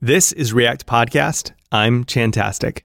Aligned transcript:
This 0.00 0.30
is 0.30 0.52
React 0.52 0.86
Podcast. 0.86 1.50
I'm 1.72 2.04
Chantastic. 2.04 2.84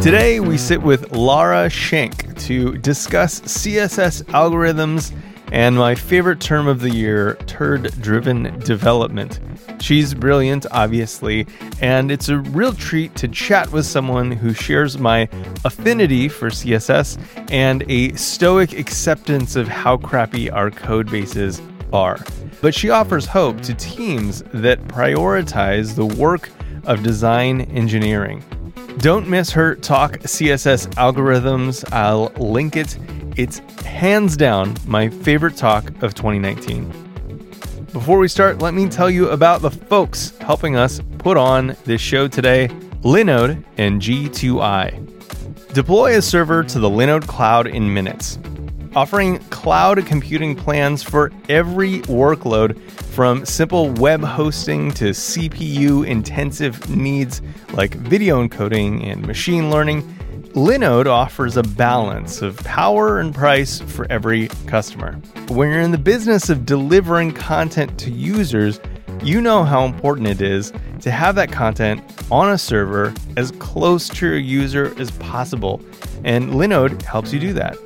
Today, 0.00 0.40
we 0.40 0.56
sit 0.56 0.80
with 0.80 1.12
Lara 1.12 1.68
Schenck 1.68 2.34
to 2.38 2.78
discuss 2.78 3.42
CSS 3.42 4.22
algorithms 4.30 5.14
and 5.52 5.76
my 5.76 5.94
favorite 5.94 6.40
term 6.40 6.68
of 6.68 6.80
the 6.80 6.88
year, 6.88 7.34
turd 7.44 7.92
driven 8.00 8.58
development. 8.60 9.40
She's 9.80 10.14
brilliant, 10.14 10.66
obviously, 10.70 11.46
and 11.80 12.10
it's 12.10 12.28
a 12.28 12.38
real 12.38 12.72
treat 12.72 13.14
to 13.16 13.28
chat 13.28 13.70
with 13.72 13.86
someone 13.86 14.30
who 14.32 14.52
shares 14.52 14.98
my 14.98 15.28
affinity 15.64 16.28
for 16.28 16.50
CSS 16.50 17.18
and 17.50 17.84
a 17.88 18.12
stoic 18.14 18.72
acceptance 18.72 19.54
of 19.54 19.68
how 19.68 19.96
crappy 19.96 20.50
our 20.50 20.70
code 20.70 21.10
bases 21.10 21.60
are. 21.92 22.18
But 22.60 22.74
she 22.74 22.90
offers 22.90 23.26
hope 23.26 23.60
to 23.62 23.74
teams 23.74 24.42
that 24.52 24.82
prioritize 24.88 25.94
the 25.94 26.06
work 26.06 26.50
of 26.84 27.02
design 27.02 27.62
engineering. 27.62 28.42
Don't 28.98 29.28
miss 29.28 29.50
her 29.50 29.74
talk 29.76 30.18
CSS 30.20 30.88
algorithms. 30.94 31.84
I'll 31.92 32.32
link 32.38 32.76
it. 32.76 32.98
It's 33.36 33.58
hands 33.84 34.36
down 34.36 34.74
my 34.86 35.10
favorite 35.10 35.56
talk 35.56 35.90
of 36.02 36.14
2019. 36.14 37.05
Before 37.96 38.18
we 38.18 38.28
start, 38.28 38.58
let 38.58 38.74
me 38.74 38.90
tell 38.90 39.08
you 39.08 39.30
about 39.30 39.62
the 39.62 39.70
folks 39.70 40.36
helping 40.42 40.76
us 40.76 41.00
put 41.16 41.38
on 41.38 41.74
this 41.84 41.98
show 41.98 42.28
today 42.28 42.68
Linode 43.00 43.64
and 43.78 44.02
G2I. 44.02 45.72
Deploy 45.72 46.18
a 46.18 46.20
server 46.20 46.62
to 46.62 46.78
the 46.78 46.90
Linode 46.90 47.26
cloud 47.26 47.66
in 47.66 47.94
minutes, 47.94 48.38
offering 48.94 49.38
cloud 49.48 50.04
computing 50.04 50.54
plans 50.54 51.02
for 51.02 51.32
every 51.48 52.00
workload 52.00 52.78
from 52.90 53.46
simple 53.46 53.88
web 53.92 54.22
hosting 54.22 54.90
to 54.90 55.06
CPU 55.12 56.06
intensive 56.06 56.94
needs 56.94 57.40
like 57.72 57.94
video 57.94 58.46
encoding 58.46 59.10
and 59.10 59.26
machine 59.26 59.70
learning. 59.70 60.15
Linode 60.56 61.04
offers 61.04 61.58
a 61.58 61.62
balance 61.62 62.40
of 62.40 62.56
power 62.64 63.20
and 63.20 63.34
price 63.34 63.80
for 63.80 64.10
every 64.10 64.48
customer. 64.66 65.12
When 65.48 65.68
you're 65.68 65.82
in 65.82 65.90
the 65.90 65.98
business 65.98 66.48
of 66.48 66.64
delivering 66.64 67.32
content 67.32 67.98
to 67.98 68.10
users, 68.10 68.80
you 69.22 69.42
know 69.42 69.64
how 69.64 69.84
important 69.84 70.28
it 70.28 70.40
is 70.40 70.72
to 71.00 71.10
have 71.10 71.34
that 71.34 71.52
content 71.52 72.02
on 72.30 72.50
a 72.50 72.56
server 72.56 73.12
as 73.36 73.50
close 73.58 74.08
to 74.08 74.26
your 74.28 74.38
user 74.38 74.94
as 74.98 75.10
possible, 75.10 75.78
and 76.24 76.52
Linode 76.52 77.02
helps 77.02 77.34
you 77.34 77.38
do 77.38 77.52
that. 77.52 77.76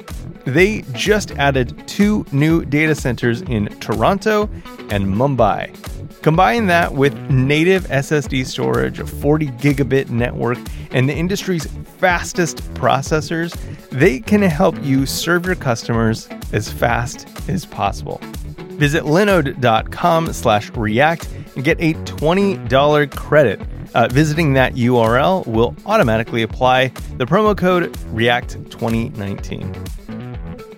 They 0.44 0.82
just 0.92 1.32
added 1.32 1.82
two 1.88 2.24
new 2.30 2.64
data 2.64 2.94
centers 2.94 3.42
in 3.42 3.66
Toronto 3.80 4.48
and 4.90 5.06
Mumbai. 5.06 5.74
Combine 6.22 6.66
that 6.66 6.92
with 6.92 7.18
native 7.30 7.84
SSD 7.84 8.44
storage, 8.44 9.00
a 9.00 9.06
40 9.06 9.46
gigabit 9.52 10.10
network, 10.10 10.58
and 10.90 11.08
the 11.08 11.14
industry's 11.14 11.64
fastest 11.96 12.58
processors, 12.74 13.58
they 13.88 14.20
can 14.20 14.42
help 14.42 14.76
you 14.82 15.06
serve 15.06 15.46
your 15.46 15.54
customers 15.54 16.28
as 16.52 16.70
fast 16.70 17.26
as 17.48 17.64
possible. 17.64 18.20
Visit 18.76 19.04
linode.com 19.04 20.32
slash 20.34 20.70
react 20.70 21.26
and 21.56 21.64
get 21.64 21.80
a 21.80 21.94
$20 21.94 23.10
credit. 23.16 23.60
Uh, 23.94 24.06
visiting 24.08 24.52
that 24.52 24.74
URL 24.74 25.46
will 25.46 25.74
automatically 25.86 26.42
apply 26.42 26.88
the 27.16 27.24
promo 27.24 27.56
code 27.56 27.92
REACT2019. 28.12 29.88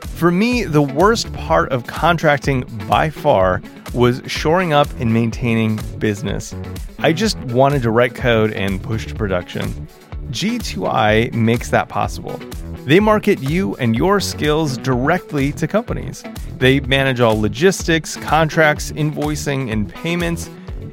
For 0.07 0.31
me, 0.31 0.63
the 0.65 0.83
worst 0.83 1.33
part 1.33 1.73
of 1.73 1.87
contracting 1.87 2.63
by 2.89 3.11
far 3.11 3.61
was 3.95 4.23
shoring 4.27 4.73
up 4.73 4.89
and 4.99 5.13
maintaining 5.13 5.77
business. 5.99 6.55
I 6.99 7.13
just 7.13 7.37
wanted 7.39 7.83
to 7.83 7.91
write 7.91 8.15
code 8.15 8.53
and 8.53 8.83
push 8.83 9.07
to 9.07 9.15
production. 9.15 9.87
G2I 10.31 11.33
makes 11.35 11.69
that 11.71 11.89
possible. 11.89 12.41
They 12.85 13.01
market 13.01 13.41
you 13.41 13.77
and 13.77 13.95
your 13.95 14.19
skills 14.19 14.79
directly 14.79 15.53
to 15.53 15.69
companies. 15.69 16.25
They 16.59 16.81
manage 16.81 17.21
all 17.21 17.39
logistics, 17.39 18.17
contracts, 18.17 18.93
invoicing, 18.93 19.71
and 19.71 19.89
payments. 19.89 20.49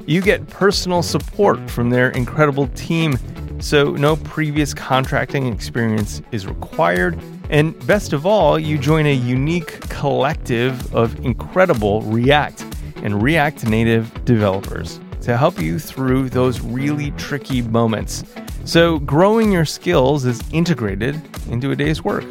You 0.06 0.20
get 0.20 0.46
personal 0.48 1.02
support 1.02 1.70
from 1.70 1.90
their 1.90 2.10
incredible 2.10 2.68
team, 2.68 3.18
so 3.60 3.92
no 3.92 4.16
previous 4.16 4.74
contracting 4.74 5.46
experience 5.46 6.22
is 6.32 6.46
required. 6.46 7.18
And 7.48 7.76
best 7.86 8.12
of 8.12 8.26
all, 8.26 8.58
you 8.58 8.78
join 8.78 9.06
a 9.06 9.14
unique 9.14 9.80
collective 9.88 10.94
of 10.94 11.18
incredible 11.24 12.02
React 12.02 12.64
and 13.02 13.22
React 13.22 13.66
Native 13.68 14.24
developers 14.24 15.00
to 15.22 15.36
help 15.36 15.60
you 15.60 15.78
through 15.78 16.30
those 16.30 16.60
really 16.60 17.10
tricky 17.12 17.62
moments. 17.62 18.24
So, 18.64 18.98
growing 19.00 19.52
your 19.52 19.64
skills 19.64 20.24
is 20.24 20.42
integrated 20.52 21.20
into 21.48 21.70
a 21.70 21.76
day's 21.76 22.02
work. 22.02 22.24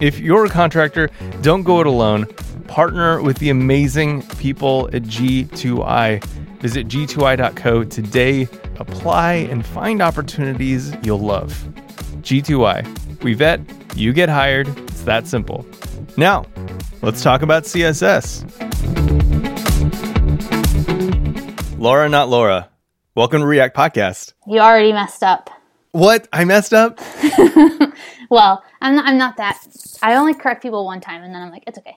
If 0.00 0.18
you're 0.18 0.46
a 0.46 0.50
contractor, 0.50 1.10
don't 1.42 1.62
go 1.62 1.80
it 1.80 1.86
alone. 1.86 2.26
Partner 2.68 3.20
with 3.20 3.38
the 3.38 3.50
amazing 3.50 4.22
people 4.38 4.88
at 4.92 5.02
G2I. 5.02 6.24
Visit 6.60 6.88
g2i.co 6.88 7.84
today, 7.84 8.48
apply, 8.78 9.32
and 9.34 9.64
find 9.64 10.02
opportunities 10.02 10.94
you'll 11.02 11.18
love. 11.18 11.52
G2I. 12.22 13.22
We 13.22 13.34
vet, 13.34 13.60
you 13.96 14.12
get 14.12 14.28
hired. 14.28 14.68
It's 14.68 15.02
that 15.02 15.26
simple. 15.26 15.66
Now, 16.16 16.46
let's 17.02 17.22
talk 17.22 17.42
about 17.42 17.64
CSS. 17.64 18.69
Laura, 21.80 22.10
not 22.10 22.28
Laura. 22.28 22.68
Welcome 23.14 23.40
to 23.40 23.46
React 23.46 23.74
Podcast. 23.74 24.34
You 24.46 24.58
already 24.58 24.92
messed 24.92 25.22
up. 25.22 25.48
What? 25.92 26.28
I 26.30 26.44
messed 26.44 26.74
up? 26.74 27.00
well, 28.30 28.62
I'm 28.82 28.96
not, 28.96 29.06
I'm 29.06 29.16
not 29.16 29.38
that. 29.38 29.66
I 30.02 30.16
only 30.16 30.34
correct 30.34 30.60
people 30.60 30.84
one 30.84 31.00
time 31.00 31.22
and 31.22 31.34
then 31.34 31.40
I'm 31.40 31.50
like, 31.50 31.64
it's 31.66 31.78
okay. 31.78 31.96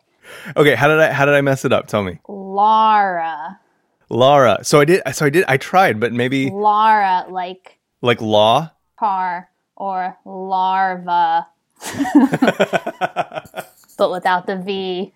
Okay, 0.56 0.76
how 0.76 0.88
did 0.88 1.02
I 1.02 1.12
how 1.12 1.26
did 1.26 1.36
I 1.36 1.42
mess 1.42 1.66
it 1.66 1.74
up? 1.74 1.88
Tell 1.88 2.02
me. 2.02 2.22
Laura. 2.30 3.60
Laura. 4.08 4.60
So 4.64 4.80
I 4.80 4.86
did 4.86 5.02
so 5.12 5.26
I 5.26 5.30
did 5.30 5.44
I 5.50 5.58
tried, 5.58 6.00
but 6.00 6.14
maybe 6.14 6.50
Laura 6.50 7.26
like 7.30 7.78
like 8.02 8.22
law? 8.22 8.72
par 8.98 9.50
or 9.76 10.18
larva. 10.24 11.46
but 13.98 14.12
without 14.12 14.48
the 14.48 14.56
V. 14.56 15.14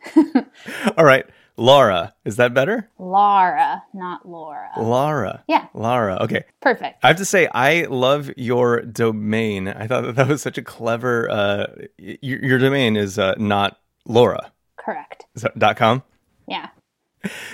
All 0.98 1.06
right. 1.06 1.26
Laura. 1.58 2.14
Is 2.24 2.36
that 2.36 2.54
better? 2.54 2.90
Laura, 3.00 3.84
not 3.94 4.28
Laura. 4.28 4.70
Laura. 4.78 5.44
Yeah. 5.48 5.68
Laura. 5.74 6.18
Okay. 6.22 6.44
Perfect. 6.62 7.00
I 7.04 7.08
have 7.08 7.18
to 7.18 7.26
say, 7.26 7.48
I 7.54 7.88
love 7.90 8.30
your 8.38 8.82
domain. 8.82 9.68
I 9.68 9.88
thought 9.88 10.02
that, 10.02 10.16
that 10.16 10.28
was 10.28 10.42
such 10.42 10.58
a 10.58 10.62
clever. 10.62 11.30
Uh, 11.30 11.66
your, 11.98 12.44
your 12.46 12.60
domain 12.60 12.96
is 12.96 13.18
uh, 13.18 13.34
not 13.38 13.80
Laura. 14.06 14.52
Correct. 14.78 15.26
Is 15.36 15.42
that 15.42 15.58
dot 15.58 15.78
com? 15.78 16.04
Yeah. 16.48 16.68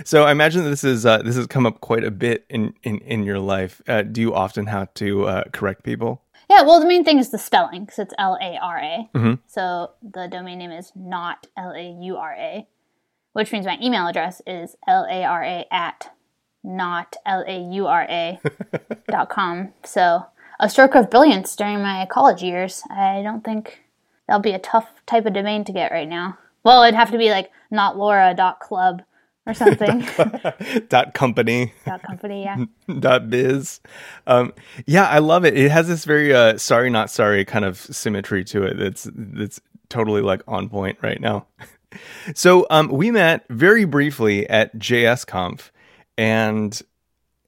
So 0.04 0.24
I 0.24 0.32
imagine 0.32 0.66
this 0.66 0.84
is 0.84 1.06
uh, 1.06 1.20
this 1.24 1.36
has 1.36 1.48
come 1.48 1.66
up 1.66 1.80
quite 1.82 2.04
a 2.04 2.12
bit 2.12 2.46
in 2.50 2.74
in, 2.84 3.00
in 3.00 3.24
your 3.24 3.40
life. 3.40 3.82
Uh, 3.88 4.04
do 4.04 4.22
you 4.22 4.36
often 4.36 4.68
have 4.68 4.94
to 4.96 5.26
uh, 5.26 5.44
correct 5.52 5.84
people? 5.84 6.22
Yeah, 6.50 6.62
well, 6.64 6.80
the 6.82 6.86
main 6.86 7.04
thing 7.06 7.18
is 7.18 7.32
the 7.32 7.40
spelling 7.40 7.86
because 7.86 8.00
it's 8.00 8.14
L 8.20 8.38
A 8.42 8.60
R 8.62 8.78
A. 8.78 9.10
Mhm. 9.16 9.40
So 9.48 9.92
the 10.04 10.28
domain 10.28 10.60
name 10.60 10.72
is 10.72 10.92
not 10.96 11.48
L 11.58 11.72
A 11.72 11.98
U 12.02 12.18
R 12.18 12.34
A, 12.34 12.68
which 13.34 13.52
means 13.52 13.66
my 13.66 13.78
email 13.82 14.08
address 14.08 14.42
is 14.48 14.76
L 14.88 15.06
A 15.10 15.24
R 15.24 15.44
A 15.44 15.68
at 15.72 16.12
not 16.64 17.16
L 17.26 17.44
A 17.48 17.60
U 17.74 17.88
R 17.88 18.04
A 18.10 18.40
dot 19.10 19.30
com. 19.30 19.74
So 19.84 20.26
a 20.60 20.70
stroke 20.70 20.96
of 20.96 21.10
brilliance 21.10 21.56
during 21.56 21.82
my 21.82 22.08
college 22.10 22.42
years. 22.42 22.84
I 22.90 23.22
don't 23.22 23.44
think 23.44 23.84
that'll 24.28 24.42
be 24.42 24.54
a 24.54 24.60
tough 24.60 24.88
type 25.06 25.26
of 25.26 25.34
domain 25.34 25.66
to 25.66 25.74
get 25.74 25.92
right 25.92 26.08
now. 26.08 26.38
Well, 26.64 26.84
it'd 26.84 26.96
have 26.96 27.12
to 27.12 27.18
be 27.18 27.30
like 27.30 27.52
not 27.70 27.98
Laura 27.98 28.34
dot 28.36 28.60
club 28.60 29.02
or 29.46 29.54
something. 29.54 30.08
dot 30.88 31.14
company. 31.14 31.74
dot 31.86 32.04
company, 32.04 32.44
yeah. 32.44 32.66
dot 33.00 33.30
biz. 33.30 33.82
Um, 34.26 34.54
yeah, 34.86 35.08
I 35.08 35.20
love 35.20 35.44
it. 35.46 35.58
It 35.58 35.72
has 35.72 35.88
this 35.88 36.06
very 36.06 36.34
uh, 36.34 36.58
sorry 36.58 36.90
not 36.90 37.10
sorry 37.10 37.44
kind 37.44 37.66
of 37.66 37.78
symmetry 37.78 38.44
to 38.46 38.64
it. 38.64 38.78
That's 38.78 39.10
that's 39.14 39.60
totally 39.90 40.22
like 40.22 40.42
on 40.48 40.70
point 40.70 40.98
right 41.02 41.20
now. 41.20 41.48
So 42.36 42.66
um, 42.70 42.90
we 42.90 43.12
met 43.12 43.46
very 43.50 43.86
briefly 43.86 44.50
at 44.50 44.78
JSConf, 44.78 45.72
and 46.18 46.82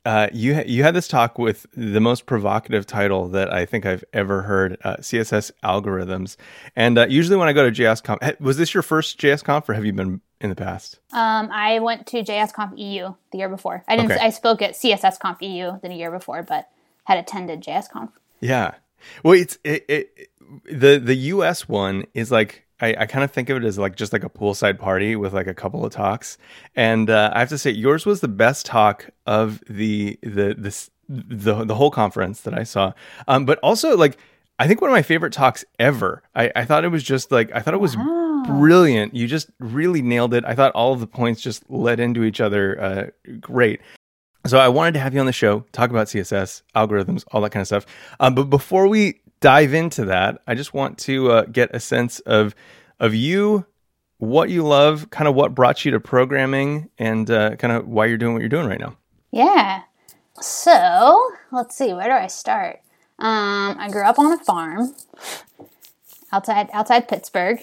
uh, 0.05 0.27
you 0.31 0.61
you 0.65 0.83
had 0.83 0.93
this 0.93 1.07
talk 1.07 1.39
with 1.39 1.65
the 1.75 1.99
most 1.99 2.25
provocative 2.27 2.85
title 2.85 3.27
that 3.29 3.51
I 3.51 3.65
think 3.65 3.85
I've 3.85 4.03
ever 4.13 4.43
heard: 4.43 4.77
uh, 4.83 4.97
CSS 4.97 5.51
algorithms. 5.63 6.35
And 6.75 6.97
uh, 6.97 7.07
usually 7.07 7.37
when 7.37 7.47
I 7.47 7.53
go 7.53 7.69
to 7.69 7.83
JSConf, 7.83 8.39
was 8.39 8.57
this 8.57 8.73
your 8.73 8.83
first 8.83 9.19
JSConf, 9.19 9.67
or 9.67 9.73
have 9.73 9.85
you 9.85 9.93
been 9.93 10.21
in 10.41 10.49
the 10.49 10.55
past? 10.55 10.99
Um, 11.11 11.49
I 11.51 11.79
went 11.79 12.05
to 12.07 12.23
JSConf 12.23 12.77
EU 12.77 13.13
the 13.31 13.37
year 13.37 13.49
before. 13.49 13.83
I 13.87 13.95
didn't. 13.95 14.11
Okay. 14.11 14.21
I 14.21 14.29
spoke 14.29 14.61
at 14.61 14.73
CSSConf 14.73 15.41
EU 15.41 15.79
the 15.81 15.93
year 15.93 16.11
before, 16.11 16.43
but 16.43 16.69
had 17.05 17.17
attended 17.17 17.63
JSConf. 17.63 18.11
Yeah. 18.41 18.75
Well, 19.23 19.33
it's 19.33 19.57
it, 19.63 19.85
it 19.87 20.29
the 20.71 20.99
the 20.99 21.15
US 21.15 21.67
one 21.67 22.05
is 22.13 22.31
like 22.31 22.64
I, 22.81 22.95
I 22.99 23.05
kind 23.05 23.23
of 23.23 23.31
think 23.31 23.49
of 23.49 23.57
it 23.57 23.63
as 23.63 23.77
like 23.77 23.95
just 23.95 24.13
like 24.13 24.23
a 24.23 24.29
poolside 24.29 24.77
party 24.79 25.15
with 25.15 25.33
like 25.33 25.47
a 25.47 25.53
couple 25.53 25.85
of 25.85 25.91
talks. 25.91 26.37
And 26.75 27.09
uh, 27.09 27.31
I 27.33 27.39
have 27.39 27.49
to 27.49 27.57
say, 27.57 27.71
yours 27.71 28.05
was 28.05 28.21
the 28.21 28.27
best 28.27 28.65
talk 28.65 29.09
of 29.25 29.63
the 29.69 30.19
the 30.21 30.55
this 30.57 30.89
the 31.07 31.63
the 31.63 31.75
whole 31.75 31.91
conference 31.91 32.41
that 32.41 32.57
I 32.57 32.63
saw. 32.63 32.93
Um, 33.27 33.45
but 33.45 33.59
also 33.59 33.95
like 33.95 34.17
I 34.57 34.67
think 34.67 34.81
one 34.81 34.89
of 34.89 34.93
my 34.93 35.01
favorite 35.01 35.33
talks 35.33 35.65
ever. 35.79 36.23
I, 36.33 36.51
I 36.55 36.65
thought 36.65 36.85
it 36.85 36.89
was 36.89 37.03
just 37.03 37.31
like 37.31 37.51
I 37.53 37.59
thought 37.59 37.73
it 37.73 37.79
was 37.79 37.95
wow. 37.95 38.43
brilliant. 38.45 39.13
You 39.13 39.27
just 39.27 39.49
really 39.59 40.01
nailed 40.01 40.33
it. 40.33 40.43
I 40.45 40.55
thought 40.55 40.71
all 40.73 40.93
of 40.93 40.99
the 40.99 41.07
points 41.07 41.41
just 41.41 41.69
led 41.69 41.99
into 41.99 42.23
each 42.23 42.41
other. 42.41 42.81
Uh, 42.81 43.35
great. 43.39 43.81
So 44.47 44.59
I 44.59 44.67
wanted 44.67 44.93
to 44.93 44.99
have 44.99 45.13
you 45.13 45.19
on 45.19 45.25
the 45.25 45.33
show, 45.33 45.61
talk 45.71 45.89
about 45.89 46.07
CSS, 46.07 46.61
algorithms, 46.75 47.23
all 47.31 47.41
that 47.41 47.49
kind 47.49 47.61
of 47.61 47.67
stuff. 47.67 47.85
Um, 48.19 48.35
but 48.35 48.43
before 48.43 48.87
we 48.87 49.21
dive 49.45 49.75
into 49.75 50.05
that, 50.05 50.41
I 50.47 50.55
just 50.55 50.73
want 50.73 50.97
to 50.97 51.31
uh, 51.31 51.43
get 51.43 51.69
a 51.71 51.79
sense 51.79 52.19
of 52.21 52.55
of 52.99 53.13
you, 53.13 53.67
what 54.17 54.49
you 54.49 54.63
love, 54.63 55.11
kind 55.11 55.27
of 55.27 55.35
what 55.35 55.53
brought 55.53 55.85
you 55.85 55.91
to 55.91 55.99
programming, 55.99 56.89
and 56.97 57.29
uh, 57.29 57.55
kind 57.57 57.71
of 57.71 57.87
why 57.87 58.07
you're 58.07 58.17
doing 58.17 58.33
what 58.33 58.39
you're 58.39 58.49
doing 58.49 58.65
right 58.65 58.79
now. 58.79 58.97
Yeah. 59.29 59.83
So 60.41 61.29
let's 61.51 61.77
see, 61.77 61.93
where 61.93 62.05
do 62.05 62.13
I 62.13 62.25
start? 62.25 62.81
Um, 63.19 63.77
I 63.77 63.87
grew 63.91 64.03
up 64.03 64.17
on 64.17 64.33
a 64.33 64.43
farm 64.43 64.95
outside 66.31 66.67
outside 66.73 67.07
Pittsburgh, 67.07 67.59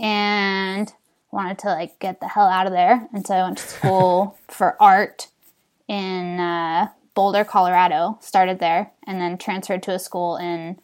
and 0.00 0.92
wanted 1.30 1.60
to 1.60 1.68
like 1.68 2.00
get 2.00 2.18
the 2.18 2.26
hell 2.26 2.48
out 2.48 2.66
of 2.66 2.72
there, 2.72 3.08
and 3.12 3.24
so 3.24 3.36
I 3.36 3.42
went 3.44 3.58
to 3.58 3.68
school 3.68 4.36
for 4.48 4.76
art 4.82 5.28
in 5.86 6.40
uh, 6.40 6.88
Boulder, 7.14 7.44
Colorado. 7.44 8.18
Started 8.20 8.58
there, 8.58 8.90
and 9.06 9.20
then 9.20 9.38
transferred 9.38 9.84
to 9.84 9.92
a 9.92 10.00
school 10.00 10.36
in 10.36 10.80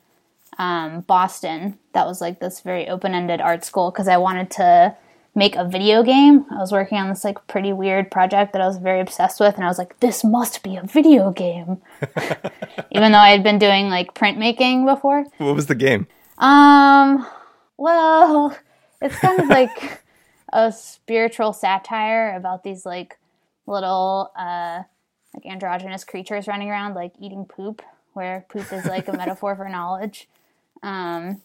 um, 0.59 1.01
Boston 1.03 1.79
that 1.93 2.07
was 2.07 2.21
like 2.21 2.41
this 2.41 2.61
very 2.61 2.89
open 2.89 3.15
ended 3.15 3.41
art 3.41 3.65
school 3.65 3.91
because 3.91 4.09
I 4.09 4.17
wanted 4.17 4.51
to 4.53 4.97
make 5.35 5.55
a 5.55 5.65
video 5.65 6.03
game. 6.03 6.47
I 6.51 6.57
was 6.57 6.73
working 6.73 6.99
on 6.99 7.09
this 7.09 7.25
like 7.25 7.47
pretty 7.47 7.73
weird 7.73 8.11
project 8.11 8.53
that 8.55 8.63
I 8.63 8.67
was 8.67 8.79
very 8.79 9.01
obsessed 9.01 9.39
with, 9.39 9.55
and 9.55 9.65
I 9.65 9.69
was 9.69 9.79
like, 9.79 10.01
this 10.01 10.25
must 10.25 10.63
be 10.63 10.77
a 10.77 10.83
video 10.83 11.31
game. 11.31 11.79
Even 12.91 13.13
though 13.13 13.19
I 13.19 13.31
had 13.31 13.43
been 13.43 13.59
doing 13.59 13.89
like 13.89 14.15
printmaking 14.15 14.87
before. 14.87 15.25
What 15.39 15.55
was 15.55 15.67
the 15.67 15.75
game? 15.75 16.07
Um, 16.39 17.27
well, 17.77 18.57
it's 19.01 19.17
kind 19.19 19.41
of 19.41 19.49
like 19.49 20.03
a 20.53 20.73
spiritual 20.73 21.53
satire 21.53 22.35
about 22.35 22.65
these 22.65 22.87
like 22.87 23.19
little 23.67 24.31
uh 24.39 24.83
like 25.35 25.45
androgynous 25.45 26.05
creatures 26.05 26.47
running 26.47 26.71
around 26.71 26.95
like 26.95 27.13
eating 27.19 27.45
poop 27.45 27.83
where 28.15 28.47
poop 28.49 28.73
is 28.73 28.87
like 28.87 29.09
a 29.09 29.13
metaphor 29.13 29.57
for 29.57 29.69
knowledge 29.69 30.29
um, 30.83 31.41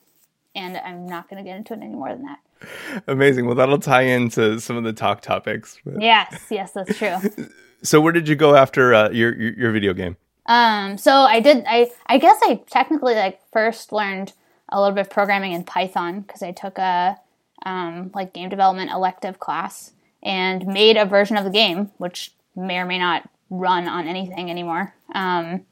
and 0.55 0.77
I'm 0.77 1.05
not 1.05 1.29
going 1.29 1.43
to 1.43 1.49
get 1.49 1.57
into 1.57 1.73
it 1.73 1.77
any 1.77 1.95
more 1.95 2.09
than 2.09 2.23
that. 2.23 3.03
Amazing. 3.07 3.45
Well, 3.45 3.55
that'll 3.55 3.79
tie 3.79 4.03
into 4.03 4.59
some 4.59 4.77
of 4.77 4.83
the 4.83 4.93
talk 4.93 5.21
topics. 5.21 5.77
But... 5.85 6.01
Yes, 6.01 6.45
yes, 6.49 6.71
that's 6.73 6.97
true. 6.97 7.17
so, 7.83 7.99
where 8.01 8.11
did 8.11 8.27
you 8.27 8.35
go 8.35 8.55
after 8.55 8.93
uh, 8.93 9.09
your, 9.09 9.35
your, 9.35 9.53
your 9.53 9.71
video 9.71 9.93
game? 9.93 10.17
Um, 10.45 10.97
so 10.97 11.11
I 11.11 11.39
did. 11.39 11.63
I 11.67 11.89
I 12.07 12.17
guess 12.17 12.37
I 12.41 12.61
technically 12.67 13.15
like 13.15 13.39
first 13.51 13.91
learned 13.91 14.33
a 14.69 14.79
little 14.79 14.95
bit 14.95 15.01
of 15.01 15.09
programming 15.09 15.53
in 15.53 15.63
Python 15.63 16.21
because 16.21 16.41
I 16.41 16.51
took 16.51 16.77
a 16.77 17.17
um, 17.65 18.11
like 18.13 18.33
game 18.33 18.49
development 18.49 18.91
elective 18.91 19.39
class 19.39 19.91
and 20.23 20.65
made 20.67 20.97
a 20.97 21.05
version 21.05 21.37
of 21.37 21.43
the 21.43 21.51
game, 21.51 21.91
which 21.97 22.33
may 22.55 22.77
or 22.77 22.85
may 22.85 22.97
not 22.97 23.29
run 23.49 23.87
on 23.87 24.07
anything 24.07 24.49
anymore. 24.49 24.93
Um, 25.13 25.65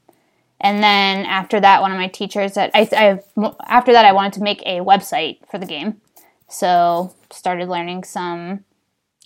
and 0.60 0.82
then 0.82 1.26
after 1.26 1.60
that, 1.60 1.82
one 1.82 1.92
of 1.92 1.98
my 1.98 2.08
teachers 2.08 2.54
that 2.54 2.70
I, 2.74 2.88
I 2.92 3.20
after 3.66 3.92
that 3.92 4.04
I 4.04 4.12
wanted 4.12 4.34
to 4.34 4.42
make 4.42 4.62
a 4.66 4.80
website 4.80 5.38
for 5.50 5.58
the 5.58 5.66
game, 5.66 6.00
so 6.48 7.14
started 7.30 7.68
learning 7.68 8.04
some 8.04 8.64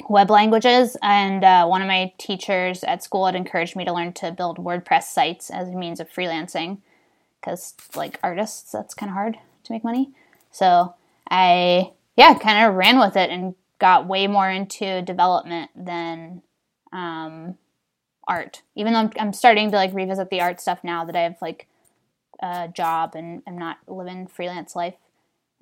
web 0.08 0.30
languages. 0.30 0.96
And 1.02 1.44
uh, 1.44 1.66
one 1.66 1.82
of 1.82 1.88
my 1.88 2.12
teachers 2.18 2.84
at 2.84 3.02
school 3.02 3.26
had 3.26 3.34
encouraged 3.34 3.76
me 3.76 3.84
to 3.84 3.92
learn 3.92 4.12
to 4.14 4.32
build 4.32 4.58
WordPress 4.58 5.04
sites 5.04 5.50
as 5.50 5.68
a 5.68 5.72
means 5.72 6.00
of 6.00 6.10
freelancing, 6.10 6.78
because 7.40 7.74
like 7.94 8.18
artists, 8.22 8.72
that's 8.72 8.94
kind 8.94 9.10
of 9.10 9.14
hard 9.14 9.38
to 9.64 9.72
make 9.72 9.84
money. 9.84 10.10
So 10.50 10.94
I 11.30 11.92
yeah 12.16 12.38
kind 12.38 12.66
of 12.66 12.74
ran 12.74 12.98
with 12.98 13.16
it 13.16 13.30
and 13.30 13.54
got 13.78 14.06
way 14.06 14.26
more 14.28 14.48
into 14.48 15.02
development 15.02 15.70
than 15.74 16.42
um, 16.92 17.56
art. 18.26 18.62
Even 18.74 18.92
though 18.92 19.00
I'm, 19.00 19.12
I'm 19.18 19.32
starting 19.32 19.70
to 19.70 19.76
like 19.76 19.94
revisit 19.94 20.30
the 20.30 20.40
art 20.40 20.60
stuff 20.60 20.80
now 20.82 21.04
that 21.04 21.16
I 21.16 21.22
have 21.22 21.36
like 21.40 21.66
a 22.40 22.68
job 22.68 23.14
and 23.14 23.42
I'm 23.46 23.58
not 23.58 23.78
living 23.86 24.26
freelance 24.26 24.74
life 24.76 24.94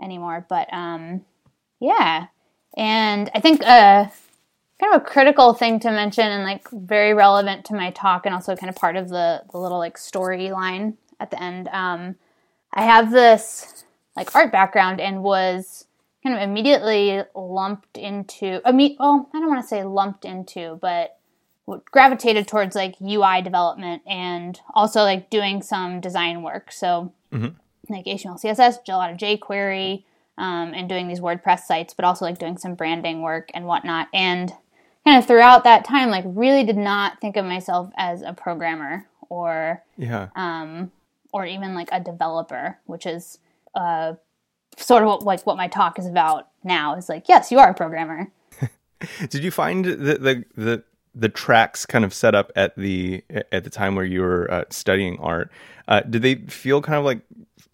anymore. 0.03 0.47
But 0.49 0.73
um, 0.73 1.25
yeah, 1.81 2.26
and 2.76 3.31
I 3.35 3.41
think 3.41 3.62
uh, 3.62 4.06
kind 4.81 4.94
of 4.94 5.03
a 5.03 5.05
critical 5.05 5.55
thing 5.55 5.81
to 5.81 5.91
mention 5.91 6.26
and 6.26 6.44
like 6.44 6.69
very 6.70 7.14
relevant 7.14 7.64
to 7.67 7.75
my 7.75 7.91
talk 7.91 8.26
and 8.26 8.35
also 8.35 8.56
kind 8.56 8.70
of 8.70 8.76
part 8.76 8.97
of 8.97 9.09
the 9.09 9.43
the 9.50 9.59
little 9.59 9.79
like 9.79 9.97
storyline 9.97 10.94
at 11.20 11.31
the 11.31 11.43
end. 11.43 11.69
Um, 11.69 12.17
I 12.73 12.85
have 12.85 13.11
this 13.11 13.85
like 14.17 14.35
art 14.35 14.53
background 14.53 15.00
and 15.00 15.23
was 15.23 15.87
kind 16.23 16.37
of 16.37 16.43
immediately 16.43 17.23
lumped 17.35 17.99
into. 17.99 18.61
I 18.64 18.73
mean, 18.73 18.97
well, 18.99 19.29
I 19.35 19.38
don't 19.38 19.49
want 19.49 19.62
to 19.62 19.69
say 19.69 19.85
lumped 19.85 20.25
into, 20.25 20.79
but 20.81 21.19
gravitated 21.91 22.49
towards 22.49 22.75
like 22.75 22.97
UI 23.00 23.43
development 23.43 24.03
and 24.06 24.61
also 24.75 25.03
like 25.03 25.31
doing 25.31 25.62
some 25.62 26.00
design 26.00 26.43
work. 26.43 26.73
So 26.73 27.12
mm-hmm. 27.32 27.49
like 27.93 28.05
HTML, 28.05 28.43
CSS, 28.43 28.79
a 28.88 28.97
lot 28.97 29.11
of 29.11 29.19
jQuery, 29.19 30.05
um, 30.38 30.73
and 30.75 30.88
doing 30.88 31.09
these 31.09 31.20
WordPress 31.20 31.61
sites, 31.61 31.94
but 31.94 32.05
also 32.05 32.25
like 32.25 32.38
doing 32.38 32.56
some 32.56 32.75
branding 32.75 33.23
work 33.23 33.50
and 33.55 33.67
whatnot. 33.67 34.09
And 34.12 34.53
kind 35.05 35.19
of 35.19 35.26
throughout 35.26 35.64
that 35.64 35.85
time, 35.85 36.11
like 36.11 36.25
really 36.26 36.64
did 36.64 36.76
not 36.76 37.20
think 37.20 37.37
of 37.37 37.44
myself 37.44 37.91
as 37.97 38.23
a 38.23 38.32
programmer 38.32 39.06
or 39.29 39.82
yeah, 39.97 40.29
um, 40.37 40.91
or 41.32 41.47
even 41.47 41.75
like 41.75 41.88
a 41.93 42.00
developer, 42.00 42.79
which 42.87 43.06
is 43.06 43.38
uh, 43.75 44.14
sort 44.76 45.03
of 45.03 45.09
what, 45.09 45.23
like 45.23 45.47
what 45.47 45.56
my 45.56 45.69
talk 45.69 45.99
is 45.99 46.06
about 46.06 46.49
now. 46.64 46.97
Is 46.97 47.09
like 47.09 47.29
yes, 47.29 47.50
you 47.50 47.59
are 47.59 47.70
a 47.70 47.75
programmer. 47.75 48.31
did 49.29 49.43
you 49.43 49.50
find 49.50 49.85
that 49.85 50.23
the 50.23 50.44
the 50.56 50.85
the 51.14 51.29
tracks 51.29 51.85
kind 51.85 52.05
of 52.05 52.14
set 52.14 52.35
up 52.35 52.50
at 52.56 52.76
the 52.76 53.23
at 53.50 53.64
the 53.64 53.70
time 53.70 53.94
where 53.94 54.05
you 54.05 54.20
were 54.20 54.50
uh, 54.50 54.64
studying 54.70 55.19
art 55.19 55.50
uh, 55.88 56.00
did 56.00 56.23
they 56.23 56.37
feel 56.37 56.81
kind 56.81 56.99
of 56.99 57.05
like 57.05 57.20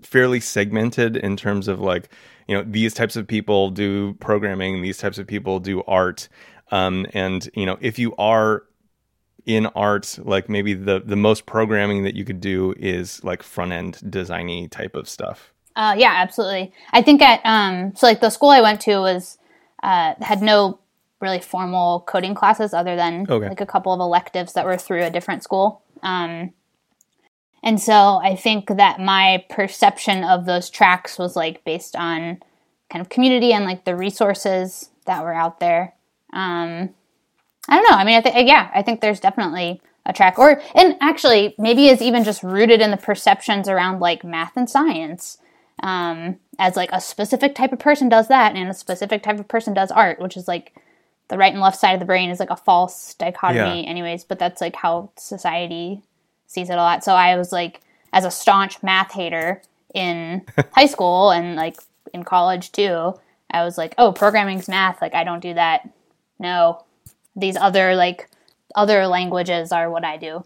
fairly 0.03 0.41
segmented 0.41 1.17
in 1.17 1.37
terms 1.37 1.69
of 1.69 1.81
like 1.81 2.09
you 2.47 2.57
know 2.57 2.65
these 2.67 2.95
types 2.95 3.17
of 3.17 3.27
people 3.27 3.71
do 3.71 4.15
programming 4.15 4.83
these 4.83 4.99
types 4.99 5.19
of 5.19 5.27
people 5.27 5.61
do 5.61 5.83
art 5.85 6.29
um, 6.71 7.07
and 7.13 7.49
you 7.55 7.67
know 7.67 7.79
if 7.81 7.99
you 7.99 8.15
are 8.17 8.65
in 9.49 9.67
art 9.69 10.19
like 10.23 10.49
maybe 10.49 10.75
the 10.75 11.01
the 11.01 11.17
most 11.17 11.47
programming 11.47 12.05
that 12.05 12.15
you 12.15 12.25
could 12.25 12.41
do 12.41 12.75
is 12.79 13.25
like 13.25 13.43
front 13.43 13.73
end 13.73 13.99
designy 14.05 14.71
type 14.71 14.95
of 14.95 15.09
stuff? 15.09 15.53
Uh, 15.75 15.95
yeah 15.97 16.13
absolutely. 16.17 16.73
I 16.93 17.03
think 17.03 17.23
at 17.23 17.41
um 17.45 17.95
so 17.97 18.07
like 18.07 18.21
the 18.21 18.31
school 18.31 18.51
i 18.51 18.61
went 18.61 18.81
to 18.83 18.99
was 18.99 19.39
uh, 19.83 20.15
had 20.21 20.43
no 20.43 20.81
really 21.21 21.41
formal 21.41 22.01
coding 22.07 22.35
classes 22.35 22.73
other 22.73 22.97
than 22.97 23.27
okay. 23.29 23.49
like 23.49 23.61
a 23.61 23.67
couple 23.67 23.93
of 23.93 24.01
electives 24.01 24.53
that 24.53 24.65
were 24.65 24.77
through 24.77 25.05
a 25.05 25.11
different 25.11 25.43
school. 25.43 25.83
Um, 26.03 26.53
and 27.63 27.81
so 27.81 28.21
I 28.23 28.37
think 28.37 28.69
that 28.69 29.01
my 29.01 29.45
perception 29.51 30.23
of 30.23 30.47
those 30.47 30.71
tracks 30.71 31.19
was 31.19 31.35
like 31.35 31.65
based 31.65 31.97
on 31.97 32.41
kind 32.91 33.01
of 33.01 33.09
community 33.09 33.53
and 33.53 33.65
like 33.65 33.85
the 33.85 33.97
resources 33.97 34.91
that 35.07 35.23
were 35.23 35.35
out 35.35 35.61
there. 35.61 35.95
Um, 36.33 36.91
I 37.69 37.77
don't 37.77 37.91
know. 37.91 37.97
I 37.97 38.05
mean, 38.05 38.17
I 38.17 38.21
think 38.21 38.49
yeah, 38.49 38.71
I 38.73 38.83
think 38.83 39.01
there's 39.01 39.21
definitely 39.21 39.81
a 40.07 40.13
track, 40.13 40.39
or 40.39 40.63
and 40.75 40.97
actually 41.01 41.55
maybe 41.59 41.89
is 41.89 42.01
even 42.01 42.25
just 42.25 42.43
rooted 42.43 42.81
in 42.81 42.91
the 42.91 42.97
perceptions 42.97 43.69
around 43.69 44.01
like 44.01 44.25
math 44.25 44.57
and 44.57 44.69
science. 44.69 45.39
Um, 45.81 46.39
as 46.59 46.75
like 46.75 46.91
a 46.93 47.01
specific 47.01 47.55
type 47.55 47.73
of 47.73 47.79
person 47.79 48.09
does 48.09 48.29
that, 48.29 48.57
and 48.57 48.69
a 48.69 48.75
specific 48.75 49.23
type 49.23 49.39
of 49.39 49.49
person 49.49 49.75
does 49.75 49.91
art, 49.91 50.21
which 50.21 50.37
is 50.37 50.49
like 50.49 50.75
the 51.29 51.39
right 51.39 51.53
and 51.53 51.61
left 51.61 51.79
side 51.79 51.93
of 51.93 52.01
the 52.01 52.07
brain 52.07 52.31
is 52.31 52.41
like 52.41 52.51
a 52.51 52.57
false 52.57 53.15
dichotomy 53.15 53.83
yeah. 53.83 53.89
anyways 53.89 54.25
but 54.25 54.39
that's 54.39 54.61
like 54.61 54.77
how 54.77 55.11
society 55.17 56.03
sees 56.47 56.71
it 56.71 56.75
a 56.75 56.77
lot. 56.77 57.05
So 57.05 57.13
i 57.13 57.37
was 57.37 57.53
like 57.53 57.81
as 58.13 58.25
a 58.25 58.31
staunch 58.31 58.83
math 58.83 59.13
hater 59.13 59.63
in 59.95 60.45
high 60.73 60.87
school 60.87 61.31
and 61.31 61.57
like 61.57 61.77
in 62.13 62.25
college 62.25 62.73
too 62.73 63.15
i 63.51 63.65
was 63.65 63.79
like 63.79 63.95
oh 63.99 64.13
programming's 64.13 64.69
math. 64.69 65.01
Like 65.01 65.15
i 65.15 65.25
don't 65.25 65.41
do 65.41 65.55
that. 65.55 65.89
No. 66.39 66.85
These 67.37 67.57
other 67.57 67.95
like 67.95 68.29
other 68.75 69.07
languages 69.07 69.73
are 69.73 69.91
what 69.91 70.05
i 70.05 70.17
do. 70.17 70.45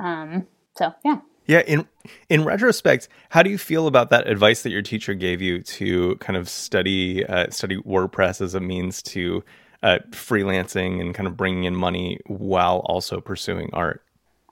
Um 0.00 0.46
so 0.76 0.94
yeah. 1.04 1.20
Yeah 1.46 1.62
in 1.66 1.88
in 2.28 2.44
retrospect 2.44 3.08
how 3.30 3.42
do 3.42 3.50
you 3.50 3.58
feel 3.58 3.88
about 3.88 4.10
that 4.10 4.28
advice 4.28 4.62
that 4.62 4.70
your 4.70 4.82
teacher 4.82 5.14
gave 5.14 5.42
you 5.42 5.60
to 5.62 6.14
kind 6.16 6.36
of 6.36 6.48
study 6.48 7.26
uh, 7.26 7.50
study 7.50 7.78
wordpress 7.78 8.40
as 8.40 8.54
a 8.54 8.60
means 8.60 9.02
to 9.02 9.42
uh, 9.82 9.98
freelancing 10.10 11.00
and 11.00 11.14
kind 11.14 11.26
of 11.26 11.36
bringing 11.36 11.64
in 11.64 11.74
money 11.74 12.18
while 12.26 12.78
also 12.86 13.20
pursuing 13.20 13.70
art? 13.72 14.02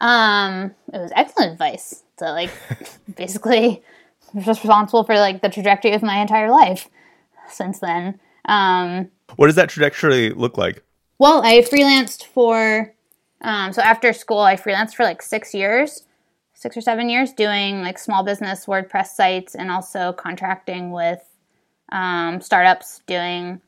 Um, 0.01 0.75
it 0.93 0.99
was 0.99 1.13
excellent 1.15 1.53
advice. 1.53 2.03
So 2.19 2.27
like, 2.27 2.51
basically, 3.17 3.83
responsible 4.35 5.05
for 5.05 5.17
like 5.17 5.43
the 5.43 5.49
trajectory 5.49 5.93
of 5.93 6.03
my 6.03 6.21
entire 6.21 6.51
life 6.51 6.89
since 7.49 7.81
then. 7.81 8.19
Um, 8.47 9.11
What 9.37 9.47
does 9.47 9.57
that 9.57 9.69
trajectory 9.69 10.31
look 10.31 10.57
like? 10.59 10.83
well, 11.19 11.43
I 11.45 11.61
freelanced 11.61 12.25
for, 12.25 12.95
um, 13.43 13.73
so 13.75 13.83
after 13.83 14.13
school, 14.15 14.41
I 14.41 14.57
freelanced 14.57 14.95
for 14.95 15.05
like 15.05 15.21
six 15.21 15.53
years, 15.53 16.07
six 16.55 16.77
or 16.77 16.81
seven 16.81 17.11
years, 17.11 17.33
doing 17.35 17.83
like 17.83 17.99
small 17.99 18.23
business 18.25 18.65
WordPress 18.67 19.09
sites 19.09 19.55
and 19.55 19.71
also 19.71 20.13
contracting 20.15 20.93
with 20.93 21.23
um, 21.93 22.41
startups 22.41 23.03
doing 23.07 23.61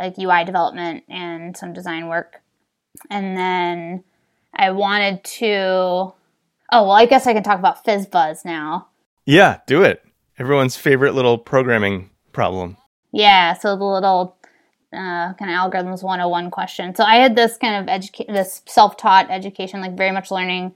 like 0.00 0.18
UI 0.18 0.44
development 0.44 1.04
and 1.08 1.56
some 1.56 1.72
design 1.72 2.08
work. 2.08 2.40
And 3.10 3.36
then 3.36 4.04
I 4.54 4.70
wanted 4.70 5.22
to, 5.24 5.48
oh, 5.52 6.14
well, 6.72 6.92
I 6.92 7.06
guess 7.06 7.26
I 7.26 7.32
can 7.32 7.42
talk 7.42 7.58
about 7.58 7.84
FizzBuzz 7.84 8.44
now. 8.44 8.88
Yeah, 9.26 9.58
do 9.66 9.82
it. 9.82 10.04
Everyone's 10.38 10.76
favorite 10.76 11.14
little 11.14 11.38
programming 11.38 12.10
problem. 12.32 12.76
Yeah, 13.12 13.54
so 13.54 13.76
the 13.76 13.84
little 13.84 14.36
uh, 14.92 15.34
kind 15.34 15.50
of 15.50 15.56
algorithms 15.56 16.02
101 16.02 16.50
question. 16.50 16.94
So 16.94 17.04
I 17.04 17.16
had 17.16 17.36
this 17.36 17.56
kind 17.56 17.76
of 17.88 17.94
educa- 17.94 18.26
this 18.26 18.62
self-taught 18.66 19.30
education, 19.30 19.80
like 19.80 19.96
very 19.96 20.12
much 20.12 20.30
learning 20.30 20.74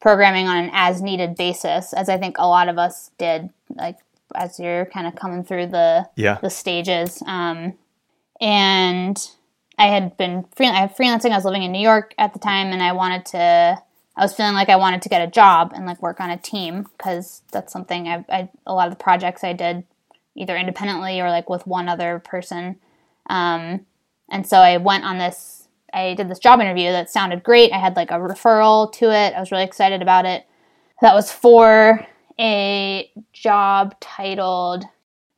programming 0.00 0.46
on 0.48 0.56
an 0.56 0.70
as-needed 0.72 1.36
basis, 1.36 1.92
as 1.92 2.08
I 2.08 2.18
think 2.18 2.36
a 2.38 2.46
lot 2.46 2.68
of 2.68 2.78
us 2.78 3.10
did, 3.18 3.50
like 3.74 3.98
as 4.34 4.58
you're 4.58 4.86
kind 4.86 5.06
of 5.06 5.14
coming 5.14 5.44
through 5.44 5.66
the 5.68 6.08
Yeah. 6.16 6.38
the 6.42 6.50
stages. 6.50 7.22
Um, 7.26 7.74
and 8.40 9.16
I 9.78 9.86
had 9.88 10.16
been 10.16 10.44
free- 10.54 10.68
I 10.68 10.86
freelancing. 10.88 11.32
I 11.32 11.36
was 11.36 11.44
living 11.44 11.62
in 11.62 11.72
New 11.72 11.80
York 11.80 12.14
at 12.18 12.32
the 12.32 12.38
time, 12.38 12.68
and 12.68 12.82
I 12.82 12.92
wanted 12.92 13.26
to. 13.26 13.82
I 14.18 14.22
was 14.22 14.32
feeling 14.32 14.54
like 14.54 14.70
I 14.70 14.76
wanted 14.76 15.02
to 15.02 15.10
get 15.10 15.20
a 15.20 15.30
job 15.30 15.72
and 15.74 15.84
like 15.84 16.00
work 16.00 16.20
on 16.20 16.30
a 16.30 16.38
team 16.38 16.86
because 16.96 17.42
that's 17.52 17.70
something 17.70 18.08
I, 18.08 18.24
I 18.30 18.48
a 18.66 18.72
lot 18.72 18.88
of 18.88 18.96
the 18.96 19.02
projects 19.02 19.44
I 19.44 19.52
did 19.52 19.84
either 20.34 20.56
independently 20.56 21.20
or 21.20 21.28
like 21.28 21.50
with 21.50 21.66
one 21.66 21.88
other 21.88 22.20
person. 22.20 22.76
Um, 23.28 23.84
and 24.30 24.46
so 24.46 24.58
I 24.58 24.78
went 24.78 25.04
on 25.04 25.18
this. 25.18 25.68
I 25.92 26.14
did 26.14 26.30
this 26.30 26.38
job 26.38 26.60
interview 26.60 26.90
that 26.92 27.10
sounded 27.10 27.42
great. 27.42 27.72
I 27.72 27.78
had 27.78 27.96
like 27.96 28.10
a 28.10 28.14
referral 28.14 28.90
to 28.94 29.10
it. 29.10 29.34
I 29.34 29.40
was 29.40 29.50
really 29.50 29.64
excited 29.64 30.02
about 30.02 30.24
it. 30.24 30.46
That 31.02 31.14
was 31.14 31.30
for 31.30 32.06
a 32.38 33.10
job 33.32 33.98
titled 34.00 34.84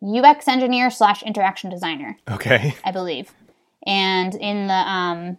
UX 0.02 0.46
engineer 0.48 0.90
slash 0.90 1.22
interaction 1.22 1.70
designer, 1.70 2.16
Okay. 2.30 2.74
I 2.84 2.92
believe. 2.92 3.32
And 3.86 4.34
in 4.34 4.66
the 4.68 4.74
um, 4.74 5.38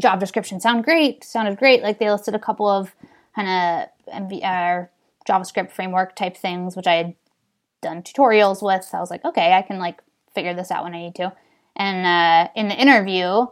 job 0.00 0.20
description, 0.20 0.60
sound 0.60 0.84
great, 0.84 1.24
sounded 1.24 1.58
great. 1.58 1.82
Like 1.82 1.98
they 1.98 2.10
listed 2.10 2.34
a 2.34 2.38
couple 2.38 2.68
of 2.68 2.94
kind 3.34 3.48
of 4.08 4.14
MV, 4.14 4.44
uh, 4.44 4.86
JavaScript 5.28 5.70
framework 5.70 6.16
type 6.16 6.36
things, 6.36 6.74
which 6.76 6.86
I 6.86 6.94
had 6.94 7.14
done 7.82 8.02
tutorials 8.02 8.62
with. 8.62 8.84
So 8.84 8.96
I 8.96 9.00
was 9.00 9.10
like, 9.10 9.24
okay, 9.24 9.52
I 9.52 9.62
can 9.62 9.78
like 9.78 10.02
figure 10.34 10.54
this 10.54 10.70
out 10.70 10.84
when 10.84 10.94
I 10.94 11.00
need 11.02 11.14
to. 11.16 11.32
And 11.76 12.06
uh, 12.06 12.50
in 12.56 12.68
the 12.68 12.74
interview, 12.74 13.46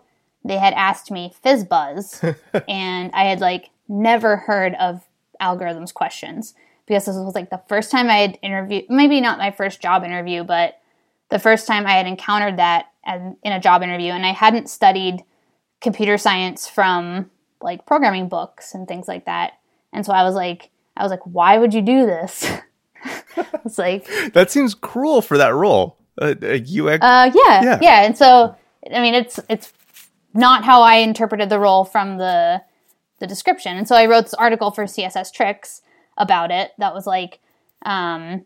they 0.45 0.59
had 0.59 0.75
asked 0.75 1.11
me 1.11 1.33
FizzBuzz, 1.45 2.37
and 2.69 3.11
I 3.13 3.25
had 3.25 3.41
like 3.41 3.71
never 3.89 4.37
heard 4.37 4.75
of 4.75 5.05
algorithms 5.41 5.93
questions 5.93 6.55
because 6.87 7.07
this 7.07 7.17
was 7.17 7.35
like 7.35 7.51
the 7.51 7.63
first 7.69 7.91
time 7.91 8.09
I 8.09 8.17
had 8.19 8.39
interviewed, 8.43 8.85
maybe 8.89 9.21
not 9.21 9.39
my 9.39 9.51
first 9.51 9.81
job 9.81 10.05
interview, 10.05 10.45
but 10.45 10.79
the 11.29 11.39
first 11.39 11.67
time 11.67 11.87
I 11.87 11.93
had 11.93 12.07
encountered 12.07 12.59
that 12.59 12.87
in 13.07 13.53
a 13.53 13.61
job 13.61 13.83
interview, 13.83 14.13
and 14.13 14.25
I 14.25 14.33
hadn't 14.33 14.69
studied 14.71 15.25
computer 15.81 16.19
science 16.19 16.69
from 16.69 17.31
like 17.61 17.87
programming 17.87 18.29
books 18.29 18.75
and 18.75 18.87
things 18.87 19.09
like 19.09 19.27
that. 19.27 19.55
And 19.93 20.05
so 20.07 20.13
I 20.13 20.23
was 20.23 20.35
like, 20.35 20.71
I 20.97 21.03
was 21.03 21.11
like, 21.11 21.25
why 21.25 21.59
would 21.59 21.75
you 21.75 21.83
do 21.83 22.07
this? 22.07 22.51
it's 23.65 23.79
like, 23.79 24.07
That 24.33 24.51
seems 24.51 24.75
cruel 24.75 25.23
for 25.23 25.39
that 25.39 25.55
role. 25.55 25.97
Uh, 26.21 26.35
a 26.43 26.57
UX. 26.57 27.03
uh, 27.03 27.31
yeah, 27.35 27.63
Yeah. 27.63 27.79
yeah, 27.83 28.03
And 28.05 28.17
so, 28.17 28.57
I 28.93 29.01
mean, 29.03 29.15
it's 29.15 29.39
it's 29.49 29.73
not 30.33 30.65
how 30.65 30.83
I 30.83 30.97
interpreted 30.97 31.49
the 31.51 31.59
role 31.59 31.85
from 31.85 32.19
the 32.19 32.63
the 33.19 33.27
description. 33.27 33.77
And 33.77 33.89
so 33.89 33.97
I 33.97 34.07
wrote 34.07 34.25
this 34.25 34.35
article 34.35 34.71
for 34.71 34.85
CSS 34.85 35.33
Tricks 35.33 35.83
about 36.17 36.51
it. 36.51 36.73
That 36.79 36.95
was 36.95 37.07
like, 37.07 37.41
um, 37.83 38.45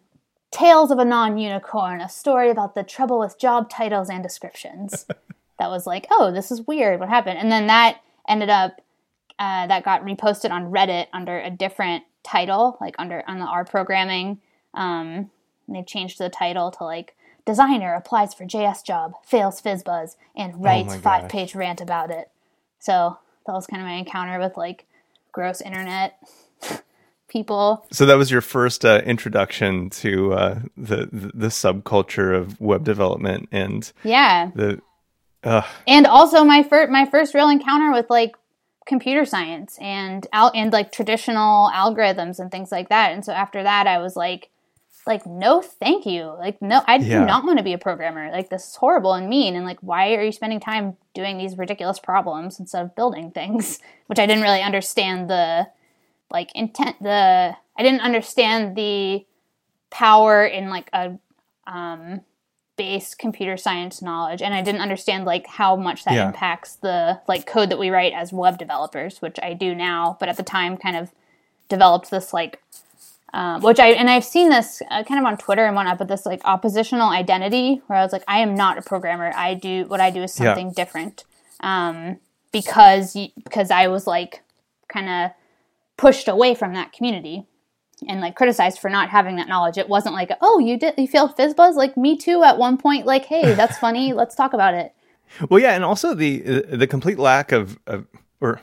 "Tales 0.50 0.90
of 0.90 0.98
a 0.98 1.04
Non-Unicorn: 1.04 2.00
A 2.00 2.08
Story 2.08 2.50
about 2.50 2.74
the 2.74 2.82
Trouble 2.82 3.18
with 3.18 3.38
Job 3.38 3.70
Titles 3.70 4.10
and 4.10 4.22
Descriptions." 4.22 5.06
that 5.60 5.70
was 5.70 5.86
like, 5.86 6.06
oh, 6.10 6.32
this 6.32 6.50
is 6.50 6.66
weird. 6.66 6.98
What 6.98 7.10
happened? 7.10 7.38
And 7.38 7.52
then 7.52 7.66
that 7.68 8.00
ended 8.26 8.48
up 8.48 8.80
uh, 9.38 9.66
that 9.66 9.84
got 9.84 10.02
reposted 10.04 10.50
on 10.50 10.72
Reddit 10.72 11.06
under 11.12 11.38
a 11.38 11.50
different 11.50 12.04
title, 12.22 12.78
like 12.80 12.94
under 12.98 13.22
on 13.28 13.38
the 13.38 13.44
R 13.44 13.64
programming. 13.64 14.40
Um, 14.74 15.30
and 15.66 15.76
they've 15.76 15.86
changed 15.86 16.18
the 16.18 16.30
title 16.30 16.70
to 16.72 16.84
like 16.84 17.14
designer 17.44 17.94
applies 17.94 18.32
for 18.34 18.44
JS 18.44 18.84
job, 18.84 19.14
fails 19.24 19.60
FizzBuzz, 19.60 20.16
and 20.34 20.62
writes 20.62 20.88
my 20.88 20.94
gosh. 20.94 21.02
five 21.02 21.28
page 21.28 21.54
rant 21.54 21.80
about 21.80 22.10
it. 22.10 22.30
So 22.78 23.18
that 23.46 23.52
was 23.52 23.66
kind 23.66 23.82
of 23.82 23.86
my 23.86 23.94
encounter 23.94 24.38
with 24.38 24.56
like 24.56 24.86
gross 25.32 25.60
internet 25.60 26.18
people. 27.30 27.86
So 27.92 28.04
that 28.04 28.16
was 28.18 28.30
your 28.30 28.42
first 28.42 28.84
uh, 28.84 29.00
introduction 29.06 29.88
to 29.90 30.32
uh, 30.34 30.60
the, 30.76 31.08
the 31.12 31.46
subculture 31.48 32.36
of 32.36 32.60
web 32.60 32.84
development 32.84 33.48
and 33.52 33.90
Yeah, 34.04 34.50
the. 34.54 34.80
Uh, 35.42 35.62
and 35.88 36.06
also 36.06 36.44
my 36.44 36.62
first 36.62 36.90
my 36.90 37.06
first 37.06 37.32
real 37.32 37.48
encounter 37.48 37.92
with 37.92 38.10
like 38.10 38.36
computer 38.86 39.24
science 39.24 39.78
and 39.80 40.26
al- 40.34 40.52
and 40.54 40.70
like 40.72 40.92
traditional 40.92 41.70
algorithms 41.74 42.38
and 42.38 42.50
things 42.50 42.70
like 42.70 42.90
that. 42.90 43.12
And 43.12 43.24
so 43.24 43.32
after 43.32 43.62
that, 43.62 43.86
I 43.86 43.98
was 43.98 44.16
like, 44.16 44.50
like 45.06 45.24
no, 45.24 45.62
thank 45.62 46.04
you. 46.04 46.24
Like 46.38 46.60
no, 46.60 46.82
I 46.86 46.96
Yeah. 46.96 47.20
do 47.20 47.24
not 47.24 47.44
want 47.44 47.56
to 47.56 47.64
be 47.64 47.72
a 47.72 47.78
programmer. 47.78 48.30
Like 48.30 48.50
this 48.50 48.68
is 48.68 48.76
horrible 48.76 49.14
and 49.14 49.30
mean. 49.30 49.56
And 49.56 49.64
like, 49.64 49.78
why 49.80 50.14
are 50.14 50.22
you 50.22 50.32
spending 50.32 50.60
time 50.60 50.96
doing 51.14 51.38
these 51.38 51.56
ridiculous 51.56 51.98
problems 51.98 52.60
instead 52.60 52.82
of 52.84 52.94
building 52.94 53.30
things? 53.30 53.78
Which 54.08 54.18
I 54.18 54.26
didn't 54.26 54.42
really 54.42 54.60
understand 54.62 55.30
the 55.30 55.68
like 56.30 56.50
intent. 56.54 57.02
The 57.02 57.54
I 57.78 57.82
didn't 57.82 58.00
understand 58.00 58.76
the 58.76 59.24
power 59.90 60.44
in 60.44 60.70
like 60.70 60.88
a 60.92 61.18
um 61.66 62.20
base 62.76 63.14
computer 63.14 63.56
science 63.58 64.00
knowledge 64.00 64.40
and 64.40 64.54
i 64.54 64.62
didn't 64.62 64.80
understand 64.80 65.24
like 65.26 65.46
how 65.46 65.76
much 65.76 66.04
that 66.04 66.14
Yeah. 66.14 66.28
impacts 66.28 66.76
the 66.76 67.20
like 67.28 67.44
code 67.44 67.70
that 67.70 67.78
we 67.78 67.90
write 67.90 68.12
as 68.14 68.32
web 68.32 68.56
developers 68.56 69.20
which 69.20 69.36
i 69.42 69.52
do 69.52 69.74
now 69.74 70.16
but 70.18 70.28
at 70.30 70.36
the 70.38 70.42
time 70.42 70.76
kind 70.78 70.96
of 70.96 71.10
developed 71.68 72.10
this 72.10 72.32
like 72.32 72.62
um, 73.34 73.60
which 73.62 73.78
i 73.78 73.88
and 73.88 74.08
i've 74.08 74.24
seen 74.24 74.48
this 74.48 74.80
uh, 74.90 75.02
kind 75.04 75.20
of 75.20 75.26
on 75.26 75.36
twitter 75.36 75.66
and 75.66 75.76
whatnot 75.76 75.98
but 75.98 76.08
this 76.08 76.24
like 76.24 76.40
oppositional 76.44 77.10
identity 77.10 77.82
where 77.86 77.98
i 77.98 78.02
was 78.02 78.12
like 78.12 78.24
i 78.26 78.38
am 78.38 78.54
not 78.54 78.78
a 78.78 78.82
programmer 78.82 79.30
i 79.36 79.52
do 79.52 79.84
what 79.88 80.00
i 80.00 80.10
do 80.10 80.22
is 80.22 80.38
Yeah. 80.40 80.54
something 80.54 80.72
different 80.72 81.24
um, 81.60 82.18
because 82.52 83.14
because 83.44 83.70
i 83.70 83.88
was 83.88 84.06
like 84.06 84.42
kind 84.88 85.08
of 85.10 85.30
pushed 86.00 86.28
away 86.28 86.54
from 86.54 86.72
that 86.72 86.92
community 86.92 87.46
and 88.08 88.22
like 88.22 88.34
criticized 88.34 88.78
for 88.78 88.88
not 88.88 89.10
having 89.10 89.36
that 89.36 89.48
knowledge. 89.48 89.76
It 89.76 89.86
wasn't 89.86 90.14
like, 90.14 90.30
oh, 90.40 90.58
you 90.58 90.78
did 90.78 90.94
you 90.96 91.06
failed 91.06 91.36
FizzBuzz 91.36 91.74
like 91.74 91.94
me 91.94 92.16
too 92.16 92.42
at 92.42 92.56
one 92.56 92.78
point. 92.78 93.04
Like, 93.04 93.26
hey, 93.26 93.52
that's 93.52 93.76
funny. 93.76 94.12
Let's 94.14 94.34
talk 94.34 94.54
about 94.54 94.72
it. 94.72 94.94
well, 95.50 95.60
yeah, 95.60 95.74
and 95.74 95.84
also 95.84 96.14
the 96.14 96.38
the 96.62 96.86
complete 96.86 97.18
lack 97.18 97.52
of, 97.52 97.78
of 97.86 98.06
or 98.40 98.62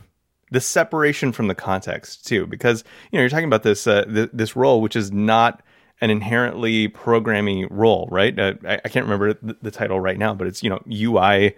the 0.49 0.59
separation 0.59 1.31
from 1.31 1.47
the 1.47 1.53
context 1.53 2.25
too, 2.25 2.47
because 2.47 2.83
you 3.11 3.17
know 3.17 3.21
you're 3.21 3.29
talking 3.29 3.45
about 3.45 3.61
this 3.61 3.85
uh, 3.85 4.05
th- 4.05 4.31
this 4.33 4.55
role 4.55 4.81
which 4.81 4.95
is 4.95 5.11
not 5.11 5.61
an 6.01 6.09
inherently 6.09 6.87
programming 6.87 7.67
role, 7.69 8.07
right? 8.11 8.37
Uh, 8.37 8.53
I, 8.67 8.81
I 8.83 8.89
can't 8.89 9.05
remember 9.05 9.35
the 9.61 9.71
title 9.71 9.99
right 9.99 10.17
now, 10.17 10.33
but 10.33 10.47
it's 10.47 10.63
you 10.63 10.71
know 10.71 10.81
UI, 10.91 11.55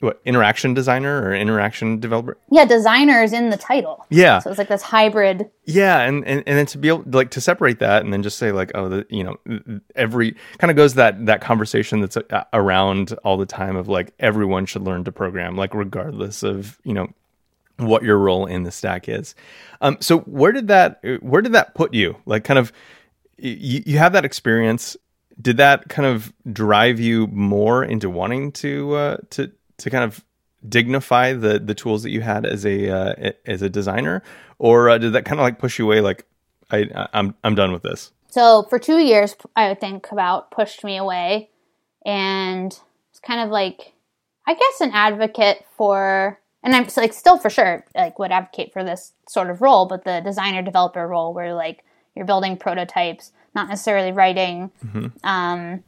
what 0.00 0.20
interaction 0.24 0.72
designer 0.72 1.22
or 1.22 1.34
interaction 1.34 2.00
developer. 2.00 2.36
Yeah, 2.50 2.64
designer 2.64 3.22
is 3.22 3.32
in 3.32 3.50
the 3.50 3.56
title. 3.56 4.06
Yeah, 4.08 4.38
So 4.38 4.50
it's 4.50 4.58
like 4.58 4.68
this 4.68 4.82
hybrid. 4.82 5.50
Yeah, 5.64 6.00
and, 6.00 6.26
and 6.26 6.42
and 6.46 6.58
then 6.58 6.66
to 6.66 6.78
be 6.78 6.88
able 6.88 7.04
like 7.06 7.30
to 7.32 7.40
separate 7.40 7.78
that 7.78 8.02
and 8.02 8.12
then 8.12 8.22
just 8.22 8.38
say 8.38 8.50
like 8.50 8.72
oh 8.74 8.88
the 8.88 9.06
you 9.10 9.22
know 9.22 9.36
every 9.94 10.36
kind 10.58 10.70
of 10.70 10.76
goes 10.76 10.94
that 10.94 11.26
that 11.26 11.40
conversation 11.42 12.00
that's 12.00 12.16
uh, 12.16 12.44
around 12.52 13.12
all 13.24 13.36
the 13.36 13.46
time 13.46 13.76
of 13.76 13.88
like 13.88 14.12
everyone 14.18 14.66
should 14.66 14.82
learn 14.82 15.04
to 15.04 15.12
program 15.12 15.56
like 15.56 15.74
regardless 15.74 16.42
of 16.42 16.78
you 16.82 16.94
know 16.94 17.08
what 17.76 18.02
your 18.02 18.18
role 18.18 18.46
in 18.46 18.62
the 18.62 18.70
stack 18.70 19.08
is. 19.08 19.34
Um, 19.80 19.98
so 20.00 20.20
where 20.20 20.52
did 20.52 20.68
that 20.68 21.02
where 21.20 21.42
did 21.42 21.52
that 21.52 21.74
put 21.74 21.92
you? 21.94 22.16
Like 22.24 22.44
kind 22.44 22.58
of 22.58 22.72
you, 23.36 23.82
you 23.84 23.98
have 23.98 24.12
that 24.14 24.24
experience. 24.24 24.96
Did 25.40 25.56
that 25.58 25.88
kind 25.88 26.06
of 26.06 26.32
drive 26.52 27.00
you 27.00 27.26
more 27.28 27.82
into 27.82 28.10
wanting 28.10 28.52
to 28.52 28.94
uh, 28.94 29.16
to 29.30 29.50
to 29.80 29.90
kind 29.90 30.04
of 30.04 30.24
dignify 30.68 31.32
the 31.32 31.58
the 31.58 31.74
tools 31.74 32.02
that 32.02 32.10
you 32.10 32.20
had 32.20 32.46
as 32.46 32.64
a 32.66 32.90
uh, 32.90 33.32
as 33.46 33.62
a 33.62 33.68
designer, 33.68 34.22
or 34.58 34.88
uh, 34.90 34.98
did 34.98 35.12
that 35.12 35.24
kind 35.24 35.40
of 35.40 35.44
like 35.44 35.58
push 35.58 35.78
you 35.78 35.86
away? 35.86 36.00
Like 36.00 36.26
I 36.70 37.08
I'm 37.12 37.34
I'm 37.44 37.54
done 37.54 37.72
with 37.72 37.82
this. 37.82 38.12
So 38.28 38.66
for 38.70 38.78
two 38.78 38.98
years, 38.98 39.34
I 39.56 39.68
would 39.68 39.80
think 39.80 40.12
about 40.12 40.50
pushed 40.50 40.84
me 40.84 40.96
away, 40.96 41.50
and 42.06 42.78
it's 43.10 43.20
kind 43.20 43.40
of 43.40 43.50
like, 43.50 43.92
I 44.46 44.54
guess, 44.54 44.80
an 44.80 44.92
advocate 44.92 45.64
for, 45.76 46.38
and 46.62 46.74
I'm 46.76 46.86
like 46.96 47.12
still 47.12 47.38
for 47.38 47.50
sure 47.50 47.84
like 47.96 48.18
would 48.18 48.30
advocate 48.30 48.72
for 48.72 48.84
this 48.84 49.12
sort 49.28 49.50
of 49.50 49.60
role, 49.60 49.86
but 49.86 50.04
the 50.04 50.20
designer 50.20 50.62
developer 50.62 51.06
role 51.08 51.34
where 51.34 51.54
like 51.54 51.84
you're 52.14 52.26
building 52.26 52.56
prototypes, 52.56 53.32
not 53.54 53.68
necessarily 53.68 54.12
writing, 54.12 54.70
um, 55.24 55.82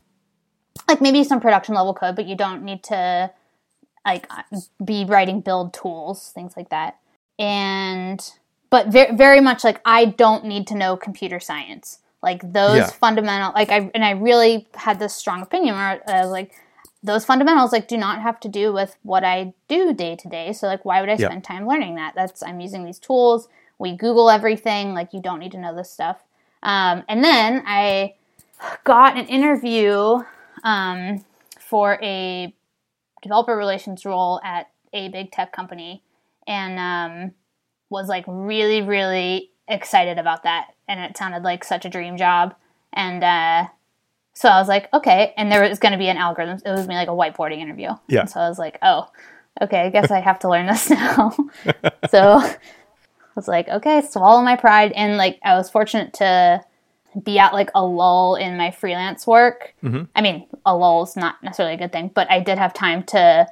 like 0.88 1.00
maybe 1.00 1.22
some 1.22 1.40
production 1.40 1.74
level 1.74 1.94
code, 1.94 2.16
but 2.16 2.26
you 2.26 2.36
don't 2.36 2.64
need 2.64 2.82
to 2.84 3.30
like 4.04 4.26
be 4.84 5.04
writing 5.04 5.40
build 5.40 5.72
tools, 5.74 6.30
things 6.34 6.54
like 6.56 6.70
that. 6.70 6.98
And 7.38 8.20
but 8.70 8.88
very, 8.88 9.14
very 9.14 9.40
much 9.40 9.64
like 9.64 9.80
I 9.84 10.06
don't 10.06 10.44
need 10.44 10.66
to 10.68 10.74
know 10.74 10.96
computer 10.96 11.40
science. 11.40 11.98
Like 12.22 12.52
those 12.52 12.76
Yeah. 12.78 12.86
fundamental, 12.86 13.52
like 13.54 13.70
I 13.70 13.90
and 13.94 14.04
I 14.04 14.12
really 14.12 14.66
had 14.74 14.98
this 14.98 15.14
strong 15.14 15.42
opinion 15.42 15.74
where 15.74 16.02
I 16.06 16.22
was 16.22 16.30
like, 16.30 16.52
those 17.02 17.24
fundamentals 17.24 17.72
like 17.72 17.88
do 17.88 17.96
not 17.96 18.22
have 18.22 18.38
to 18.40 18.48
do 18.48 18.72
with 18.72 18.96
what 19.02 19.24
I 19.24 19.54
do 19.68 19.92
day 19.92 20.14
to 20.16 20.28
day. 20.28 20.52
So 20.52 20.66
like, 20.68 20.84
why 20.84 21.00
would 21.00 21.10
I 21.10 21.16
Yeah. 21.16 21.28
spend 21.28 21.44
time 21.44 21.66
learning 21.66 21.96
that? 21.96 22.14
That's 22.14 22.42
I'm 22.42 22.60
using 22.60 22.84
these 22.84 22.98
tools. 22.98 23.48
We 23.78 23.96
Google 23.96 24.30
everything. 24.30 24.94
Like 24.94 25.12
you 25.12 25.20
don't 25.20 25.40
need 25.40 25.52
to 25.52 25.58
know 25.58 25.74
this 25.74 25.90
stuff. 25.90 26.22
Um, 26.62 27.02
and 27.08 27.24
then 27.24 27.64
I 27.66 28.14
got 28.84 29.16
an 29.18 29.26
interview 29.26 30.22
um, 30.62 31.24
for 31.58 31.98
a 32.02 32.54
developer 33.22 33.56
relations 33.56 34.04
role 34.04 34.40
at 34.44 34.70
a 34.92 35.08
big 35.08 35.32
tech 35.32 35.52
company, 35.52 36.02
and 36.46 36.78
um, 36.78 37.32
was 37.88 38.08
like 38.08 38.24
really 38.26 38.82
really 38.82 39.52
excited 39.68 40.18
about 40.18 40.42
that. 40.42 40.74
And 40.88 41.00
it 41.00 41.16
sounded 41.16 41.42
like 41.42 41.64
such 41.64 41.84
a 41.84 41.88
dream 41.88 42.16
job. 42.16 42.54
And 42.92 43.24
uh, 43.24 43.68
so 44.34 44.48
I 44.48 44.58
was 44.58 44.68
like, 44.68 44.92
okay. 44.92 45.34
And 45.36 45.50
there 45.50 45.66
was 45.66 45.78
going 45.78 45.92
to 45.92 45.98
be 45.98 46.08
an 46.08 46.16
algorithm. 46.16 46.60
It 46.64 46.70
was 46.70 46.86
gonna 46.86 46.98
like 46.98 47.08
a 47.08 47.12
whiteboarding 47.12 47.58
interview. 47.58 47.90
Yeah. 48.08 48.20
And 48.20 48.30
so 48.30 48.40
I 48.40 48.48
was 48.48 48.58
like, 48.58 48.78
oh, 48.82 49.08
okay. 49.60 49.82
I 49.82 49.90
guess 49.90 50.10
I 50.10 50.20
have 50.20 50.40
to 50.40 50.48
learn 50.48 50.66
this 50.66 50.90
now. 50.90 51.34
so 52.10 52.38
I 52.38 52.56
was 53.34 53.48
like, 53.48 53.68
okay, 53.68 54.02
swallow 54.02 54.42
my 54.42 54.56
pride. 54.56 54.92
And 54.92 55.16
like, 55.16 55.38
I 55.44 55.56
was 55.56 55.70
fortunate 55.70 56.12
to 56.14 56.62
be 57.20 57.38
at 57.38 57.52
like 57.52 57.70
a 57.74 57.84
lull 57.84 58.36
in 58.36 58.56
my 58.56 58.70
freelance 58.70 59.26
work. 59.26 59.74
Mhm. 59.82 60.08
I 60.14 60.20
mean, 60.20 60.46
a 60.64 60.76
lull 60.76 61.02
is 61.02 61.16
not 61.16 61.42
necessarily 61.42 61.74
a 61.74 61.78
good 61.78 61.92
thing, 61.92 62.10
but 62.14 62.30
I 62.30 62.40
did 62.40 62.58
have 62.58 62.72
time 62.72 63.02
to 63.04 63.46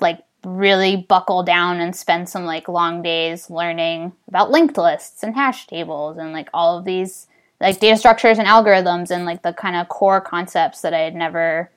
like 0.00 0.22
really 0.44 0.96
buckle 0.96 1.42
down 1.42 1.80
and 1.80 1.96
spend 1.96 2.28
some 2.28 2.44
like 2.44 2.68
long 2.68 3.02
days 3.02 3.50
learning 3.50 4.12
about 4.28 4.50
linked 4.50 4.76
lists 4.76 5.22
and 5.22 5.34
hash 5.34 5.66
tables 5.66 6.18
and 6.18 6.32
like 6.32 6.48
all 6.54 6.78
of 6.78 6.84
these 6.84 7.26
like 7.60 7.80
data 7.80 7.96
structures 7.96 8.38
and 8.38 8.46
algorithms 8.46 9.10
and 9.10 9.24
like 9.24 9.42
the 9.42 9.52
kind 9.52 9.76
of 9.76 9.88
core 9.88 10.20
concepts 10.20 10.82
that 10.82 10.94
I 10.94 11.00
had 11.00 11.14
never 11.14 11.70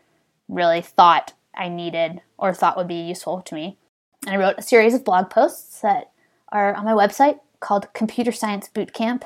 really 0.50 0.82
thought 0.82 1.34
I 1.56 1.70
needed 1.70 2.22
or 2.38 2.54
thought 2.54 2.78
would 2.78 2.88
be 2.88 3.02
useful 3.02 3.42
to 3.42 3.56
me. 3.56 3.78
And 4.26 4.36
I 4.36 4.38
wrote 4.38 4.56
a 4.58 4.62
series 4.62 4.94
of 4.94 5.06
blog 5.06 5.30
posts 5.30 5.80
that 5.82 6.12
are 6.52 6.74
on 6.74 6.86
my 6.86 6.92
website 6.92 7.40
called 7.60 7.92
Computer 7.94 8.32
Science 8.32 8.70
Bootcamp, 8.74 9.24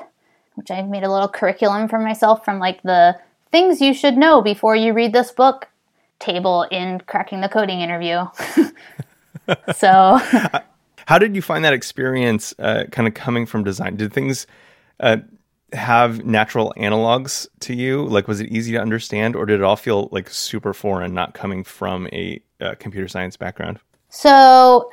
which 0.54 0.70
I 0.70 0.82
made 0.82 1.04
a 1.04 1.12
little 1.12 1.28
curriculum 1.28 1.88
for 1.88 1.98
myself 1.98 2.44
from 2.44 2.58
like 2.58 2.82
the 2.82 3.18
things 3.50 3.80
you 3.80 3.94
should 3.94 4.16
know 4.16 4.42
before 4.42 4.76
you 4.76 4.92
read 4.92 5.12
this 5.12 5.30
book 5.30 5.68
table 6.18 6.62
in 6.70 7.00
cracking 7.00 7.40
the 7.40 7.48
coding 7.48 7.80
interview. 7.80 8.24
so 9.74 10.20
How 11.06 11.18
did 11.18 11.36
you 11.36 11.42
find 11.42 11.64
that 11.64 11.74
experience 11.74 12.54
uh, 12.58 12.84
kind 12.90 13.06
of 13.06 13.14
coming 13.14 13.46
from 13.46 13.64
design? 13.64 13.96
Did 13.96 14.12
things 14.12 14.46
uh, 15.00 15.18
have 15.72 16.24
natural 16.24 16.72
analogs 16.76 17.46
to 17.60 17.74
you? 17.74 18.04
Like, 18.04 18.26
was 18.26 18.40
it 18.40 18.48
easy 18.48 18.72
to 18.72 18.80
understand, 18.80 19.36
or 19.36 19.44
did 19.44 19.60
it 19.60 19.62
all 19.62 19.76
feel 19.76 20.08
like 20.12 20.30
super 20.30 20.72
foreign, 20.72 21.12
not 21.12 21.34
coming 21.34 21.62
from 21.64 22.08
a 22.08 22.40
uh, 22.60 22.74
computer 22.78 23.08
science 23.08 23.36
background? 23.36 23.80
So 24.08 24.90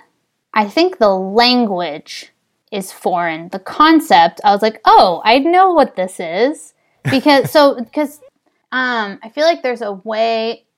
I 0.53 0.67
think 0.67 0.97
the 0.97 1.15
language 1.15 2.30
is 2.71 2.91
foreign. 2.91 3.49
The 3.49 3.59
concept, 3.59 4.41
I 4.43 4.51
was 4.51 4.61
like, 4.61 4.79
oh, 4.85 5.21
I 5.23 5.39
know 5.39 5.73
what 5.73 5.95
this 5.95 6.19
is 6.19 6.73
because 7.09 7.51
so 7.51 7.75
because 7.79 8.19
um, 8.71 9.19
I 9.21 9.29
feel 9.29 9.45
like 9.45 9.61
there's 9.61 9.81
a 9.81 9.91
way 9.91 10.65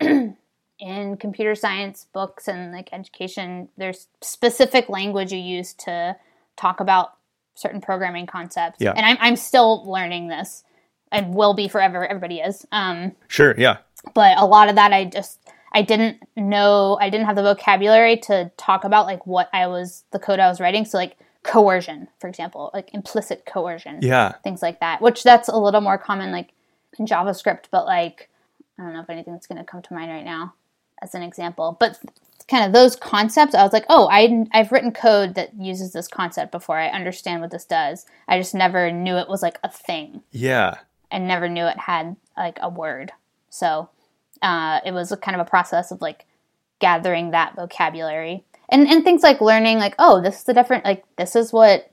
in 0.79 1.17
computer 1.17 1.55
science 1.55 2.07
books 2.11 2.47
and 2.47 2.71
like 2.71 2.89
education. 2.91 3.69
There's 3.77 4.07
specific 4.21 4.89
language 4.89 5.31
you 5.31 5.39
use 5.39 5.73
to 5.85 6.15
talk 6.57 6.79
about 6.79 7.13
certain 7.55 7.81
programming 7.81 8.25
concepts. 8.25 8.77
Yeah. 8.79 8.93
and 8.95 9.05
I'm 9.05 9.17
I'm 9.19 9.35
still 9.35 9.89
learning 9.89 10.27
this 10.27 10.63
and 11.11 11.35
will 11.35 11.53
be 11.53 11.67
forever. 11.67 12.05
Everybody 12.05 12.39
is. 12.39 12.65
Um, 12.71 13.15
Sure, 13.27 13.53
yeah, 13.57 13.77
but 14.15 14.37
a 14.37 14.45
lot 14.45 14.69
of 14.69 14.75
that 14.75 14.91
I 14.91 15.05
just 15.05 15.39
I 15.71 15.83
didn't 15.83 16.23
know 16.35 16.97
I 16.99 17.09
didn't 17.09 17.27
have 17.27 17.35
the 17.35 17.43
vocabulary 17.43 18.17
to 18.17 18.51
talk 18.57 18.83
about 18.83 19.05
like 19.05 19.25
what 19.27 19.49
I 19.53 19.67
was 19.67 20.03
the 20.11 20.19
code 20.19 20.39
I 20.39 20.47
was 20.47 20.59
writing 20.59 20.85
so 20.85 20.97
like 20.97 21.17
coercion 21.43 22.07
for 22.19 22.27
example 22.27 22.71
like 22.73 22.93
implicit 22.93 23.45
coercion 23.45 23.99
yeah, 24.01 24.33
things 24.43 24.61
like 24.61 24.79
that 24.79 25.01
which 25.01 25.23
that's 25.23 25.49
a 25.49 25.57
little 25.57 25.81
more 25.81 25.97
common 25.97 26.31
like 26.31 26.51
in 26.97 27.05
JavaScript 27.05 27.65
but 27.71 27.85
like 27.85 28.29
I 28.79 28.83
don't 28.83 28.93
know 28.93 29.01
if 29.01 29.09
anything's 29.09 29.47
going 29.47 29.59
to 29.59 29.63
come 29.63 29.81
to 29.81 29.93
mind 29.93 30.09
right 30.09 30.25
now 30.25 30.53
as 31.01 31.13
an 31.15 31.21
example 31.23 31.75
but 31.79 31.99
kind 32.47 32.65
of 32.65 32.73
those 32.73 32.95
concepts 32.95 33.55
I 33.55 33.63
was 33.63 33.73
like 33.73 33.85
oh 33.89 34.07
I 34.11 34.45
I've 34.51 34.71
written 34.71 34.91
code 34.91 35.35
that 35.35 35.53
uses 35.55 35.93
this 35.93 36.07
concept 36.07 36.51
before. 36.51 36.77
I 36.77 36.87
understand 36.89 37.41
what 37.41 37.51
this 37.51 37.65
does. 37.65 38.05
I 38.27 38.37
just 38.37 38.53
never 38.55 38.91
knew 38.91 39.15
it 39.17 39.29
was 39.29 39.41
like 39.41 39.59
a 39.63 39.69
thing. 39.69 40.23
Yeah. 40.31 40.75
and 41.11 41.27
never 41.27 41.47
knew 41.47 41.65
it 41.65 41.77
had 41.77 42.15
like 42.35 42.57
a 42.61 42.69
word. 42.69 43.11
So 43.49 43.89
uh, 44.41 44.79
it 44.85 44.91
was 44.91 45.11
a 45.11 45.17
kind 45.17 45.39
of 45.39 45.45
a 45.45 45.49
process 45.49 45.91
of 45.91 46.01
like 46.01 46.25
gathering 46.79 47.31
that 47.31 47.55
vocabulary 47.55 48.43
and 48.73 48.87
and 48.87 49.03
things 49.03 49.23
like 49.23 49.39
learning 49.39 49.77
like 49.77 49.95
oh 49.99 50.21
this 50.21 50.39
is 50.39 50.43
the 50.43 50.53
different 50.53 50.83
like 50.83 51.03
this 51.15 51.35
is 51.35 51.53
what 51.53 51.89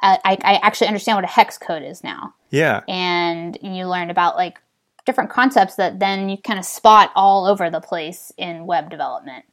I, 0.00 0.18
I 0.24 0.38
I 0.42 0.54
actually 0.62 0.86
understand 0.86 1.16
what 1.16 1.24
a 1.24 1.28
hex 1.28 1.58
code 1.58 1.82
is 1.82 2.02
now 2.02 2.34
Yeah, 2.50 2.80
and 2.88 3.58
you 3.60 3.86
learn 3.86 4.08
about 4.08 4.36
like 4.36 4.58
different 5.04 5.30
concepts 5.30 5.74
that 5.74 5.98
then 5.98 6.28
you 6.28 6.38
kind 6.38 6.58
of 6.58 6.64
spot 6.64 7.10
all 7.14 7.46
over 7.46 7.68
the 7.68 7.80
place 7.80 8.32
in 8.38 8.66
web 8.66 8.90
development. 8.90 9.44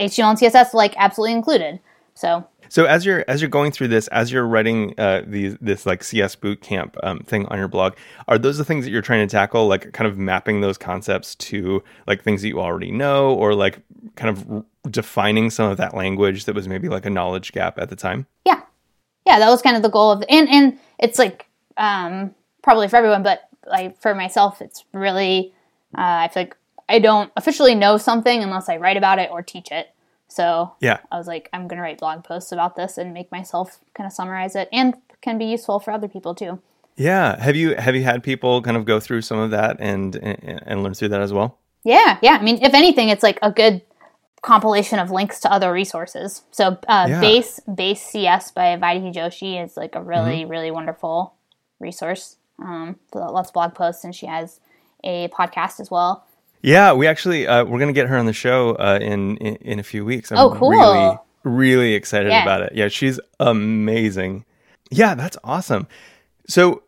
HTML 0.00 0.30
and 0.30 0.38
CSS 0.38 0.74
like 0.74 0.94
absolutely 0.96 1.34
included. 1.34 1.80
So 2.14 2.46
So 2.68 2.84
as 2.84 3.04
you're 3.04 3.24
as 3.28 3.40
you're 3.40 3.50
going 3.50 3.72
through 3.72 3.88
this, 3.88 4.08
as 4.08 4.30
you're 4.32 4.46
writing 4.46 4.94
uh, 4.98 5.22
these 5.26 5.56
this 5.60 5.86
like 5.86 6.04
CS 6.04 6.36
bootcamp 6.36 6.96
um, 7.02 7.20
thing 7.20 7.46
on 7.46 7.58
your 7.58 7.68
blog, 7.68 7.94
are 8.28 8.38
those 8.38 8.58
the 8.58 8.64
things 8.64 8.84
that 8.84 8.90
you're 8.90 9.02
trying 9.02 9.26
to 9.26 9.30
tackle, 9.30 9.66
like 9.66 9.92
kind 9.92 10.06
of 10.10 10.18
mapping 10.18 10.60
those 10.60 10.78
concepts 10.78 11.34
to 11.36 11.82
like 12.06 12.22
things 12.22 12.42
that 12.42 12.48
you 12.48 12.60
already 12.60 12.90
know, 12.90 13.34
or 13.34 13.54
like 13.54 13.80
kind 14.16 14.30
of 14.36 14.50
r- 14.50 14.64
defining 14.90 15.50
some 15.50 15.70
of 15.70 15.76
that 15.78 15.94
language 15.94 16.44
that 16.44 16.54
was 16.54 16.68
maybe 16.68 16.88
like 16.88 17.06
a 17.06 17.10
knowledge 17.10 17.52
gap 17.52 17.78
at 17.78 17.88
the 17.88 17.96
time? 17.96 18.26
yeah 18.44 18.60
yeah 19.26 19.38
that 19.38 19.48
was 19.50 19.62
kind 19.62 19.76
of 19.76 19.82
the 19.82 19.88
goal 19.88 20.10
of 20.10 20.24
and 20.28 20.48
and 20.48 20.78
it's 20.98 21.18
like 21.18 21.46
um 21.76 22.34
probably 22.62 22.88
for 22.88 22.96
everyone 22.96 23.22
but 23.22 23.48
like 23.66 23.96
for 24.00 24.14
myself 24.14 24.60
it's 24.60 24.84
really 24.92 25.52
uh, 25.96 26.26
i 26.26 26.28
feel 26.28 26.42
like 26.42 26.56
i 26.88 26.98
don't 26.98 27.30
officially 27.36 27.74
know 27.74 27.96
something 27.96 28.42
unless 28.42 28.68
i 28.68 28.76
write 28.76 28.96
about 28.96 29.18
it 29.18 29.30
or 29.30 29.42
teach 29.42 29.70
it 29.70 29.91
so 30.32 30.72
Yeah, 30.80 30.98
i 31.12 31.18
was 31.18 31.26
like 31.26 31.48
i'm 31.52 31.68
gonna 31.68 31.82
write 31.82 31.98
blog 31.98 32.24
posts 32.24 32.52
about 32.52 32.74
this 32.76 32.96
and 32.98 33.12
make 33.12 33.30
myself 33.30 33.78
kind 33.94 34.06
of 34.06 34.12
summarize 34.12 34.54
it 34.56 34.68
and 34.72 34.94
can 35.20 35.36
be 35.38 35.44
useful 35.44 35.78
for 35.78 35.90
other 35.92 36.08
people 36.08 36.34
too. 36.34 36.58
Yeah. 36.96 37.40
Have 37.40 37.56
you 37.56 37.74
have 37.76 37.94
you 37.96 38.04
had 38.04 38.22
people 38.22 38.60
kind 38.60 38.76
of 38.76 38.84
go 38.84 39.00
through 39.00 39.22
some 39.22 39.38
of 39.38 39.50
that 39.52 39.76
and 39.80 40.14
and, 40.16 40.62
and 40.66 40.82
learn 40.82 40.94
through 40.94 41.08
that 41.14 41.20
as 41.22 41.32
well? 41.32 41.58
yeah 41.84 42.18
yeah. 42.22 42.36
I 42.40 42.42
mean 42.42 42.58
if 42.62 42.74
anything 42.74 43.08
it's 43.08 43.22
like 43.22 43.38
a 43.42 43.50
good 43.50 43.82
compilation 44.42 44.98
of 44.98 45.10
links 45.10 45.38
to 45.40 45.52
other 45.52 45.72
resources. 45.72 46.42
So 46.50 46.76
uh, 46.88 47.06
Yeah. 47.08 47.20
base 47.20 47.60
base 47.60 48.02
cs 48.02 48.50
by 48.50 48.76
vaidehi 48.76 49.12
joshi 49.14 49.62
is 49.64 49.76
like 49.76 49.94
a 49.94 50.02
really 50.02 50.44
really 50.44 50.70
wonderful 50.70 51.34
resource. 51.80 52.36
Um, 52.58 52.96
lots 53.14 53.48
of 53.50 53.54
blog 53.54 53.74
posts 53.74 54.04
and 54.04 54.14
she 54.14 54.26
has 54.26 54.60
a 55.04 55.28
podcast 55.28 55.80
as 55.80 55.90
well 55.90 56.24
Yeah, 56.62 56.92
we 56.92 57.06
actually 57.06 57.46
uh, 57.46 57.64
we're 57.64 57.78
gonna 57.80 57.92
get 57.92 58.06
her 58.08 58.16
on 58.16 58.26
the 58.26 58.32
show 58.32 58.70
uh, 58.76 58.98
in, 59.02 59.36
in 59.38 59.56
in 59.56 59.78
a 59.78 59.82
few 59.82 60.04
weeks. 60.04 60.30
I'm 60.32 60.38
Oh, 60.38 60.54
cool. 60.54 60.70
Really, 60.70 61.18
really 61.44 61.94
excited 61.94 62.30
Yeah. 62.30 62.42
about 62.42 62.62
it. 62.62 62.72
Yeah, 62.74 62.88
she's 62.88 63.18
amazing. 63.40 64.44
Yeah, 64.90 65.14
that's 65.14 65.36
awesome. 65.44 65.86
So 66.48 66.82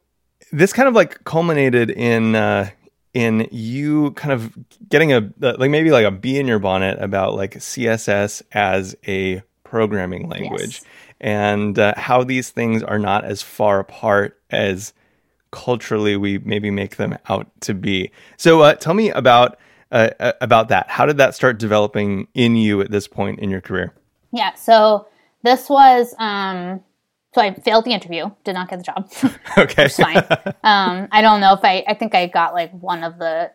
this 0.53 0.73
kind 0.73 0.89
of 0.89 0.95
like 0.95 1.25
culminated 1.25 1.91
in 1.91 2.35
uh, 2.37 2.71
in 3.15 3.49
you 3.51 4.13
kind 4.13 4.33
of 4.33 4.53
getting 4.89 5.13
a 5.13 5.29
like 5.41 5.71
maybe 5.71 5.91
like 5.91 6.07
a 6.07 6.11
bee 6.11 6.39
in 6.39 6.47
your 6.47 6.59
bonnet 6.61 7.01
about 7.03 7.35
like 7.35 7.55
CSS 7.55 8.43
as 8.53 8.95
a 9.09 9.43
programming 9.65 10.29
language 10.29 10.83
Yes. 10.83 10.85
and 11.21 11.77
uh, 11.79 11.95
how 11.97 12.23
these 12.23 12.51
things 12.51 12.83
are 12.83 12.99
not 12.99 13.25
as 13.25 13.43
far 13.43 13.81
apart 13.81 14.39
as 14.51 14.93
culturally 15.55 16.17
we 16.17 16.39
maybe 16.39 16.71
make 16.71 16.97
them 16.97 17.17
out 17.29 17.47
to 17.61 17.73
be. 17.75 18.11
So 18.37 18.61
uh, 18.63 18.75
tell 18.75 18.95
me 18.95 19.11
about 19.11 19.57
uh, 19.93 20.11
uh, 20.19 20.33
about 20.41 20.69
that. 20.69 20.91
How 20.91 21.07
did 21.07 21.17
that 21.19 21.35
start 21.35 21.59
developing 21.59 22.27
in 22.35 22.57
you 22.57 22.81
at 22.81 22.91
this 22.91 23.07
point 23.09 23.39
in 23.39 23.49
your 23.51 23.61
career? 23.61 23.95
yeah 24.33 24.53
so 24.55 25.07
this 25.43 25.69
was 25.71 26.13
um, 26.19 26.81
so 27.35 27.41
i 27.41 27.55
failed 27.55 27.85
the 27.85 27.93
interview 27.93 28.29
did 28.43 28.55
not 28.55 28.69
get 28.69 28.79
the 28.79 28.83
job 28.83 29.09
Okay. 29.59 29.87
fine. 29.89 30.25
um, 30.65 31.07
I 31.13 31.23
don't 31.23 31.41
know 31.41 31.53
if 31.55 31.61
I. 31.63 31.85
I 31.87 31.95
think 31.95 32.15
I 32.17 32.27
got 32.27 32.53
like 32.53 32.73
one 32.73 33.05
of 33.05 33.19
the 33.19 33.53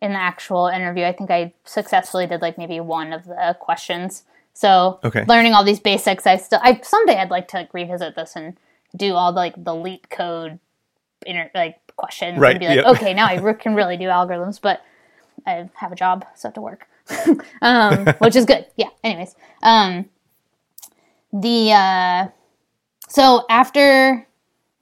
in 0.00 0.12
the 0.12 0.18
actual 0.18 0.68
interview. 0.68 1.04
I 1.04 1.12
think 1.12 1.30
I 1.30 1.52
successfully 1.64 2.26
did 2.26 2.40
like 2.40 2.56
maybe 2.56 2.80
one 2.80 3.12
of 3.12 3.24
the 3.26 3.54
questions. 3.60 4.24
So 4.54 5.00
Okay. 5.04 5.24
learning 5.26 5.52
all 5.52 5.64
these 5.64 5.80
basics, 5.80 6.26
I 6.26 6.36
still. 6.38 6.60
I 6.62 6.80
someday 6.82 7.16
I'd 7.18 7.30
like 7.30 7.48
to 7.48 7.58
like 7.58 7.74
revisit 7.74 8.14
this 8.16 8.34
and 8.36 8.56
do 8.96 9.12
all 9.14 9.32
the, 9.32 9.40
like 9.40 9.62
the 9.62 9.74
leet 9.74 10.08
code, 10.08 10.58
inter, 11.26 11.50
like 11.54 11.80
questions 11.96 12.38
Right, 12.38 12.52
and 12.52 12.60
be 12.60 12.66
like, 12.66 12.76
yep. 12.76 12.86
okay, 12.86 13.14
now 13.14 13.26
I 13.26 13.52
can 13.54 13.74
really 13.74 13.96
do 13.96 14.06
algorithms. 14.06 14.60
But 14.60 14.82
I 15.46 15.68
have 15.74 15.92
a 15.92 15.96
job, 15.96 16.24
so 16.34 16.46
I 16.46 16.48
have 16.48 16.54
to 16.54 16.60
work, 16.60 16.86
um, 17.62 18.06
which 18.18 18.36
is 18.36 18.44
good. 18.44 18.66
Yeah. 18.76 18.88
Anyways, 19.02 19.34
um, 19.62 20.06
the 21.32 21.72
uh, 21.72 22.28
so 23.08 23.44
after 23.48 24.26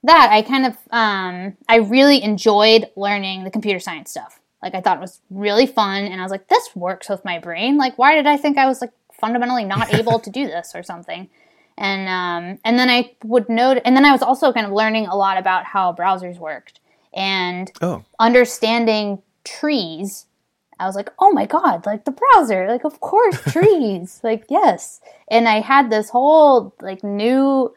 that, 0.03 0.29
I 0.31 0.41
kind 0.41 0.65
of 0.65 0.77
um, 0.91 1.57
I 1.67 1.77
really 1.77 2.23
enjoyed 2.23 2.89
learning 2.95 3.43
the 3.43 3.51
computer 3.51 3.79
science 3.79 4.11
stuff. 4.11 4.39
Like 4.61 4.75
I 4.75 4.81
thought 4.81 4.97
it 4.97 5.01
was 5.01 5.19
really 5.29 5.67
fun, 5.67 6.03
and 6.03 6.19
I 6.19 6.23
was 6.23 6.31
like, 6.31 6.47
this 6.47 6.75
works 6.75 7.09
with 7.09 7.23
my 7.25 7.39
brain. 7.39 7.77
Like, 7.77 7.97
why 7.97 8.15
did 8.15 8.27
I 8.27 8.37
think 8.37 8.57
I 8.57 8.65
was 8.67 8.81
like 8.81 8.91
fundamentally 9.19 9.65
not 9.65 9.93
able 9.99 10.19
to 10.19 10.29
do 10.29 10.45
this 10.45 10.73
or 10.75 10.83
something? 10.83 11.29
And 11.77 12.07
um, 12.07 12.59
and 12.63 12.77
then 12.77 12.89
I 12.89 13.15
would 13.23 13.49
note, 13.49 13.81
and 13.83 13.95
then 13.95 14.05
I 14.05 14.11
was 14.11 14.21
also 14.21 14.53
kind 14.53 14.65
of 14.65 14.71
learning 14.71 15.07
a 15.07 15.15
lot 15.15 15.37
about 15.37 15.65
how 15.65 15.91
browsers 15.93 16.37
worked 16.37 16.79
and 17.13 17.71
Oh, 17.81 18.03
understanding 18.19 19.21
trees. 19.43 20.25
I 20.79 20.85
was 20.87 20.95
like, 20.95 21.09
oh 21.19 21.31
my 21.31 21.45
god, 21.45 21.85
like 21.85 22.05
the 22.05 22.11
browser, 22.11 22.67
like 22.67 22.83
of 22.83 22.99
course 22.99 23.39
trees, 23.51 24.19
like 24.23 24.45
yes. 24.49 25.01
And 25.29 25.47
I 25.47 25.61
had 25.61 25.89
this 25.89 26.09
whole 26.09 26.75
like 26.81 27.03
new 27.03 27.73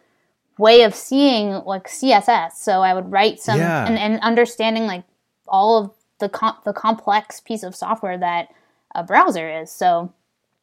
way 0.59 0.83
of 0.83 0.95
seeing 0.95 1.51
like 1.67 1.87
CSS. 1.89 2.53
So 2.53 2.81
I 2.83 2.95
would 2.95 3.11
write 3.13 3.41
some 3.41 3.59
Yeah. 3.59 3.87
and, 3.87 3.99
and 3.99 4.21
understanding 4.21 4.87
like 4.87 5.05
all 5.47 5.79
of 5.85 5.91
the 6.19 6.29
com- 6.31 6.57
the 6.65 6.73
complex 6.73 7.41
piece 7.41 7.63
of 7.63 7.77
software 7.77 8.17
that 8.19 8.49
a 8.95 9.05
browser 9.05 9.49
is. 9.61 9.71
So 9.71 10.13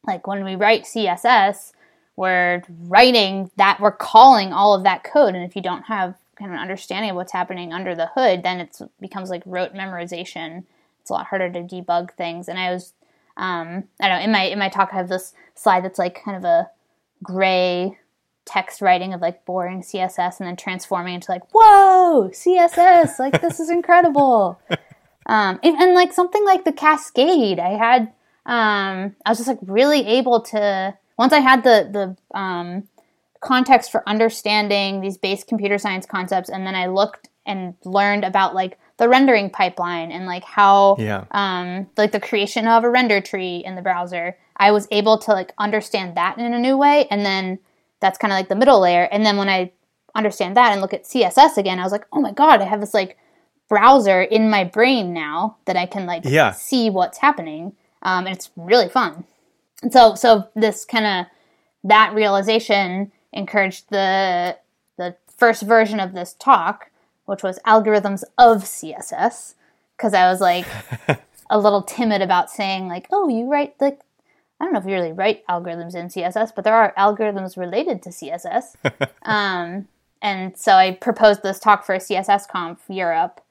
like 0.06 0.26
when 0.26 0.44
we 0.44 0.56
write 0.56 0.82
CSS, 0.84 1.72
we're 2.16 2.62
writing 2.68 3.50
that 3.56 3.80
we're 3.80 3.92
calling 3.92 4.52
all 4.52 4.74
of 4.74 4.84
that 4.84 5.04
code, 5.04 5.34
and 5.34 5.44
if 5.44 5.56
you 5.56 5.62
don't 5.62 5.82
have 5.82 6.14
kind 6.36 6.50
of 6.50 6.54
an 6.54 6.60
understanding 6.60 7.10
of 7.10 7.16
what's 7.16 7.32
happening 7.32 7.72
under 7.72 7.94
the 7.94 8.06
hood, 8.14 8.42
then 8.42 8.60
it 8.60 8.78
becomes 9.00 9.30
like 9.30 9.42
rote 9.46 9.74
memorization. 9.74 10.64
It's 11.00 11.10
a 11.10 11.12
lot 11.12 11.26
harder 11.26 11.50
to 11.50 11.60
debug 11.60 12.12
things. 12.12 12.48
And 12.48 12.58
I 12.58 12.72
was, 12.72 12.92
um, 13.36 13.84
I 14.00 14.08
don't 14.08 14.18
know, 14.18 14.24
in 14.24 14.32
my 14.32 14.42
in 14.44 14.58
my 14.58 14.68
talk, 14.68 14.90
I 14.92 14.96
have 14.96 15.08
this 15.08 15.32
slide 15.54 15.84
that's 15.84 15.98
like 15.98 16.22
kind 16.24 16.36
of 16.36 16.44
a 16.44 16.70
gray 17.22 17.98
text 18.44 18.80
writing 18.80 19.14
of 19.14 19.20
like 19.20 19.44
boring 19.44 19.82
CSS, 19.82 20.38
and 20.38 20.46
then 20.46 20.56
transforming 20.56 21.14
into 21.14 21.30
like, 21.30 21.42
whoa, 21.52 22.30
CSS, 22.32 23.18
like 23.18 23.40
this 23.40 23.60
is 23.60 23.70
incredible. 23.70 24.60
Um, 25.26 25.58
and, 25.62 25.76
and 25.76 25.94
like 25.94 26.12
something 26.12 26.44
like 26.44 26.64
the 26.64 26.72
Cascade, 26.72 27.58
I 27.58 27.78
had, 27.78 28.12
um, 28.44 29.16
I 29.24 29.30
was 29.30 29.38
just 29.38 29.48
like 29.48 29.58
really 29.62 30.06
able 30.06 30.42
to 30.42 30.94
once 31.18 31.32
I 31.32 31.40
had 31.40 31.62
the 31.64 32.16
the 32.32 32.38
um, 32.38 32.88
context 33.40 33.92
for 33.92 34.02
understanding 34.08 35.00
these 35.00 35.18
base 35.18 35.44
computer 35.44 35.78
science 35.78 36.06
concepts, 36.06 36.48
and 36.48 36.66
then 36.66 36.74
I 36.74 36.86
looked 36.86 37.28
and 37.46 37.74
learned 37.84 38.24
about 38.24 38.54
like 38.54 38.78
the 38.96 39.08
rendering 39.08 39.50
pipeline 39.50 40.12
and 40.12 40.26
like 40.26 40.44
how 40.44 40.96
yeah. 40.98 41.24
um, 41.30 41.86
like 41.96 42.12
the 42.12 42.20
creation 42.20 42.66
of 42.66 42.84
a 42.84 42.90
render 42.90 43.20
tree 43.20 43.56
in 43.64 43.74
the 43.74 43.82
browser. 43.82 44.36
I 44.56 44.70
was 44.70 44.86
able 44.90 45.18
to 45.18 45.32
like 45.32 45.52
understand 45.58 46.16
that 46.16 46.38
in 46.38 46.52
a 46.52 46.58
new 46.58 46.76
way, 46.76 47.06
and 47.10 47.24
then 47.24 47.58
that's 48.00 48.18
kind 48.18 48.32
of 48.32 48.36
like 48.36 48.48
the 48.48 48.56
middle 48.56 48.80
layer. 48.80 49.04
And 49.04 49.26
then 49.26 49.36
when 49.36 49.48
I 49.48 49.72
understand 50.14 50.56
that 50.56 50.72
and 50.72 50.80
look 50.80 50.94
at 50.94 51.04
CSS 51.04 51.56
again, 51.56 51.78
I 51.78 51.82
was 51.82 51.92
like, 51.92 52.06
oh 52.12 52.20
my 52.20 52.32
god, 52.32 52.60
I 52.60 52.64
have 52.64 52.80
this 52.80 52.94
like 52.94 53.18
browser 53.68 54.22
in 54.22 54.50
my 54.50 54.62
brain 54.64 55.12
now 55.12 55.56
that 55.64 55.76
I 55.76 55.86
can 55.86 56.06
like 56.06 56.22
Yeah. 56.24 56.52
see 56.52 56.90
what's 56.90 57.18
happening, 57.18 57.74
um, 58.02 58.26
and 58.26 58.34
it's 58.34 58.50
really 58.56 58.88
fun. 58.88 59.24
And 59.84 59.92
so, 59.92 60.14
so 60.14 60.48
this 60.56 60.86
kind 60.86 61.04
of 61.04 61.26
that 61.84 62.14
realization 62.14 63.12
encouraged 63.34 63.90
the 63.90 64.56
the 64.96 65.14
first 65.36 65.62
version 65.62 66.00
of 66.00 66.14
this 66.14 66.34
talk, 66.38 66.90
which 67.26 67.42
was 67.42 67.58
algorithms 67.66 68.24
of 68.38 68.62
CSS, 68.62 69.54
because 69.94 70.14
I 70.14 70.30
was 70.30 70.40
like 70.40 70.64
a 71.50 71.58
little 71.58 71.82
timid 71.82 72.22
about 72.22 72.50
saying 72.50 72.88
like, 72.88 73.08
oh, 73.12 73.28
you 73.28 73.44
write 73.44 73.74
like 73.78 74.00
I 74.58 74.64
don't 74.64 74.72
know 74.72 74.80
if 74.80 74.86
you 74.86 74.92
really 74.92 75.12
write 75.12 75.46
algorithms 75.48 75.94
in 75.94 76.08
CSS, 76.08 76.52
but 76.56 76.64
there 76.64 76.74
are 76.74 76.94
algorithms 76.96 77.58
related 77.58 78.02
to 78.04 78.08
CSS. 78.08 78.76
um, 79.22 79.86
and 80.22 80.56
so 80.56 80.72
I 80.72 80.92
proposed 80.92 81.42
this 81.42 81.58
talk 81.58 81.84
for 81.84 81.96
CSS 81.96 82.48
Conf 82.48 82.80
Europe, 82.88 83.42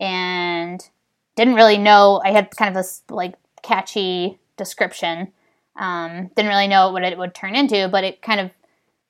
and 0.00 0.88
didn't 1.36 1.54
really 1.56 1.76
know. 1.76 2.22
I 2.24 2.30
had 2.30 2.50
kind 2.56 2.74
of 2.74 2.82
this 2.82 3.02
like 3.10 3.34
catchy 3.62 4.38
description. 4.56 5.34
Um, 5.76 6.30
didn't 6.36 6.50
really 6.50 6.68
know 6.68 6.92
what 6.92 7.02
it 7.04 7.16
would 7.18 7.34
turn 7.34 7.54
into, 7.54 7.88
but 7.88 8.04
it 8.04 8.20
kind 8.22 8.40
of 8.40 8.50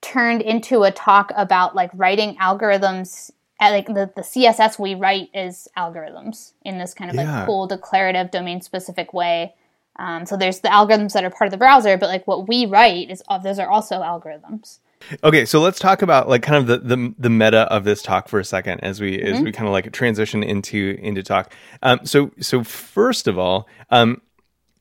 turned 0.00 0.42
into 0.42 0.82
a 0.84 0.90
talk 0.90 1.32
about 1.36 1.74
like 1.74 1.90
writing 1.94 2.36
algorithms. 2.36 3.30
Like 3.60 3.86
the, 3.86 4.10
the 4.16 4.22
CSS 4.22 4.78
we 4.78 4.94
write 4.96 5.28
is 5.34 5.68
algorithms 5.76 6.52
in 6.64 6.78
this 6.78 6.94
kind 6.94 7.10
of 7.10 7.16
Yeah. 7.16 7.38
like 7.38 7.46
cool 7.46 7.66
declarative 7.68 8.30
domain 8.32 8.60
specific 8.60 9.12
way. 9.14 9.54
Um, 9.96 10.26
so 10.26 10.36
there's 10.36 10.60
the 10.60 10.68
algorithms 10.68 11.12
that 11.12 11.22
are 11.24 11.30
part 11.30 11.46
of 11.46 11.52
the 11.52 11.58
browser, 11.58 11.96
but 11.96 12.08
like 12.08 12.26
what 12.26 12.48
we 12.48 12.66
write 12.66 13.10
is 13.10 13.22
uh, 13.28 13.38
those 13.38 13.58
are 13.58 13.70
also 13.70 14.00
algorithms. 14.00 14.78
Okay, 15.22 15.44
so 15.44 15.60
let's 15.60 15.78
talk 15.78 16.02
about 16.02 16.28
like 16.28 16.42
kind 16.42 16.56
of 16.56 16.66
the 16.66 16.78
the, 16.96 17.14
the 17.18 17.30
meta 17.30 17.62
of 17.72 17.84
this 17.84 18.02
talk 18.02 18.28
for 18.28 18.38
a 18.40 18.44
second 18.44 18.80
as 18.80 19.00
we 19.00 19.20
as 19.20 19.40
we 19.40 19.50
kind 19.52 19.66
of 19.66 19.72
like 19.72 19.92
transition 19.92 20.42
into 20.42 20.96
into 21.00 21.22
talk. 21.22 21.52
Um, 21.82 22.00
so 22.06 22.30
so 22.40 22.62
first 22.64 23.26
of 23.28 23.36
all, 23.38 23.68
um, 23.90 24.22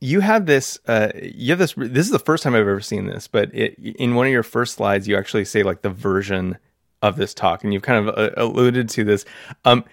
you 0.02 0.20
have 0.20 0.48
this 0.48 0.80
uh, 0.88 1.10
you 1.22 1.52
have 1.52 1.60
this. 1.60 1.74
This 1.78 2.06
is 2.06 2.12
the 2.12 2.20
first 2.20 2.44
time 2.44 2.56
I've 2.56 2.62
ever 2.62 2.82
seen 2.82 3.06
this, 3.06 3.28
but 3.28 3.54
it, 3.54 3.78
in 3.80 4.16
one 4.16 4.26
of 4.26 4.32
your 4.34 4.44
first 4.44 4.76
slides, 4.76 5.08
you 5.08 5.16
actually 5.16 5.46
say 5.46 5.64
like 5.64 5.84
the 5.84 5.90
version 5.90 6.58
of 7.02 7.16
this 7.16 7.34
talk, 7.34 7.64
and 7.64 7.74
you've 7.74 7.84
kind 7.84 8.08
of 8.08 8.18
uh, 8.18 8.32
alluded 8.36 8.90
to 8.90 9.04
this. 9.04 9.26
Um, 9.64 9.86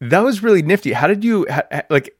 that 0.00 0.20
was 0.20 0.42
really 0.42 0.62
nifty. 0.62 0.92
How 0.92 1.08
did 1.08 1.24
you 1.24 1.46
ha, 1.50 1.62
ha- 1.70 1.82
like? 1.90 2.16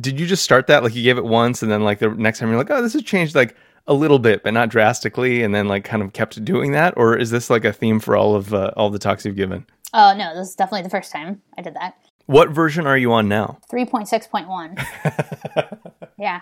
Did 0.00 0.18
you 0.18 0.26
just 0.26 0.42
start 0.42 0.68
that 0.68 0.82
like 0.82 0.94
you 0.94 1.02
gave 1.02 1.18
it 1.18 1.24
once, 1.24 1.62
and 1.62 1.70
then 1.70 1.84
like 1.84 1.98
the 1.98 2.08
next 2.08 2.38
time 2.38 2.48
you're 2.48 2.58
like, 2.58 2.70
oh, 2.70 2.80
this 2.80 2.94
has 2.94 3.02
changed 3.02 3.34
like 3.34 3.54
a 3.86 3.94
little 3.94 4.18
bit, 4.18 4.42
but 4.42 4.54
not 4.54 4.70
drastically, 4.70 5.42
and 5.42 5.54
then 5.54 5.68
like 5.68 5.84
kind 5.84 6.02
of 6.02 6.12
kept 6.12 6.42
doing 6.44 6.72
that, 6.72 6.94
or 6.96 7.16
is 7.16 7.30
this 7.30 7.50
like 7.50 7.64
a 7.64 7.72
theme 7.72 8.00
for 8.00 8.16
all 8.16 8.34
of 8.34 8.54
uh, 8.54 8.70
all 8.76 8.90
the 8.90 8.98
talks 8.98 9.26
you've 9.26 9.36
given? 9.36 9.66
Oh 9.92 10.14
no, 10.16 10.34
this 10.34 10.48
is 10.48 10.54
definitely 10.54 10.82
the 10.82 10.90
first 10.90 11.12
time 11.12 11.42
I 11.58 11.62
did 11.62 11.74
that. 11.74 11.96
What 12.26 12.50
version 12.50 12.86
are 12.86 12.96
you 12.96 13.12
on 13.12 13.28
now? 13.28 13.58
Three 13.70 13.84
point 13.84 14.08
six 14.08 14.26
point 14.26 14.48
one. 14.48 14.76
Yeah. 16.18 16.40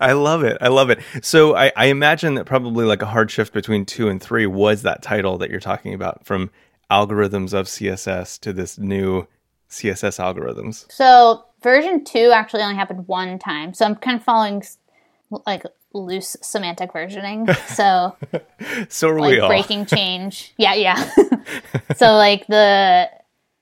I 0.00 0.12
love 0.12 0.42
it. 0.44 0.58
I 0.60 0.68
love 0.68 0.90
it. 0.90 1.00
So 1.22 1.56
I, 1.56 1.72
I 1.76 1.86
imagine 1.86 2.34
that 2.34 2.44
probably 2.44 2.84
like 2.84 3.02
a 3.02 3.06
hard 3.06 3.30
shift 3.30 3.52
between 3.52 3.84
two 3.86 4.08
and 4.08 4.22
three 4.22 4.46
was 4.46 4.82
that 4.82 5.02
title 5.02 5.38
that 5.38 5.50
you're 5.50 5.60
talking 5.60 5.94
about 5.94 6.24
from 6.26 6.50
algorithms 6.90 7.52
of 7.54 7.66
CSS 7.66 8.38
to 8.40 8.52
this 8.52 8.78
new 8.78 9.26
CSS 9.70 10.18
algorithms. 10.20 10.90
So 10.92 11.44
version 11.62 12.04
two 12.04 12.30
actually 12.34 12.62
only 12.62 12.76
happened 12.76 13.08
one 13.08 13.38
time. 13.38 13.74
So 13.74 13.84
I'm 13.84 13.94
kind 13.96 14.16
of 14.18 14.22
following 14.24 14.62
like 15.46 15.62
loose 15.92 16.36
semantic 16.42 16.92
versioning. 16.92 17.46
So 17.68 18.16
So 18.88 19.08
are 19.08 19.14
we 19.14 19.20
like 19.20 19.40
all. 19.40 19.48
breaking 19.48 19.86
change. 19.86 20.52
Yeah, 20.58 20.74
yeah. 20.74 21.10
so 21.96 22.12
like 22.14 22.46
the 22.48 23.10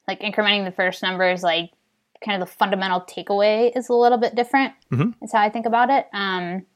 like 0.09 0.21
incrementing 0.21 0.65
the 0.65 0.73
first 0.73 1.03
number 1.03 1.31
is 1.31 1.43
like 1.43 1.71
kind 2.25 2.41
of 2.41 2.49
the 2.49 2.55
fundamental 2.55 3.01
takeaway 3.03 3.77
is 3.77 3.89
a 3.89 3.95
little 3.95 4.19
bit 4.19 4.35
different. 4.35 4.75
Mhm. 4.93 5.15
Is 5.23 5.33
how 5.33 5.41
I 5.41 5.49
think 5.51 5.67
about 5.67 5.91
it. 5.91 6.09
Um, 6.13 6.67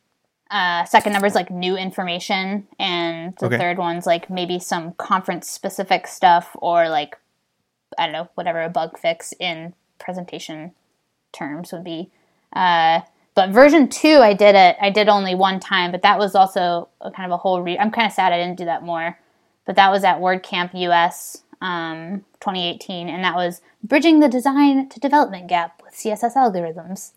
uh, 0.50 0.84
second 0.84 1.12
number 1.12 1.26
is 1.26 1.34
like 1.34 1.50
new 1.50 1.76
information, 1.76 2.66
and 2.78 3.34
the 3.38 3.46
Okay. 3.46 3.58
third 3.58 3.78
one's 3.78 4.06
like 4.06 4.30
maybe 4.30 4.58
some 4.58 4.92
conference 4.92 5.50
specific 5.50 6.06
stuff 6.06 6.54
or 6.60 6.88
like 6.88 7.18
I 7.98 8.04
don't 8.06 8.12
know 8.12 8.28
whatever 8.34 8.62
a 8.62 8.68
bug 8.68 8.98
fix 8.98 9.32
in 9.40 9.74
presentation 9.98 10.72
terms 11.32 11.72
would 11.72 11.84
be. 11.84 12.10
Uh, 12.52 13.00
but 13.34 13.50
version 13.50 13.88
two, 13.88 14.18
I 14.22 14.32
did 14.34 14.54
it. 14.54 14.76
I 14.80 14.90
did 14.90 15.08
only 15.08 15.34
one 15.34 15.60
time, 15.60 15.92
but 15.92 16.02
that 16.02 16.18
was 16.18 16.34
also 16.34 16.88
a 17.00 17.10
kind 17.10 17.30
of 17.30 17.34
a 17.34 17.36
whole. 17.38 17.60
Re- 17.62 17.78
I'm 17.78 17.90
kind 17.90 18.06
of 18.06 18.12
sad 18.12 18.32
I 18.32 18.38
didn't 18.38 18.56
do 18.58 18.64
that 18.66 18.82
more, 18.82 19.18
but 19.66 19.76
that 19.76 19.90
was 19.90 20.04
at 20.04 20.18
WordCamp 20.20 20.70
US 20.74 21.42
um, 21.60 22.24
2018, 22.40 23.08
and 23.08 23.24
that 23.24 23.34
was 23.34 23.60
bridging 23.82 24.20
the 24.20 24.28
design 24.28 24.88
to 24.88 25.00
development 25.00 25.48
gap 25.48 25.80
with 25.84 25.94
CSS 25.94 26.34
algorithms. 26.34 27.12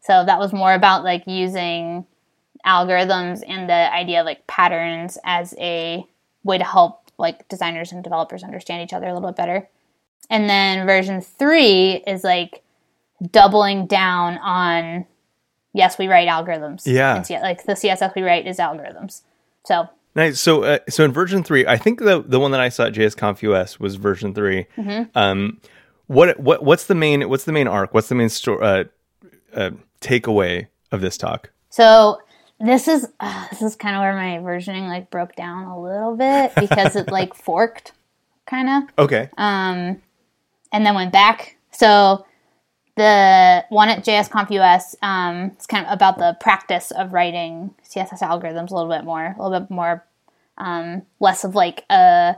So 0.00 0.24
that 0.24 0.38
was 0.38 0.52
more 0.52 0.74
about 0.74 1.04
like 1.04 1.24
using 1.26 2.06
algorithms 2.66 3.42
and 3.46 3.68
the 3.68 3.94
idea 3.94 4.20
of 4.20 4.26
like 4.26 4.46
patterns 4.46 5.18
as 5.24 5.54
a 5.58 6.06
way 6.42 6.58
to 6.58 6.64
help 6.64 7.10
like 7.18 7.48
designers 7.48 7.92
and 7.92 8.02
developers 8.02 8.42
understand 8.42 8.82
each 8.82 8.92
other 8.92 9.06
a 9.06 9.14
little 9.14 9.28
bit 9.28 9.36
better. 9.36 9.68
And 10.30 10.48
then 10.48 10.86
version 10.86 11.20
three 11.20 12.02
is 12.06 12.24
like 12.24 12.62
doubling 13.30 13.86
down 13.86 14.38
on 14.38 15.06
yes, 15.72 15.98
we 15.98 16.08
write 16.08 16.28
algorithms. 16.28 16.82
Yeah. 16.86 17.16
And 17.16 17.42
like 17.42 17.64
the 17.64 17.72
CSS 17.72 18.14
we 18.14 18.22
write 18.22 18.46
is 18.46 18.58
algorithms. 18.58 19.22
So 19.66 19.88
Nice. 20.16 20.40
So, 20.40 20.62
uh, 20.62 20.78
so 20.88 21.04
in 21.04 21.12
version 21.12 21.42
three, 21.42 21.66
I 21.66 21.76
think 21.76 21.98
the 22.00 22.22
the 22.26 22.38
one 22.38 22.52
that 22.52 22.60
I 22.60 22.68
saw 22.68 22.84
at 22.86 22.92
JSConf 22.94 23.42
US 23.42 23.80
was 23.80 23.96
version 23.96 24.32
3 24.34 24.66
Um, 25.14 25.60
what 26.06 26.38
what 26.38 26.62
what's 26.64 26.86
the 26.86 26.94
main 26.94 27.28
what's 27.28 27.44
the 27.44 27.52
main 27.52 27.66
arc? 27.66 27.92
What's 27.94 28.08
the 28.08 28.14
main 28.14 28.28
sto- 28.28 28.58
uh, 28.60 28.84
uh, 29.54 29.70
takeaway 30.00 30.68
of 30.92 31.00
this 31.00 31.16
talk? 31.16 31.50
So 31.70 32.18
this 32.60 32.86
is 32.86 33.08
uh, 33.20 33.46
this 33.50 33.62
is 33.62 33.74
kind 33.74 33.96
of 33.96 34.00
where 34.00 34.14
my 34.14 34.38
versioning 34.38 34.86
like 34.88 35.10
broke 35.10 35.34
down 35.34 35.64
a 35.64 35.80
little 35.80 36.16
bit 36.16 36.52
because 36.60 36.94
it 36.94 37.10
like 37.10 37.34
forked 37.34 37.92
kind 38.46 38.68
of 38.68 39.04
Okay. 39.04 39.28
um 39.38 40.00
and 40.72 40.84
then 40.86 40.94
went 40.94 41.12
back. 41.12 41.56
So 41.72 42.24
the 42.96 43.64
one 43.70 43.88
at 43.88 44.04
JSConf 44.04 44.50
US 44.52 44.94
um, 45.02 45.52
is 45.58 45.66
kind 45.66 45.86
of 45.86 45.92
about 45.92 46.18
the 46.18 46.36
practice 46.40 46.90
of 46.92 47.12
writing 47.12 47.74
CSS 47.84 48.20
algorithms 48.20 48.70
a 48.70 48.74
little 48.74 48.90
bit 48.90 49.04
more, 49.04 49.34
a 49.38 49.42
little 49.42 49.60
bit 49.60 49.70
more, 49.70 50.04
um, 50.58 51.02
less 51.20 51.44
of 51.44 51.54
like 51.54 51.84
a 51.90 52.36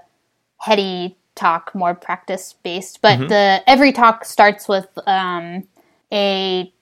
heady 0.59 1.17
talk, 1.35 1.75
more 1.75 1.95
practice 1.95 2.55
based. 2.63 3.03
But 3.03 3.19
mm-hmm. 3.19 3.29
the 3.29 3.63
every 3.67 3.93
talk 3.93 4.25
starts 4.25 4.67
with 4.69 4.89
um, 5.07 5.69
a 6.13 6.73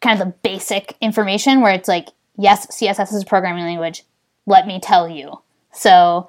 kind 0.00 0.20
of 0.20 0.26
the 0.26 0.34
basic 0.42 0.96
information 1.00 1.62
where 1.62 1.72
it's 1.72 1.88
like, 1.88 2.08
yes, 2.36 2.66
CSS 2.66 3.14
is 3.14 3.22
a 3.22 3.26
programming 3.26 3.64
language. 3.64 4.04
Let 4.46 4.66
me 4.66 4.80
tell 4.80 5.08
you. 5.08 5.40
So 5.72 6.28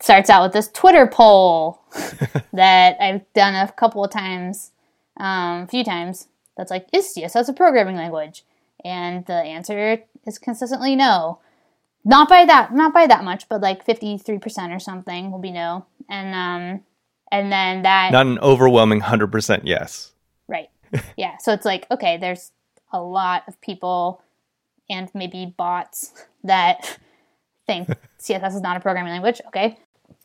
starts 0.00 0.28
out 0.28 0.42
with 0.42 0.52
this 0.52 0.68
Twitter 0.68 1.06
poll 1.06 1.80
that 2.52 2.96
I've 3.00 3.32
done 3.34 3.54
a 3.54 3.70
couple 3.72 4.04
of 4.04 4.10
times, 4.10 4.71
um, 5.16 5.62
a 5.62 5.66
few 5.66 5.84
times. 5.84 6.28
That's 6.56 6.70
like, 6.70 6.86
is 6.92 7.14
CSS 7.16 7.48
a 7.48 7.52
programming 7.52 7.96
language? 7.96 8.44
And 8.84 9.24
the 9.26 9.34
answer 9.34 9.98
is 10.26 10.38
consistently 10.38 10.96
no. 10.96 11.38
Not 12.04 12.28
by 12.28 12.44
that, 12.44 12.74
not 12.74 12.92
by 12.92 13.06
that 13.06 13.24
much, 13.24 13.48
but 13.48 13.60
like 13.60 13.84
fifty 13.84 14.18
three 14.18 14.38
percent 14.38 14.72
or 14.72 14.80
something 14.80 15.30
will 15.30 15.38
be 15.38 15.52
no. 15.52 15.86
And 16.08 16.34
um, 16.34 16.84
and 17.30 17.52
then 17.52 17.82
that 17.82 18.10
not 18.10 18.26
an 18.26 18.40
overwhelming 18.40 19.00
hundred 19.00 19.30
percent 19.30 19.66
yes. 19.66 20.12
Right. 20.48 20.68
yeah. 21.16 21.36
So 21.38 21.52
it's 21.52 21.64
like 21.64 21.86
okay, 21.92 22.16
there's 22.16 22.50
a 22.92 23.00
lot 23.00 23.44
of 23.46 23.60
people 23.60 24.20
and 24.90 25.08
maybe 25.14 25.54
bots 25.56 26.12
that 26.42 26.98
think 27.66 27.88
CSS 28.20 28.56
is 28.56 28.60
not 28.60 28.76
a 28.76 28.80
programming 28.80 29.12
language. 29.12 29.40
Okay, 29.46 29.78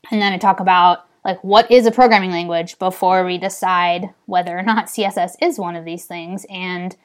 and 0.10 0.20
then 0.20 0.34
I 0.34 0.38
talk 0.38 0.60
about 0.60 1.07
like 1.28 1.44
what 1.44 1.70
is 1.70 1.86
a 1.86 1.92
programming 1.92 2.32
language 2.32 2.80
before 2.80 3.26
we 3.26 3.38
decide 3.38 4.10
whether 4.28 4.58
or 4.58 4.64
not 4.64 4.86
CSS 4.86 5.34
is 5.42 5.60
one 5.60 5.76
of 5.76 5.84
these 5.84 6.06
things? 6.06 6.46
And 6.50 6.96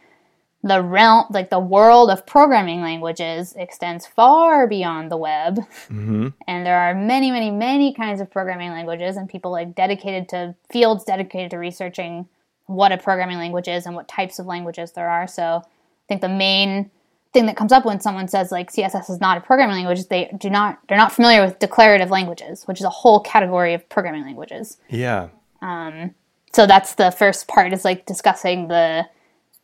the 0.63 0.81
realm 0.81 1.25
like 1.31 1.51
the 1.51 1.59
world 1.59 2.09
of 2.09 2.25
programming 2.25 2.81
languages 2.81 3.53
extends 3.57 4.07
far 4.07 4.69
beyond 4.69 5.11
the 5.11 5.17
web. 5.17 5.59
Mm-hmm. 5.89 6.29
and 6.47 6.65
there 6.65 6.79
are 6.79 6.95
many 6.95 7.33
many 7.33 7.51
many 7.51 7.93
kinds 7.93 8.21
of 8.21 8.31
programming 8.31 8.71
languages 8.71 9.17
and 9.17 9.29
people 9.29 9.51
like 9.51 9.75
dedicated 9.75 10.29
to 10.29 10.55
fields 10.71 11.05
dedicated 11.05 11.51
to 11.51 11.59
researching 11.59 12.29
what 12.67 12.93
a 12.93 12.97
programming 12.97 13.39
language 13.39 13.67
is 13.67 13.87
and 13.87 13.97
what 13.97 14.07
types 14.07 14.39
of 14.39 14.47
languages 14.47 14.93
there 14.93 15.11
are. 15.11 15.27
So 15.27 15.63
i 15.65 16.07
think 16.09 16.21
the 16.21 16.29
main 16.29 16.93
thing 17.33 17.47
that 17.47 17.57
comes 17.57 17.73
up 17.73 17.85
when 17.85 18.01
someone 18.01 18.29
says 18.29 18.53
like 18.53 18.71
CSS 18.71 19.11
is 19.11 19.21
not 19.21 19.39
a 19.39 19.41
programming 19.41 19.77
language, 19.77 20.07
they 20.09 20.31
do 20.39 20.51
not 20.51 20.79
they're 20.89 20.99
not 20.99 21.13
familiar 21.13 21.45
with 21.45 21.59
declarative 21.59 22.11
languages, 22.11 22.65
which 22.65 22.79
is 22.79 22.85
a 22.85 22.91
whole 22.91 23.21
category 23.21 23.75
of 23.75 23.89
programming 23.89 24.23
languages. 24.23 24.79
Yeah. 24.89 25.29
Um, 25.61 26.15
so 26.53 26.67
that's 26.67 26.95
the 26.95 27.11
first 27.11 27.49
part 27.49 27.73
is 27.73 27.85
like 27.85 28.05
discussing 28.07 28.69
the 28.69 29.07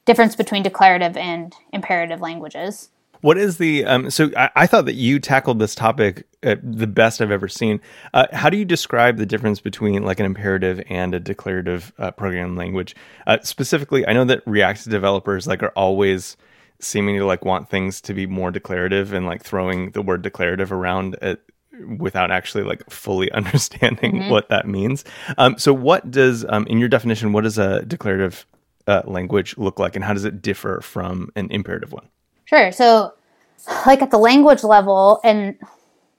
difference 0.07 0.35
between 0.35 0.63
declarative 0.63 1.17
and 1.17 1.55
imperative 1.73 2.21
languages. 2.21 2.89
What 3.21 3.37
is 3.37 3.59
the 3.59 3.85
um, 3.85 4.11
so 4.11 4.31
I, 4.37 4.51
I, 4.55 4.67
thought 4.67 4.85
that 4.85 4.95
you 4.95 5.19
tackled 5.19 5.59
this 5.59 5.75
topic 5.75 6.25
the 6.41 6.87
best 6.87 7.21
I've 7.21 7.33
ever 7.33 7.49
seen. 7.49 7.81
Uh, 8.15 8.27
how 8.33 8.49
do 8.49 8.57
you 8.57 8.65
describe 8.65 9.17
the 9.17 9.27
difference 9.27 9.61
between 9.61 10.05
like 10.05 10.21
an 10.21 10.27
imperative 10.27 10.81
and 10.89 11.15
a 11.15 11.21
declarative 11.21 11.93
uh, 11.99 12.13
programming 12.13 12.57
language? 12.57 12.95
Uh, 13.27 13.39
specifically, 13.43 14.07
I 14.07 14.13
know 14.13 14.25
that 14.27 14.43
React 14.47 14.89
developers 14.89 15.49
like 15.49 15.65
are 15.65 15.73
always 15.75 16.37
seeming 16.81 17.17
to 17.17 17.27
like 17.27 17.45
want 17.45 17.69
things 17.69 18.01
to 18.03 18.15
be 18.15 18.27
more 18.27 18.51
declarative 18.51 19.13
and 19.13 19.27
like 19.27 19.43
throwing 19.43 19.91
the 19.93 20.03
word 20.03 20.23
declarative 20.23 20.73
around 20.73 21.17
it 21.23 21.43
without 21.99 22.31
actually 22.31 22.65
like 22.65 22.89
fully 22.91 23.31
understanding 23.33 24.15
mm-hmm. 24.15 24.31
what 24.31 24.49
that 24.49 24.67
means. 24.67 25.05
Um, 25.37 25.59
so, 25.59 25.73
what 25.73 26.11
does, 26.11 26.45
um, 26.49 26.67
in 26.67 26.79
your 26.79 26.89
definition, 26.89 27.33
what 27.33 27.45
does 27.45 27.59
a 27.59 27.85
declarative 27.85 28.47
uh, 28.87 29.03
language 29.05 29.57
look 29.59 29.79
like, 29.79 29.97
and 29.97 30.05
how 30.05 30.13
does 30.13 30.25
it 30.25 30.41
differ 30.43 30.81
from 30.81 31.31
an 31.37 31.51
imperative 31.51 31.93
one? 31.93 32.09
Sure. 32.45 32.73
So, 32.73 33.15
like 33.87 34.03
at 34.03 34.11
the 34.11 34.19
language 34.19 34.65
level, 34.65 35.21
and 35.25 35.59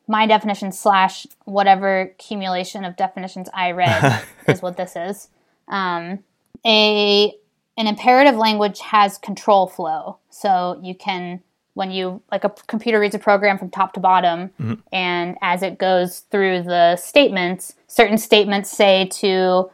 my 0.08 0.26
definition 0.26 0.72
slash 0.72 1.26
whatever 1.46 2.02
accumulation 2.02 2.84
of 2.84 2.96
definitions 2.96 3.50
I 3.54 3.72
read 3.72 4.24
is 4.48 4.62
what 4.62 4.78
this 4.78 4.96
is. 4.96 5.30
Um, 5.68 6.24
a 6.66 7.34
an 7.80 7.88
imperative 7.88 8.36
language 8.36 8.80
has 8.82 9.18
control 9.18 9.66
flow. 9.66 10.18
So 10.30 10.80
you 10.84 10.94
can, 10.94 11.42
when 11.76 11.92
you, 11.92 12.22
like 12.30 12.44
a 12.44 12.50
computer 12.68 13.00
reads 13.00 13.16
a 13.16 13.20
program 13.20 13.58
from 13.58 13.70
top 13.70 13.94
to 13.94 14.02
bottom, 14.02 14.50
mm-hmm. 14.60 14.74
and 14.92 15.38
as 15.42 15.64
it 15.64 15.80
goes 15.80 16.20
through 16.30 16.64
the 16.64 16.98
statements, 16.98 17.74
certain 17.88 18.18
statements 18.18 18.70
say 18.70 19.08
to 19.14 19.72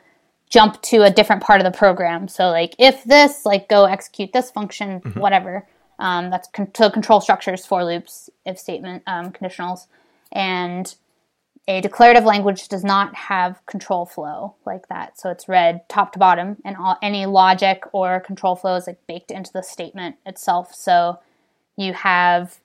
jump 0.48 0.80
to 0.84 1.02
a 1.02 1.10
different 1.10 1.42
part 1.42 1.60
of 1.60 1.66
the 1.66 1.76
program. 1.76 2.28
So, 2.28 2.50
like, 2.50 2.76
if 2.78 3.04
this, 3.06 3.44
like, 3.44 3.68
go 3.68 3.86
execute 3.86 4.32
this 4.32 4.52
function, 4.52 5.02
mm-hmm. 5.02 5.20
whatever. 5.20 5.68
Um, 5.98 6.30
that's 6.30 6.48
con- 6.50 6.72
so 6.76 6.92
control 6.92 7.22
structures, 7.22 7.66
for 7.66 7.84
loops, 7.84 8.30
if 8.46 8.60
statement, 8.60 9.02
um, 9.08 9.32
conditionals. 9.32 9.88
And 10.32 10.94
a 11.68 11.82
declarative 11.82 12.26
language 12.26 12.68
does 12.68 12.84
not 12.84 13.16
have 13.16 13.66
control 13.66 14.06
flow 14.06 14.54
like 14.66 14.88
that. 14.90 15.20
So 15.20 15.32
it's 15.32 15.50
read 15.50 15.88
top 15.90 16.14
to 16.14 16.20
bottom, 16.20 16.58
and 16.64 16.78
all, 16.78 16.98
any 17.02 17.26
logic 17.26 17.84
or 17.92 18.20
control 18.20 18.56
flow 18.56 18.76
is 18.76 18.86
like 18.86 19.00
baked 19.08 19.32
into 19.32 19.52
the 19.52 19.64
statement 19.64 20.18
itself. 20.26 20.76
So 20.76 21.20
you 21.76 21.94
have, 21.94 22.60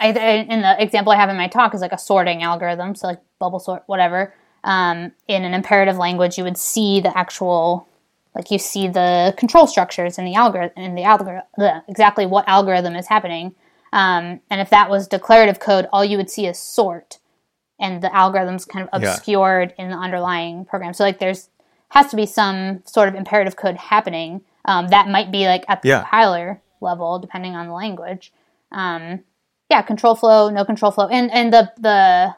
I, 0.00 0.08
in 0.08 0.62
the 0.62 0.80
example 0.80 1.12
I 1.12 1.16
have 1.16 1.30
in 1.30 1.36
my 1.36 1.48
talk, 1.48 1.74
is 1.74 1.80
like 1.80 1.92
a 1.92 1.98
sorting 1.98 2.42
algorithm. 2.42 2.94
So 2.94 3.08
like 3.08 3.20
bubble 3.40 3.58
sort, 3.58 3.82
whatever. 3.86 4.32
Um, 4.62 5.12
in 5.28 5.44
an 5.44 5.52
imperative 5.52 5.98
language, 5.98 6.38
you 6.38 6.44
would 6.44 6.56
see 6.56 7.00
the 7.00 7.16
actual, 7.18 7.88
like 8.34 8.50
you 8.50 8.58
see 8.58 8.86
the 8.86 9.34
control 9.36 9.66
structures 9.66 10.16
in 10.16 10.24
the 10.24 10.34
algorithm, 10.34 10.82
in 10.82 10.94
the 10.94 11.02
algorithm, 11.02 11.42
exactly 11.88 12.24
what 12.24 12.48
algorithm 12.48 12.94
is 12.94 13.08
happening. 13.08 13.54
Um, 13.92 14.40
and 14.48 14.60
if 14.60 14.70
that 14.70 14.88
was 14.88 15.06
declarative 15.06 15.58
code, 15.60 15.88
all 15.92 16.04
you 16.04 16.16
would 16.16 16.30
see 16.30 16.46
is 16.46 16.58
sort 16.58 17.18
and 17.80 18.02
the 18.02 18.08
algorithms 18.08 18.68
kind 18.68 18.88
of 18.88 19.02
obscured 19.02 19.74
yeah. 19.76 19.84
in 19.84 19.90
the 19.90 19.96
underlying 19.96 20.64
program. 20.64 20.94
So 20.94 21.04
like 21.04 21.18
there's 21.18 21.48
has 21.90 22.08
to 22.10 22.16
be 22.16 22.26
some 22.26 22.82
sort 22.84 23.08
of 23.08 23.14
imperative 23.14 23.56
code 23.56 23.76
happening 23.76 24.42
um, 24.64 24.88
that 24.88 25.08
might 25.08 25.30
be 25.30 25.46
like 25.46 25.64
at 25.68 25.82
the 25.82 25.90
yeah. 25.90 26.00
compiler 26.00 26.60
level, 26.80 27.18
depending 27.18 27.54
on 27.54 27.66
the 27.66 27.72
language. 27.72 28.32
Um, 28.72 29.20
yeah, 29.70 29.82
control 29.82 30.14
flow, 30.14 30.50
no 30.50 30.64
control 30.64 30.90
flow, 30.90 31.08
and 31.08 31.30
and 31.32 31.52
the 31.52 31.72
the 31.78 32.34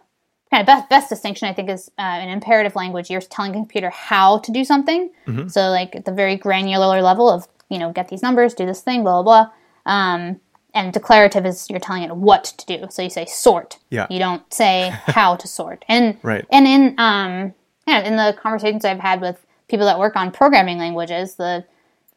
kind 0.50 0.60
of 0.60 0.66
best, 0.66 0.88
best 0.88 1.08
distinction 1.08 1.48
I 1.48 1.52
think 1.52 1.68
is 1.70 1.90
uh, 1.98 2.02
an 2.02 2.28
imperative 2.28 2.76
language. 2.76 3.10
You're 3.10 3.20
telling 3.20 3.52
a 3.52 3.54
computer 3.54 3.90
how 3.90 4.38
to 4.38 4.52
do 4.52 4.64
something. 4.64 5.10
Mm-hmm. 5.26 5.48
So 5.48 5.68
like 5.68 5.96
at 5.96 6.04
the 6.04 6.12
very 6.12 6.36
granular 6.36 7.02
level 7.02 7.28
of 7.28 7.48
you 7.68 7.78
know 7.78 7.92
get 7.92 8.08
these 8.08 8.22
numbers, 8.22 8.54
do 8.54 8.66
this 8.66 8.80
thing, 8.80 9.02
blah 9.02 9.22
blah 9.22 9.50
blah. 9.84 9.92
Um, 9.92 10.40
and 10.76 10.92
declarative 10.92 11.46
is 11.46 11.68
you're 11.70 11.80
telling 11.80 12.02
it 12.02 12.14
what 12.14 12.44
to 12.44 12.66
do. 12.66 12.86
So 12.90 13.02
you 13.02 13.10
say 13.10 13.24
sort. 13.24 13.78
Yeah. 13.90 14.06
You 14.10 14.18
don't 14.18 14.52
say 14.52 14.90
how 15.06 15.34
to 15.36 15.48
sort. 15.48 15.84
And 15.88 16.18
right. 16.22 16.44
And 16.52 16.66
in 16.66 16.94
um 16.98 17.54
yeah, 17.86 18.00
in 18.00 18.16
the 18.16 18.36
conversations 18.40 18.84
I've 18.84 19.00
had 19.00 19.20
with 19.20 19.44
people 19.68 19.86
that 19.86 19.98
work 19.98 20.16
on 20.16 20.30
programming 20.30 20.78
languages, 20.78 21.34
the 21.34 21.64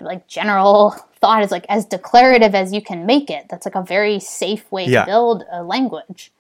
like 0.01 0.27
general 0.27 0.91
thought 1.21 1.43
is 1.43 1.51
like 1.51 1.65
as 1.69 1.85
declarative 1.85 2.53
as 2.53 2.73
you 2.73 2.81
can 2.81 3.05
make 3.05 3.29
it. 3.29 3.47
That's 3.49 3.65
like 3.65 3.75
a 3.75 3.83
very 3.83 4.19
safe 4.19 4.69
way 4.71 4.85
yeah. 4.85 5.01
to 5.01 5.05
build 5.05 5.45
a 5.51 5.63
language. 5.63 6.31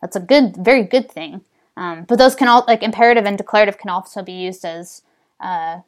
That's 0.00 0.16
a 0.16 0.20
good, 0.20 0.56
very 0.56 0.82
good 0.82 1.10
thing. 1.10 1.42
Um, 1.76 2.04
but 2.04 2.18
those 2.18 2.34
can 2.34 2.48
all 2.48 2.64
like 2.66 2.82
imperative 2.82 3.24
and 3.24 3.38
declarative 3.38 3.78
can 3.78 3.90
also 3.90 4.22
be 4.22 4.32
used 4.32 4.64
as 4.64 5.02
uh, 5.40 5.80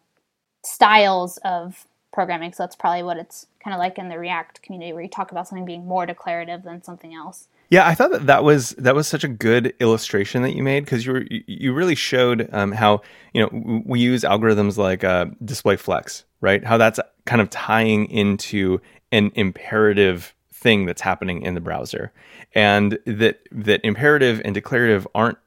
styles 0.62 1.38
of 1.38 1.84
programming. 2.12 2.52
So 2.52 2.62
that's 2.62 2.76
probably 2.76 3.02
what 3.02 3.16
it's 3.16 3.46
kind 3.62 3.74
of 3.74 3.78
like 3.78 3.98
in 3.98 4.08
the 4.08 4.18
React 4.18 4.62
community, 4.62 4.92
where 4.92 5.02
you 5.02 5.08
talk 5.08 5.30
about 5.30 5.48
something 5.48 5.64
being 5.64 5.86
more 5.86 6.06
declarative 6.06 6.62
than 6.62 6.82
something 6.82 7.14
else. 7.14 7.48
Yeah, 7.70 7.86
I 7.86 7.94
thought 7.94 8.10
that 8.10 8.26
that 8.26 8.42
was 8.42 8.70
that 8.70 8.96
was 8.96 9.06
such 9.06 9.22
a 9.22 9.28
good 9.28 9.74
illustration 9.78 10.42
that 10.42 10.56
you 10.56 10.62
made 10.64 10.84
because 10.84 11.06
you 11.06 11.12
were 11.12 11.24
you 11.28 11.72
really 11.72 11.94
showed 11.94 12.48
um, 12.52 12.72
how 12.72 13.02
you 13.32 13.42
know 13.42 13.82
we 13.86 14.00
use 14.00 14.22
algorithms 14.22 14.76
like 14.76 15.04
uh, 15.04 15.26
display 15.44 15.76
flex, 15.76 16.24
right? 16.40 16.64
How 16.64 16.78
that's 16.78 16.98
kind 17.26 17.40
of 17.40 17.48
tying 17.48 18.10
into 18.10 18.80
an 19.12 19.30
imperative 19.36 20.34
thing 20.52 20.84
that's 20.84 21.00
happening 21.00 21.42
in 21.42 21.54
the 21.54 21.60
browser, 21.60 22.12
and 22.56 22.98
that 23.06 23.38
that 23.52 23.80
imperative 23.84 24.42
and 24.44 24.52
declarative 24.52 25.06
aren't 25.14 25.38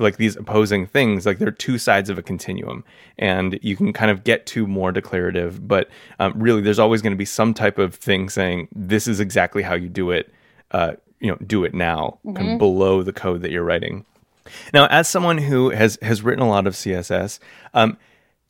like 0.00 0.16
these 0.16 0.36
opposing 0.36 0.86
things 0.86 1.26
like 1.26 1.38
they're 1.38 1.50
two 1.50 1.78
sides 1.78 2.08
of 2.10 2.18
a 2.18 2.22
continuum 2.22 2.82
and 3.18 3.58
you 3.62 3.76
can 3.76 3.92
kind 3.92 4.10
of 4.10 4.24
get 4.24 4.46
to 4.46 4.66
more 4.66 4.90
declarative 4.90 5.66
but 5.66 5.88
um, 6.18 6.32
really 6.36 6.60
there's 6.60 6.78
always 6.78 7.02
going 7.02 7.12
to 7.12 7.16
be 7.16 7.24
some 7.24 7.52
type 7.54 7.78
of 7.78 7.94
thing 7.94 8.28
saying 8.28 8.66
this 8.74 9.06
is 9.06 9.20
exactly 9.20 9.62
how 9.62 9.74
you 9.74 9.88
do 9.88 10.10
it 10.10 10.32
uh, 10.72 10.92
you 11.20 11.30
know 11.30 11.36
do 11.46 11.64
it 11.64 11.74
now 11.74 12.18
mm-hmm. 12.24 12.36
kind 12.36 12.50
of 12.52 12.58
below 12.58 13.02
the 13.02 13.12
code 13.12 13.42
that 13.42 13.50
you're 13.50 13.64
writing 13.64 14.04
now 14.72 14.86
as 14.86 15.08
someone 15.08 15.38
who 15.38 15.70
has 15.70 15.98
has 16.02 16.22
written 16.22 16.42
a 16.42 16.48
lot 16.48 16.66
of 16.66 16.74
css 16.74 17.38
um, 17.74 17.96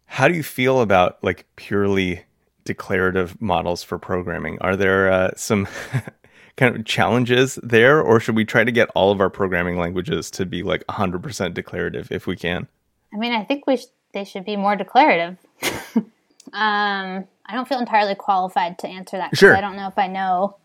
how 0.07 0.29
do 0.29 0.35
you 0.35 0.43
feel 0.43 0.81
about 0.81 1.23
like 1.23 1.47
purely 1.57 2.25
declarative 2.65 3.41
models 3.41 3.83
for 3.83 3.99
programming 3.99 4.59
are 4.61 4.77
there 4.77 5.11
uh, 5.11 5.31
some 5.37 5.67
kind 6.57 6.77
of 6.77 6.85
challenges 6.85 7.59
there, 7.63 8.01
or 8.01 8.21
should 8.21 8.37
we 8.37 8.45
try 8.45 8.65
to 8.65 8.73
get 8.73 8.89
all 8.95 9.11
of 9.11 9.21
our 9.21 9.31
programming 9.31 9.79
languages 9.79 10.31
to 10.33 10.47
be 10.47 10.63
like 10.63 10.85
100% 10.87 11.55
declarative 11.55 12.11
if 12.11 12.27
we 12.27 12.37
can? 12.37 12.69
I 13.13 13.17
mean, 13.17 13.33
I 13.33 13.45
think 13.45 13.67
we 13.67 13.77
sh- 13.77 13.87
they 14.13 14.25
should 14.25 14.45
be 14.45 14.57
more 14.57 14.77
declarative. 14.77 15.37
Um, 16.53 17.25
I 17.47 17.55
don't 17.55 17.69
feel 17.69 17.79
entirely 17.79 18.15
qualified 18.15 18.79
to 18.81 18.89
answer 18.89 19.17
that. 19.17 19.37
Sure. 19.37 19.57
I 19.57 19.61
don't 19.61 19.77
know 19.77 19.89
if 19.89 19.99
I 19.99 20.07
know 20.07 20.57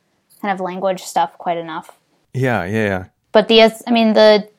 kind 0.42 0.54
of 0.54 0.60
language 0.60 1.02
stuff 1.02 1.38
quite 1.38 1.58
enough. 1.58 1.98
Yeah, 2.34 2.66
yeah, 2.66 2.86
yeah. 2.86 3.06
But 3.32 3.48
the, 3.48 3.62
I 3.62 3.92
mean, 3.92 4.14
the 4.14 4.50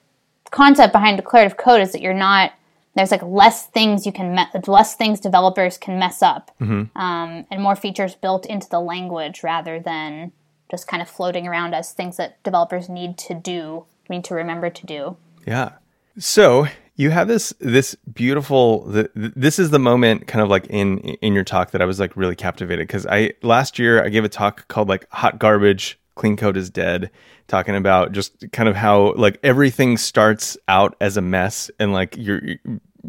concept 0.50 0.92
behind 0.92 1.16
declarative 1.16 1.56
code 1.56 1.80
is 1.80 1.92
that 1.92 2.00
you're 2.00 2.14
not, 2.14 2.52
there's 2.94 3.10
like 3.10 3.22
less 3.22 3.66
things 3.66 4.06
you 4.06 4.12
can, 4.12 4.34
me- 4.34 4.60
less 4.66 4.94
things 4.94 5.20
developers 5.20 5.78
can 5.78 5.98
mess 5.98 6.22
up, 6.22 6.50
um, 6.94 7.46
and 7.50 7.62
more 7.62 7.76
features 7.76 8.14
built 8.14 8.46
into 8.46 8.68
the 8.68 8.80
language 8.80 9.42
rather 9.42 9.78
than 9.80 10.32
just 10.70 10.88
kind 10.88 11.02
of 11.02 11.08
floating 11.08 11.46
around 11.46 11.74
as 11.74 11.92
things 11.92 12.16
that 12.16 12.42
developers 12.42 12.88
need 12.88 13.18
to 13.18 13.34
do, 13.34 13.84
need 14.08 14.24
to 14.24 14.34
remember 14.34 14.70
to 14.70 14.86
do. 14.86 15.16
Yeah. 15.46 15.72
So 16.18 16.66
you 16.96 17.10
have 17.10 17.28
this 17.28 17.52
this 17.58 17.94
beautiful. 18.12 18.84
The, 18.84 19.10
this 19.14 19.58
is 19.58 19.70
the 19.70 19.78
moment, 19.78 20.26
kind 20.26 20.42
of 20.42 20.48
like 20.48 20.66
in 20.66 20.98
in 20.98 21.34
your 21.34 21.44
talk, 21.44 21.70
that 21.72 21.82
I 21.82 21.84
was 21.84 22.00
like 22.00 22.16
really 22.16 22.34
captivated 22.34 22.86
because 22.86 23.06
I 23.06 23.34
last 23.42 23.78
year 23.78 24.02
I 24.02 24.08
gave 24.08 24.24
a 24.24 24.28
talk 24.28 24.66
called 24.68 24.88
like 24.88 25.06
"Hot 25.10 25.38
Garbage, 25.38 25.98
Clean 26.14 26.36
Code 26.36 26.56
is 26.56 26.70
Dead," 26.70 27.10
talking 27.48 27.76
about 27.76 28.12
just 28.12 28.50
kind 28.52 28.68
of 28.68 28.76
how 28.76 29.12
like 29.14 29.38
everything 29.42 29.98
starts 29.98 30.56
out 30.68 30.96
as 31.00 31.18
a 31.18 31.22
mess 31.22 31.70
and 31.78 31.92
like 31.92 32.16
you're 32.16 32.40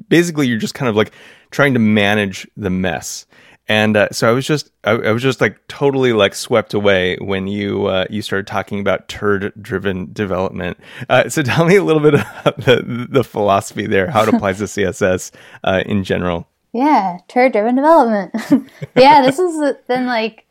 basically 0.10 0.48
you're 0.48 0.60
just 0.60 0.74
kind 0.74 0.90
of 0.90 0.96
like 0.96 1.14
trying 1.52 1.74
to 1.74 1.80
manage 1.80 2.48
the 2.58 2.70
mess. 2.70 3.26
And 3.70 3.98
uh, 3.98 4.10
so 4.12 4.30
I 4.30 4.32
was 4.32 4.48
just, 4.48 4.72
I, 4.84 4.92
I 4.92 5.12
was 5.12 5.22
just 5.22 5.42
like 5.42 5.68
totally 5.68 6.14
like 6.14 6.34
swept 6.36 6.74
away 6.74 7.18
when 7.18 7.48
you 7.48 7.88
uh, 7.88 8.06
you 8.10 8.22
started 8.22 8.48
talking 8.48 8.80
about 8.80 9.10
turd-driven 9.10 10.14
development. 10.14 10.78
Uh, 11.10 11.28
so 11.30 11.42
tell 11.44 11.66
me 11.66 11.76
a 11.76 11.84
little 11.84 12.02
bit 12.02 12.14
about 12.14 12.58
the 12.58 13.08
the 13.10 13.24
philosophy 13.24 13.86
there, 13.86 14.10
how 14.10 14.24
it 14.24 14.34
applies 14.34 14.60
to 14.60 14.64
CSS 14.66 15.32
uh, 15.64 15.84
in 15.86 16.04
general. 16.04 16.48
Yeah, 16.74 17.18
turd 17.28 17.54
driven 17.54 17.76
development. 17.76 18.34
yeah, 18.96 19.22
this 19.22 19.38
has 19.38 19.76
been 19.88 20.06
like 20.06 20.46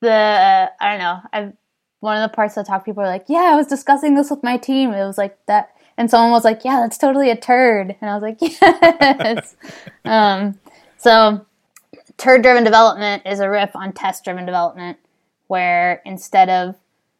the 0.00 0.10
uh, 0.10 0.68
I 0.80 0.90
don't 0.90 0.98
know. 0.98 1.20
I 1.32 1.52
one 2.00 2.16
of 2.16 2.30
the 2.30 2.34
parts 2.34 2.56
of 2.56 2.64
the 2.64 2.68
talk 2.68 2.84
people 2.84 3.02
were 3.02 3.08
like, 3.08 3.26
"Yeah, 3.28 3.50
I 3.52 3.56
was 3.56 3.66
discussing 3.66 4.14
this 4.14 4.30
with 4.30 4.42
my 4.42 4.56
team." 4.56 4.92
It 4.92 5.06
was 5.06 5.18
like 5.18 5.38
that, 5.46 5.70
and 5.96 6.10
someone 6.10 6.32
was 6.32 6.44
like, 6.44 6.64
"Yeah, 6.64 6.80
that's 6.80 6.98
totally 6.98 7.30
a 7.30 7.36
turd," 7.36 7.96
and 8.00 8.10
I 8.10 8.14
was 8.14 8.22
like, 8.22 8.38
"Yes." 8.40 9.56
um, 10.04 10.58
so, 10.96 11.46
turd 12.20 12.42
driven 12.42 12.62
development 12.62 13.22
is 13.24 13.40
a 13.40 13.48
riff 13.48 13.74
on 13.74 13.92
test 13.92 14.24
driven 14.24 14.44
development, 14.44 14.98
where 15.48 16.02
instead 16.04 16.48
of 16.50 16.76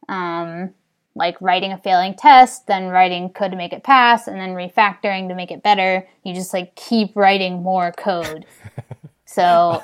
um, 0.09 0.75
like 1.15 1.41
writing 1.41 1.73
a 1.73 1.79
failing 1.79 2.15
test, 2.15 2.67
then 2.67 2.89
writing 2.89 3.31
code 3.31 3.51
to 3.51 3.57
make 3.57 3.73
it 3.73 3.83
pass, 3.83 4.29
and 4.29 4.39
then 4.39 4.51
refactoring 4.51 5.29
to 5.29 5.35
make 5.35 5.51
it 5.51 5.63
better. 5.63 6.07
You 6.23 6.35
just 6.35 6.53
like 6.53 6.77
keep 6.77 7.17
writing 7.17 7.63
more 7.63 7.93
code. 7.93 8.45
so, 9.25 9.83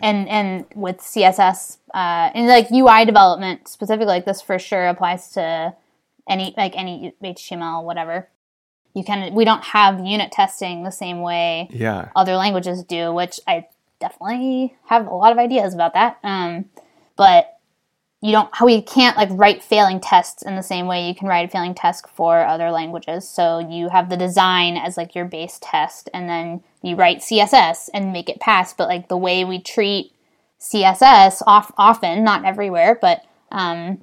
and 0.00 0.28
and 0.28 0.66
with 0.74 0.98
CSS 0.98 1.78
uh, 1.94 2.30
and 2.34 2.46
like 2.46 2.70
UI 2.70 3.06
development 3.06 3.66
specifically, 3.66 4.12
like 4.12 4.26
this 4.26 4.42
for 4.42 4.58
sure 4.58 4.88
applies 4.88 5.32
to 5.32 5.74
any 6.28 6.54
like 6.56 6.76
any 6.76 7.14
HTML 7.22 7.82
whatever. 7.82 8.28
You 8.94 9.04
can 9.04 9.34
we 9.34 9.44
don't 9.44 9.62
have 9.64 10.04
unit 10.04 10.32
testing 10.32 10.82
the 10.82 10.90
same 10.90 11.22
way 11.22 11.68
Yeah, 11.70 12.10
other 12.14 12.36
languages 12.36 12.82
do, 12.82 13.12
which 13.12 13.40
I 13.46 13.66
definitely 14.00 14.76
have 14.86 15.06
a 15.06 15.14
lot 15.14 15.32
of 15.32 15.38
ideas 15.38 15.74
about 15.74 15.94
that. 15.94 16.18
Um, 16.24 16.66
but 17.16 17.56
you 18.22 18.32
don't 18.32 18.54
how 18.54 18.66
we 18.66 18.82
can't 18.82 19.16
like 19.16 19.30
write 19.32 19.62
failing 19.62 19.98
tests 20.00 20.42
in 20.42 20.54
the 20.56 20.62
same 20.62 20.86
way 20.86 21.08
you 21.08 21.14
can 21.14 21.26
write 21.26 21.48
a 21.48 21.50
failing 21.50 21.74
test 21.74 22.06
for 22.08 22.44
other 22.44 22.70
languages. 22.70 23.28
So 23.28 23.58
you 23.58 23.88
have 23.88 24.10
the 24.10 24.16
design 24.16 24.76
as 24.76 24.96
like 24.96 25.14
your 25.14 25.24
base 25.24 25.58
test, 25.62 26.10
and 26.12 26.28
then 26.28 26.62
you 26.82 26.96
write 26.96 27.18
CSS 27.18 27.88
and 27.94 28.12
make 28.12 28.28
it 28.28 28.40
pass. 28.40 28.74
But 28.74 28.88
like 28.88 29.08
the 29.08 29.16
way 29.16 29.44
we 29.44 29.60
treat 29.60 30.12
CSS, 30.60 31.42
off, 31.46 31.72
often 31.78 32.22
not 32.22 32.44
everywhere, 32.44 32.98
but 33.00 33.22
um, 33.50 34.02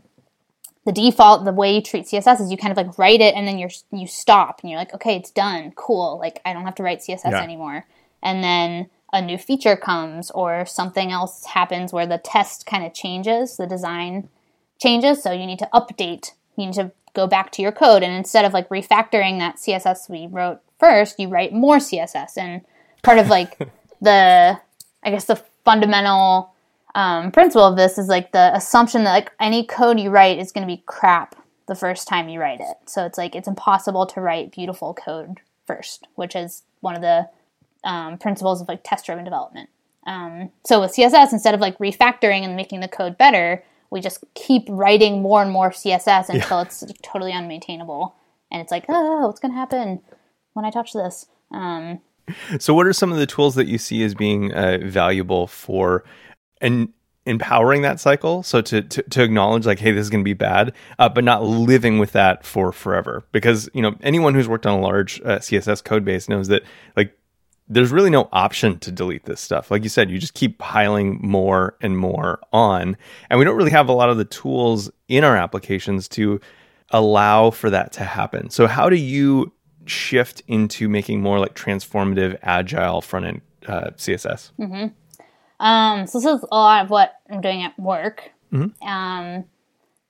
the 0.85 0.91
default 0.91 1.43
the 1.45 1.51
way 1.51 1.75
you 1.75 1.81
treat 1.81 2.05
css 2.05 2.39
is 2.39 2.49
you 2.49 2.57
kind 2.57 2.71
of 2.71 2.77
like 2.77 2.97
write 2.97 3.19
it 3.19 3.35
and 3.35 3.45
then 3.45 3.57
you're 3.57 3.69
you 3.91 4.07
stop 4.07 4.61
and 4.61 4.69
you're 4.69 4.79
like 4.79 4.93
okay 4.93 5.17
it's 5.17 5.31
done 5.31 5.71
cool 5.75 6.17
like 6.17 6.39
i 6.45 6.53
don't 6.53 6.63
have 6.63 6.75
to 6.75 6.81
write 6.83 6.99
css 6.99 7.19
Yeah. 7.25 7.43
anymore 7.43 7.85
and 8.23 8.41
then 8.41 8.89
a 9.13 9.21
new 9.21 9.37
feature 9.37 9.75
comes 9.75 10.31
or 10.31 10.65
something 10.65 11.11
else 11.11 11.45
happens 11.45 11.93
where 11.93 12.05
the 12.05 12.17
test 12.17 12.65
kind 12.65 12.85
of 12.85 12.93
changes 12.93 13.57
the 13.57 13.67
design 13.67 14.29
changes 14.79 15.21
so 15.21 15.31
you 15.31 15.45
need 15.45 15.59
to 15.59 15.69
update 15.73 16.31
you 16.55 16.65
need 16.65 16.73
to 16.73 16.91
go 17.13 17.25
back 17.25 17.51
to 17.51 17.61
your 17.61 17.71
code 17.71 18.03
and 18.03 18.13
instead 18.13 18.45
of 18.45 18.53
like 18.53 18.69
refactoring 18.69 19.39
that 19.39 19.55
css 19.57 20.09
we 20.09 20.27
wrote 20.27 20.59
first 20.79 21.19
you 21.19 21.27
write 21.27 21.53
more 21.53 21.77
css 21.77 22.37
and 22.37 22.61
part 23.03 23.17
of 23.17 23.29
like 23.29 23.57
the 24.01 24.59
i 25.03 25.09
guess 25.09 25.25
the 25.25 25.41
fundamental 25.63 26.53
um, 26.95 27.31
principle 27.31 27.67
of 27.67 27.77
this 27.77 27.99
is 27.99 28.07
like 28.07 28.31
the 28.31 28.55
assumption 28.55 29.03
that 29.03 29.11
like 29.11 29.31
any 29.39 29.63
code 29.63 29.99
you 29.99 30.09
write 30.09 30.39
is 30.39 30.51
going 30.51 30.67
to 30.67 30.73
be 30.73 30.81
crap 30.87 31.35
the 31.67 31.75
first 31.75 32.07
time 32.07 32.27
you 32.27 32.39
write 32.39 32.59
it. 32.59 32.77
So 32.87 33.05
it's 33.05 33.17
like 33.17 33.35
it's 33.35 33.47
impossible 33.47 34.07
to 34.07 34.21
write 34.21 34.51
beautiful 34.51 34.93
code 34.93 35.41
first, 35.67 36.07
which 36.15 36.35
is 36.35 36.63
one 36.79 36.95
of 36.95 37.01
the 37.01 37.29
um, 37.83 38.17
principles 38.17 38.61
of 38.61 38.67
like 38.67 38.81
test-driven 38.83 39.23
development. 39.23 39.69
Um, 40.05 40.51
so 40.65 40.81
with 40.81 40.93
CSS, 40.93 41.33
instead 41.33 41.53
of 41.53 41.59
like 41.59 41.77
refactoring 41.79 42.43
and 42.43 42.55
making 42.55 42.79
the 42.79 42.87
code 42.87 43.17
better, 43.17 43.63
we 43.89 44.01
just 44.01 44.23
keep 44.33 44.65
writing 44.69 45.21
more 45.21 45.41
and 45.41 45.51
more 45.51 45.71
CSS 45.71 46.29
until 46.29 46.59
it's 46.61 46.83
totally 47.03 47.31
unmaintainable, 47.31 48.13
and 48.51 48.61
it's 48.61 48.71
like, 48.71 48.85
oh, 48.89 49.27
what's 49.27 49.39
going 49.39 49.51
to 49.51 49.57
happen 49.57 50.01
when 50.53 50.65
I 50.65 50.71
touch 50.71 50.93
this? 50.93 51.27
Um, 51.51 51.99
So, 52.59 52.73
what 52.73 52.87
are 52.87 52.93
some 52.93 53.11
of 53.11 53.17
the 53.17 53.25
tools 53.25 53.55
that 53.55 53.67
you 53.67 53.77
see 53.77 54.03
as 54.03 54.13
being 54.13 54.53
uh, 54.53 54.79
valuable 54.83 55.47
for 55.47 56.03
and 56.61 56.89
empowering 57.25 57.81
that 57.81 57.99
cycle? 57.99 58.43
So 58.43 58.61
to, 58.61 58.81
to 58.81 59.01
to 59.03 59.23
acknowledge 59.23 59.65
like, 59.65 59.79
hey, 59.79 59.91
this 59.91 60.01
is 60.01 60.09
going 60.09 60.23
to 60.23 60.27
be 60.27 60.33
bad, 60.33 60.73
uh, 60.99 61.09
but 61.09 61.23
not 61.23 61.43
living 61.43 61.99
with 61.99 62.11
that 62.13 62.45
for 62.45 62.71
forever. 62.71 63.23
Because 63.31 63.69
you 63.73 63.81
know, 63.81 63.95
anyone 64.01 64.33
who's 64.33 64.47
worked 64.47 64.65
on 64.65 64.79
a 64.79 64.81
large 64.81 65.21
uh, 65.21 65.39
CSS 65.39 65.83
code 65.83 66.03
base 66.03 66.27
knows 66.27 66.47
that 66.49 66.63
like 66.95 67.17
there's 67.69 67.91
really 67.91 68.09
no 68.09 68.29
option 68.31 68.79
to 68.79 68.91
delete 68.91 69.25
this 69.25 69.41
stuff. 69.41 69.69
Like 69.69 69.83
you 69.83 69.89
said, 69.89 70.09
you 70.09 70.19
just 70.19 70.33
keep 70.33 70.57
piling 70.57 71.19
more 71.21 71.75
and 71.81 71.97
more 71.97 72.39
on, 72.53 72.97
and 73.29 73.39
we 73.39 73.45
don't 73.45 73.57
really 73.57 73.71
have 73.71 73.89
a 73.89 73.93
lot 73.93 74.09
of 74.09 74.17
the 74.17 74.25
tools 74.25 74.89
in 75.07 75.23
our 75.23 75.35
applications 75.35 76.07
to 76.09 76.39
allow 76.91 77.49
for 77.49 77.69
that 77.69 77.91
to 77.93 78.03
happen. 78.03 78.49
So, 78.49 78.67
how 78.67 78.89
do 78.89 78.95
you 78.95 79.51
shift 79.85 80.41
into 80.47 80.87
making 80.87 81.21
more 81.21 81.39
like 81.39 81.55
transformative, 81.55 82.37
agile 82.41 83.01
front 83.01 83.25
end 83.25 83.41
uh, 83.67 83.91
CSS? 83.91 84.51
Um, 85.59 86.07
so 86.07 86.19
this 86.19 86.25
is 86.25 86.45
a 86.51 86.55
lot 86.55 86.85
of 86.85 86.89
what 86.89 87.15
I'm 87.29 87.41
doing 87.41 87.63
at 87.63 87.77
work. 87.79 88.31
Um, 88.81 89.45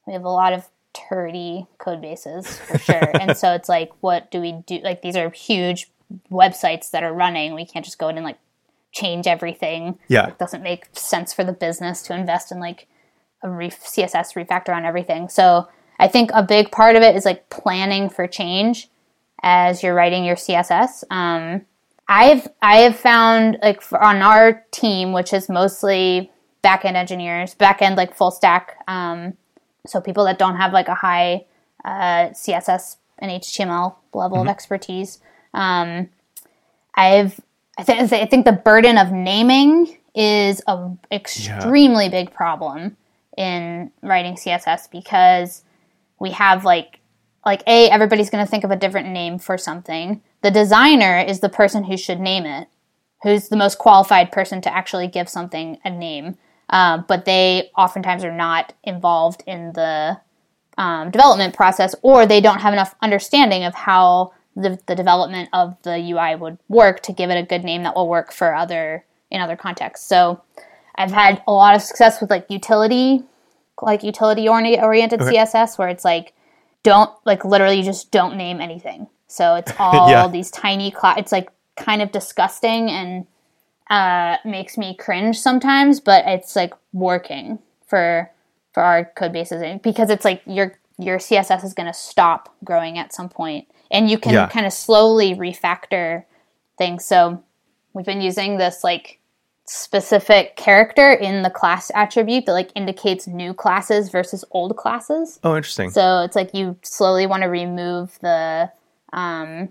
we 0.05 0.13
have 0.13 0.23
a 0.23 0.29
lot 0.29 0.53
of 0.53 0.67
turdy 0.93 1.67
code 1.77 2.01
bases 2.01 2.47
for 2.47 2.77
sure, 2.77 3.17
and 3.19 3.35
so 3.37 3.53
it's 3.53 3.69
like, 3.69 3.91
what 4.01 4.29
do 4.29 4.41
we 4.41 4.51
do? 4.65 4.79
Like 4.83 5.01
these 5.01 5.15
are 5.15 5.29
huge 5.29 5.89
websites 6.31 6.91
that 6.91 7.03
are 7.03 7.13
running. 7.13 7.53
We 7.53 7.65
can't 7.65 7.85
just 7.85 7.99
go 7.99 8.09
in 8.09 8.17
and 8.17 8.25
like 8.25 8.39
change 8.91 9.27
everything. 9.27 9.99
Yeah. 10.07 10.27
it 10.27 10.39
doesn't 10.39 10.63
make 10.63 10.87
sense 10.93 11.33
for 11.33 11.43
the 11.43 11.53
business 11.53 12.01
to 12.03 12.15
invest 12.15 12.51
in 12.51 12.59
like 12.59 12.87
a 13.43 13.49
re- 13.49 13.69
CSS 13.69 14.33
refactor 14.35 14.75
on 14.75 14.85
everything. 14.85 15.29
So 15.29 15.67
I 15.99 16.07
think 16.07 16.31
a 16.33 16.43
big 16.43 16.71
part 16.71 16.95
of 16.95 17.03
it 17.03 17.15
is 17.15 17.25
like 17.25 17.49
planning 17.49 18.09
for 18.09 18.27
change 18.27 18.89
as 19.43 19.83
you're 19.83 19.93
writing 19.93 20.25
your 20.25 20.35
CSS. 20.35 21.03
Um, 21.11 21.65
I've 22.07 22.47
I 22.61 22.77
have 22.77 22.97
found 22.97 23.57
like 23.61 23.81
for, 23.81 24.01
on 24.01 24.21
our 24.21 24.65
team, 24.71 25.11
which 25.11 25.33
is 25.33 25.49
mostly 25.49 26.31
backend 26.63 26.95
engineers, 26.95 27.53
backend 27.55 27.97
like 27.97 28.15
full 28.15 28.31
stack. 28.31 28.77
Um, 28.87 29.33
so 29.85 30.01
people 30.01 30.25
that 30.25 30.39
don't 30.39 30.55
have 30.55 30.73
like 30.73 30.87
a 30.87 30.95
high 30.95 31.45
uh, 31.83 32.29
CSS 32.29 32.97
and 33.19 33.31
HTML 33.31 33.95
level 34.13 34.41
of 34.41 34.47
expertise. 34.47 35.19
Um, 35.53 36.09
I've 36.95 37.39
I, 37.77 37.83
th- 37.83 38.11
I 38.11 38.25
think 38.25 38.45
the 38.45 38.53
burden 38.53 38.97
of 38.97 39.11
naming 39.11 39.97
is 40.15 40.61
a 40.67 40.91
extremely 41.11 42.09
big 42.09 42.33
problem 42.33 42.97
in 43.37 43.91
writing 44.01 44.33
CSS 44.33 44.89
because 44.91 45.63
we 46.19 46.31
have 46.31 46.65
like 46.65 46.99
like 47.45 47.61
a 47.67 47.89
everybody's 47.89 48.29
going 48.29 48.43
to 48.43 48.49
think 48.49 48.63
of 48.63 48.71
a 48.71 48.75
different 48.75 49.09
name 49.09 49.37
for 49.37 49.57
something. 49.57 50.21
The 50.41 50.51
designer 50.51 51.19
is 51.19 51.39
the 51.39 51.49
person 51.49 51.83
who 51.83 51.97
should 51.97 52.19
name 52.19 52.45
it, 52.45 52.67
who's 53.23 53.49
the 53.49 53.55
most 53.55 53.77
qualified 53.77 54.31
person 54.31 54.59
to 54.61 54.73
actually 54.73 55.07
give 55.07 55.29
something 55.29 55.77
a 55.85 55.89
name. 55.89 56.37
Uh, 56.69 56.97
but 57.07 57.25
they 57.25 57.69
oftentimes 57.77 58.23
are 58.23 58.35
not 58.35 58.73
involved 58.83 59.43
in 59.47 59.71
the 59.73 60.19
um, 60.77 61.11
development 61.11 61.55
process, 61.55 61.95
or 62.01 62.25
they 62.25 62.41
don't 62.41 62.59
have 62.59 62.73
enough 62.73 62.95
understanding 63.01 63.63
of 63.63 63.73
how 63.73 64.33
the, 64.57 64.79
the 64.87 64.95
development 64.95 65.49
of 65.53 65.77
the 65.83 65.97
UI 66.11 66.35
would 66.35 66.57
work 66.67 67.01
to 67.03 67.13
give 67.13 67.29
it 67.29 67.37
a 67.37 67.43
good 67.43 67.63
name 67.63 67.83
that 67.83 67.95
will 67.95 68.09
work 68.09 68.33
for 68.33 68.53
other 68.55 69.05
in 69.29 69.41
other 69.41 69.55
contexts. 69.55 70.07
So 70.07 70.41
I've 70.95 71.11
had 71.11 71.41
a 71.47 71.51
lot 71.53 71.75
of 71.75 71.81
success 71.81 72.19
with 72.19 72.29
like 72.29 72.47
utility, 72.49 73.23
like 73.81 74.03
utility 74.03 74.47
ori- 74.49 74.79
oriented 74.79 75.19
CSS, 75.19 75.77
where 75.77 75.89
it's 75.89 76.03
like 76.05 76.33
don't 76.83 77.11
like 77.25 77.45
literally 77.45 77.77
you 77.77 77.83
just 77.83 78.11
don't 78.11 78.35
name 78.37 78.59
anything. 78.59 79.07
So 79.27 79.55
it's 79.55 79.71
all 79.79 80.09
Yeah. 80.09 80.27
these 80.27 80.49
tiny 80.49 80.91
cla 80.91 81.15
It's 81.17 81.31
like 81.31 81.49
kind 81.75 82.01
of 82.01 82.11
disgusting 82.11 82.89
and 82.89 83.27
uh, 83.89 84.37
makes 84.43 84.77
me 84.77 84.95
cringe 84.95 85.37
sometimes, 85.39 85.99
but 85.99 86.25
it's 86.27 86.55
like 86.55 86.73
working 86.93 87.59
for 87.85 88.31
for 88.73 88.83
our 88.83 89.05
code 89.15 89.33
bases 89.33 89.63
because 89.83 90.09
it's 90.09 90.25
like 90.25 90.41
your 90.45 90.73
your 90.97 91.19
CSS 91.19 91.63
is 91.63 91.73
going 91.73 91.87
to 91.87 91.93
stop 91.93 92.55
growing 92.63 92.97
at 92.97 93.13
some 93.13 93.29
point, 93.29 93.67
and 93.91 94.09
you 94.09 94.17
can 94.17 94.33
Yeah. 94.33 94.47
kind 94.47 94.65
of 94.65 94.73
slowly 94.73 95.35
refactor 95.35 96.25
things. 96.77 97.05
So 97.05 97.43
we've 97.93 98.05
been 98.05 98.21
using 98.21 98.57
this 98.57 98.83
like 98.83 99.19
specific 99.65 100.55
character 100.55 101.11
in 101.11 101.43
the 101.43 101.49
class 101.49 101.91
attribute 101.93 102.45
that 102.45 102.53
like 102.53 102.71
indicates 102.73 103.27
new 103.27 103.53
classes 103.53 104.09
versus 104.09 104.45
old 104.51 104.77
classes. 104.77 105.39
Oh, 105.43 105.55
interesting. 105.57 105.89
So 105.91 106.21
it's 106.21 106.35
like 106.35 106.53
you 106.53 106.77
slowly 106.83 107.27
want 107.27 107.43
to 107.43 107.49
remove 107.49 108.17
the 108.21 108.71
um, 109.11 109.69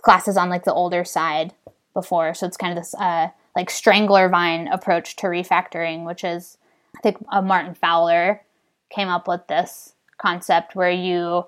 classes 0.00 0.36
on 0.36 0.48
like 0.48 0.64
the 0.64 0.72
older 0.72 1.04
side 1.04 1.54
before. 1.92 2.34
So 2.34 2.46
it's 2.46 2.56
kind 2.56 2.76
of 2.76 2.84
this 2.84 2.94
uh, 2.94 3.28
like 3.56 3.68
strangler 3.68 4.28
vine 4.28 4.68
approach 4.68 5.16
to 5.16 5.26
refactoring, 5.26 6.04
which 6.06 6.22
is 6.22 6.56
I 6.96 7.00
think 7.00 7.16
uh, 7.32 7.42
Martin 7.42 7.74
Fowler 7.74 8.42
came 8.90 9.08
up 9.08 9.26
with 9.26 9.46
this 9.48 9.94
concept 10.18 10.76
where 10.76 10.90
you 10.90 11.46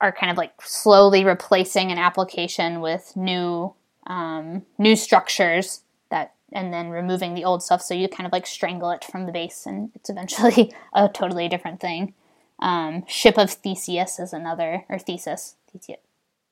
are 0.00 0.12
kind 0.12 0.30
of 0.30 0.36
like 0.36 0.52
slowly 0.62 1.24
replacing 1.24 1.90
an 1.90 1.98
application 1.98 2.80
with 2.80 3.12
new 3.16 3.74
um, 4.06 4.62
new 4.78 4.96
structures 4.96 5.82
that 6.10 6.34
and 6.52 6.72
then 6.72 6.88
removing 6.88 7.34
the 7.34 7.44
old 7.44 7.62
stuff. 7.62 7.82
So 7.82 7.94
you 7.94 8.08
kind 8.08 8.26
of 8.26 8.32
like 8.32 8.46
strangle 8.46 8.90
it 8.90 9.04
from 9.04 9.26
the 9.26 9.32
base 9.32 9.66
and 9.66 9.90
it's 9.94 10.10
eventually 10.10 10.72
a 10.92 11.08
totally 11.08 11.48
different 11.48 11.80
thing. 11.80 12.14
Um, 12.58 13.04
ship 13.06 13.38
of 13.38 13.50
theseus 13.50 14.18
is 14.18 14.32
another 14.34 14.84
or 14.90 14.98
thesis 14.98 15.54
theseus, 15.72 15.98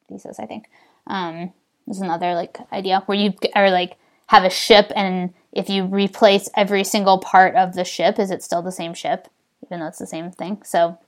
thesis 0.09 0.39
i 0.41 0.47
think 0.47 0.71
um, 1.07 1.53
is 1.87 2.01
another 2.01 2.35
like 2.35 2.59
idea 2.73 3.03
where 3.07 3.19
you 3.19 3.35
are 3.55 3.71
like 3.71 3.97
have 4.29 4.45
a 4.45 4.51
ship 4.51 4.93
and 4.95 5.33
if 5.53 5.69
you 5.69 5.85
replace 5.85 6.49
every 6.55 6.85
single 6.85 7.19
part 7.19 7.55
of 7.57 7.75
the 7.75 7.85
ship 7.85 8.19
is 8.19 8.31
it 8.31 8.43
still 8.43 8.63
the 8.63 8.73
same 8.73 8.95
ship? 8.95 9.29
Even 9.65 9.81
though 9.81 9.87
it's 9.87 9.99
the 9.99 10.07
same 10.07 10.31
thing. 10.31 10.63
So 10.65 10.99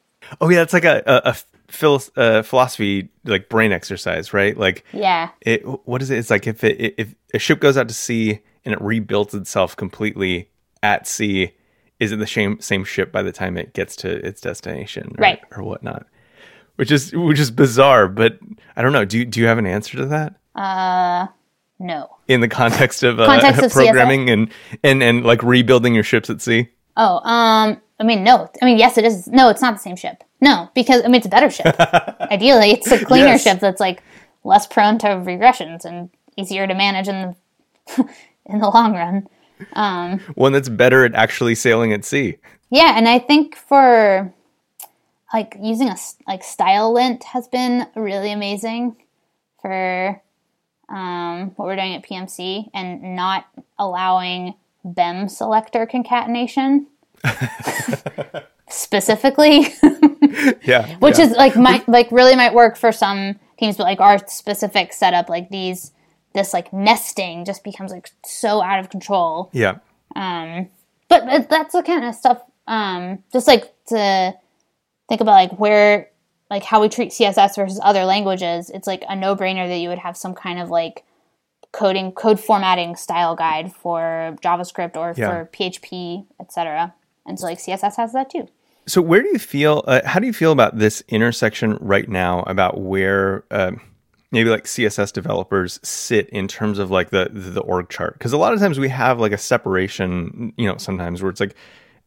Oh 0.41 0.49
yeah, 0.49 0.62
it's 0.62 0.72
like 0.72 0.84
a 0.84 1.03
a, 1.07 1.30
a 1.30 1.36
phil- 1.71 2.03
uh, 2.16 2.43
philosophy 2.43 3.09
like 3.25 3.49
brain 3.49 3.73
exercise, 3.73 4.33
right? 4.33 4.57
Like 4.57 4.85
yeah 4.93 5.31
it. 5.41 5.62
What 5.87 6.03
is 6.03 6.11
it? 6.11 6.18
It's 6.18 6.31
like 6.31 6.47
if 6.47 6.64
it 6.64 6.95
if 6.99 7.14
a 7.35 7.39
ship 7.39 7.61
goes 7.61 7.77
out 7.77 7.89
to 7.89 7.95
sea 7.95 8.41
and 8.64 8.73
it 8.75 8.81
rebuilds 8.81 9.35
itself 9.35 9.77
completely 9.77 10.51
at 10.83 11.07
sea, 11.07 11.53
is 11.99 12.12
it 12.12 12.18
the 12.18 12.27
same 12.27 12.61
same 12.61 12.85
ship 12.85 13.12
by 13.12 13.23
the 13.23 13.33
time 13.33 13.57
it 13.57 13.73
gets 13.75 13.97
to 13.97 14.11
its 14.27 14.41
destination, 14.41 15.14
or, 15.18 15.23
Right. 15.23 15.41
or 15.57 15.62
whatnot? 15.62 16.07
Which 16.77 16.91
is 16.91 17.12
which 17.12 17.39
is 17.39 17.51
bizarre, 17.51 18.09
but 18.09 18.39
I 18.77 18.83
don't 18.83 18.93
know. 18.93 19.05
Do 19.05 19.18
you, 19.18 19.25
do 19.27 19.41
you 19.41 19.47
have 19.47 19.59
an 19.59 19.66
answer 19.66 19.97
to 19.99 20.07
that? 20.07 20.35
uh 20.57 21.29
no 21.79 22.11
in 22.27 22.41
the 22.41 22.49
context 22.49 23.03
of, 23.05 23.21
uh, 23.21 23.27
Context 23.27 23.62
of 23.62 23.73
programming 23.73 24.29
and, 24.29 24.51
and 24.83 25.03
and 25.03 25.25
like 25.25 25.43
rebuilding 25.43 25.95
your 25.95 26.03
ships 26.05 26.29
at 26.29 26.41
sea. 26.43 26.68
Oh, 26.97 27.18
um, 27.29 27.81
I 27.99 28.03
mean, 28.05 28.25
no. 28.25 28.51
I 28.61 28.64
mean, 28.64 28.77
yes, 28.79 28.99
it 28.99 29.05
is. 29.05 29.27
No, 29.29 29.49
it's 29.49 29.62
not 29.62 29.75
the 29.75 29.79
same 29.81 29.97
ship. 29.97 30.23
No, 30.41 30.70
because 30.74 31.03
I 31.05 31.07
mean, 31.07 31.16
it's 31.16 31.26
a 31.26 31.30
better 31.30 31.51
ship. 31.51 31.66
Ideally, 32.30 32.70
it's 32.72 32.91
a 32.91 33.05
cleaner 33.05 33.26
Yes. 33.26 33.43
ship 33.43 33.61
that's 33.61 33.80
like 33.80 34.03
less 34.45 34.66
prone 34.66 34.99
to 34.99 35.07
regressions 35.09 35.84
and 35.84 36.09
easier 36.36 36.66
to 36.66 36.74
manage 36.74 37.09
in 37.09 37.34
the 37.97 38.09
in 38.47 38.61
the 38.61 38.68
long 38.70 38.95
run. 38.95 39.26
One 40.34 40.53
that's 40.53 40.68
better 40.70 41.05
at 41.05 41.14
actually 41.14 41.55
sailing 41.55 41.93
at 41.93 42.05
sea. 42.05 42.38
Yeah, 42.70 42.97
and 42.97 43.07
I 43.09 43.18
think 43.18 43.55
for 43.57 44.32
like 45.34 45.57
using 45.61 45.88
a 45.88 45.97
like 46.26 46.43
Stylelint 46.43 47.24
has 47.24 47.47
been 47.49 47.86
really 47.95 48.32
amazing 48.32 48.97
for 49.61 50.22
um, 50.88 51.51
what 51.57 51.66
we're 51.66 51.76
doing 51.76 51.95
at 51.95 52.03
PMC 52.05 52.70
and 52.72 53.14
not 53.14 53.47
allowing 53.78 54.55
BEM 54.84 55.28
selector 55.28 55.84
concatenation 55.86 56.86
specifically. 58.73 59.66
Yeah, 60.62 60.97
which 61.01 61.18
yeah. 61.18 61.25
is 61.27 61.33
like 61.33 61.57
might 61.57 61.89
like 61.89 62.11
really 62.12 62.37
might 62.37 62.55
work 62.55 62.77
for 62.77 62.93
some 62.93 63.39
teams 63.59 63.77
but 63.77 63.83
like 63.85 64.01
our 64.01 64.18
specific 64.29 64.93
setup 64.93 65.29
like 65.29 65.49
these 65.51 65.93
this 66.35 66.53
like 66.55 66.73
nesting 66.73 67.45
just 67.45 67.64
becomes 67.64 67.91
like 67.91 68.11
so 68.25 68.62
out 68.62 68.79
of 68.79 68.91
control 68.91 69.51
yeah, 69.53 69.79
Um 70.14 70.68
but 71.09 71.49
that's 71.49 71.73
the 71.73 71.83
kind 71.83 72.05
of 72.05 72.14
stuff 72.14 72.43
um 72.68 73.23
just 73.33 73.49
like 73.49 73.75
to 73.89 74.35
think 75.09 75.21
about 75.21 75.33
like 75.33 75.59
where 75.59 76.09
like 76.49 76.62
how 76.62 76.81
we 76.81 76.89
treat 76.89 77.11
css 77.11 77.57
versus 77.57 77.81
other 77.83 78.05
languages 78.05 78.71
it's 78.71 78.87
like 78.87 79.03
a 79.09 79.16
no-brainer 79.16 79.68
that 79.68 79.79
you 79.79 79.89
would 79.89 79.99
have 79.99 80.16
some 80.16 80.35
kind 80.35 80.61
of 80.61 80.71
like 80.71 81.05
coding 81.73 82.12
code 82.12 82.39
formatting 82.39 82.95
style 82.95 83.35
guide 83.35 83.73
for 83.75 84.37
javascript 84.43 84.97
or 84.97 85.12
Yeah. 85.16 85.29
for 85.29 85.51
php 85.53 86.25
etc 86.41 86.95
and 87.27 87.39
so 87.39 87.47
like 87.47 87.59
css 87.59 87.97
has 87.97 88.12
that 88.12 88.31
too 88.31 88.49
So 88.91 89.01
where 89.01 89.22
do 89.22 89.28
you 89.28 89.38
feel? 89.38 89.84
Uh, 89.86 90.01
how 90.05 90.18
do 90.18 90.26
you 90.26 90.32
feel 90.32 90.51
about 90.51 90.76
this 90.76 91.01
intersection 91.07 91.78
right 91.80 92.09
now? 92.09 92.41
About 92.41 92.80
where 92.80 93.45
uh, 93.53 93.70
maybe 94.32 94.51
like 94.51 94.64
CSS 94.64 95.12
developers 95.12 95.78
sit 95.84 96.28
in 96.30 96.49
terms 96.49 96.80
of 96.80 96.91
like 96.91 97.11
the 97.11 97.30
the 97.32 97.61
org 97.61 97.88
chart? 97.88 98.14
Because 98.14 98.32
a 98.32 98.36
lot 98.36 98.53
of 98.53 98.59
times 98.59 98.80
we 98.80 98.88
have 98.88 99.20
like 99.20 99.30
a 99.30 99.38
separation. 99.38 100.53
You 100.57 100.66
know, 100.66 100.76
sometimes 100.76 101.22
where 101.22 101.30
it's 101.30 101.41
like. 101.41 101.55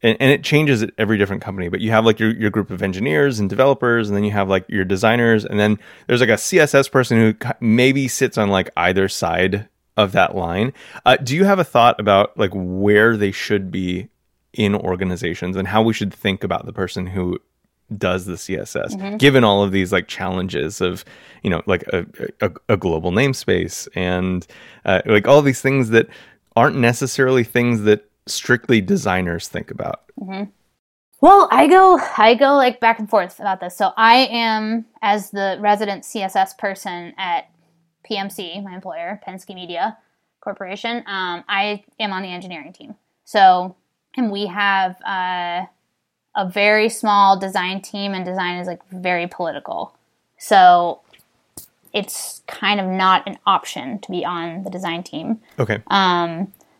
And, 0.05 0.17
and 0.19 0.31
it 0.31 0.43
changes 0.43 0.83
at 0.83 0.89
every 0.97 1.17
different 1.17 1.41
company, 1.41 1.69
but 1.69 1.79
you 1.79 1.91
have 1.91 2.03
like 2.03 2.19
your, 2.19 2.31
your 2.31 2.49
group 2.49 2.71
of 2.71 2.81
engineers 2.81 3.39
and 3.39 3.49
developers, 3.49 4.09
and 4.09 4.17
then 4.17 4.25
you 4.25 4.31
have 4.31 4.49
like 4.49 4.65
your 4.67 4.83
designers, 4.83 5.45
and 5.45 5.57
then 5.57 5.79
there's 6.07 6.19
like 6.19 6.27
a 6.27 6.33
CSS 6.33 6.91
person 6.91 7.17
who 7.17 7.49
maybe 7.61 8.09
sits 8.09 8.37
on 8.37 8.49
like 8.49 8.69
either 8.75 9.07
side 9.07 9.69
of 9.95 10.11
that 10.11 10.35
line. 10.35 10.73
Uh, 11.05 11.15
do 11.15 11.37
you 11.37 11.45
have 11.45 11.57
a 11.57 11.63
thought 11.63 12.01
about 12.01 12.37
like 12.37 12.51
where 12.53 13.15
they 13.15 13.31
should 13.31 13.71
be 13.71 14.09
in 14.53 14.75
organizations 14.75 15.55
and 15.55 15.67
how 15.67 15.81
we 15.81 15.93
should 15.93 16.13
think 16.13 16.43
about 16.43 16.65
the 16.65 16.73
person 16.73 17.07
who 17.07 17.39
does 17.97 18.25
the 18.25 18.33
css 18.33 19.17
given 19.19 19.43
all 19.43 19.61
of 19.63 19.71
these 19.71 19.91
like 19.91 20.07
challenges 20.07 20.81
of 20.81 21.03
you 21.43 21.49
know 21.49 21.61
like 21.65 21.83
a, 21.93 22.05
a, 22.41 22.51
a 22.69 22.77
global 22.77 23.11
namespace 23.11 23.87
and 23.93 24.47
uh, 24.85 25.01
like 25.05 25.27
all 25.27 25.41
these 25.41 25.61
things 25.61 25.89
that 25.89 26.07
aren't 26.55 26.77
necessarily 26.77 27.43
things 27.43 27.81
that 27.81 28.09
strictly 28.25 28.79
designers 28.79 29.47
think 29.47 29.69
about 29.69 30.03
Well, 31.23 31.47
I 31.51 31.67
go 31.67 32.01
I 32.17 32.35
go 32.35 32.55
like 32.55 32.81
back 32.81 32.99
and 32.99 33.09
forth 33.09 33.39
about 33.39 33.61
this. 33.61 33.77
So 33.77 33.91
I 33.95 34.27
am 34.29 34.85
as 35.01 35.31
the 35.31 35.57
resident 35.61 36.03
CSS 36.03 36.57
person 36.57 37.13
at 37.17 37.49
PMC, 38.11 38.61
my 38.61 38.75
employer, 38.75 39.21
Penske 39.25 39.55
Media 39.55 39.97
Corporation. 40.41 40.97
Um, 41.07 41.45
I 41.47 41.85
am 41.97 42.11
on 42.11 42.23
the 42.23 42.27
engineering 42.27 42.73
team. 42.73 42.95
So 43.23 43.77
and 44.15 44.31
we 44.31 44.47
have 44.47 44.95
uh, 45.05 45.65
a 46.35 46.49
very 46.49 46.89
small 46.89 47.39
design 47.39 47.81
team, 47.81 48.13
and 48.13 48.25
design 48.25 48.59
is 48.59 48.67
like 48.67 48.87
very 48.89 49.27
political. 49.27 49.95
So 50.37 51.01
it's 51.93 52.41
kind 52.47 52.79
of 52.79 52.87
not 52.87 53.27
an 53.27 53.37
option 53.45 53.99
to 53.99 54.11
be 54.11 54.25
on 54.25 54.63
the 54.63 54.69
design 54.69 55.03
team 55.03 55.39
okay 55.59 55.77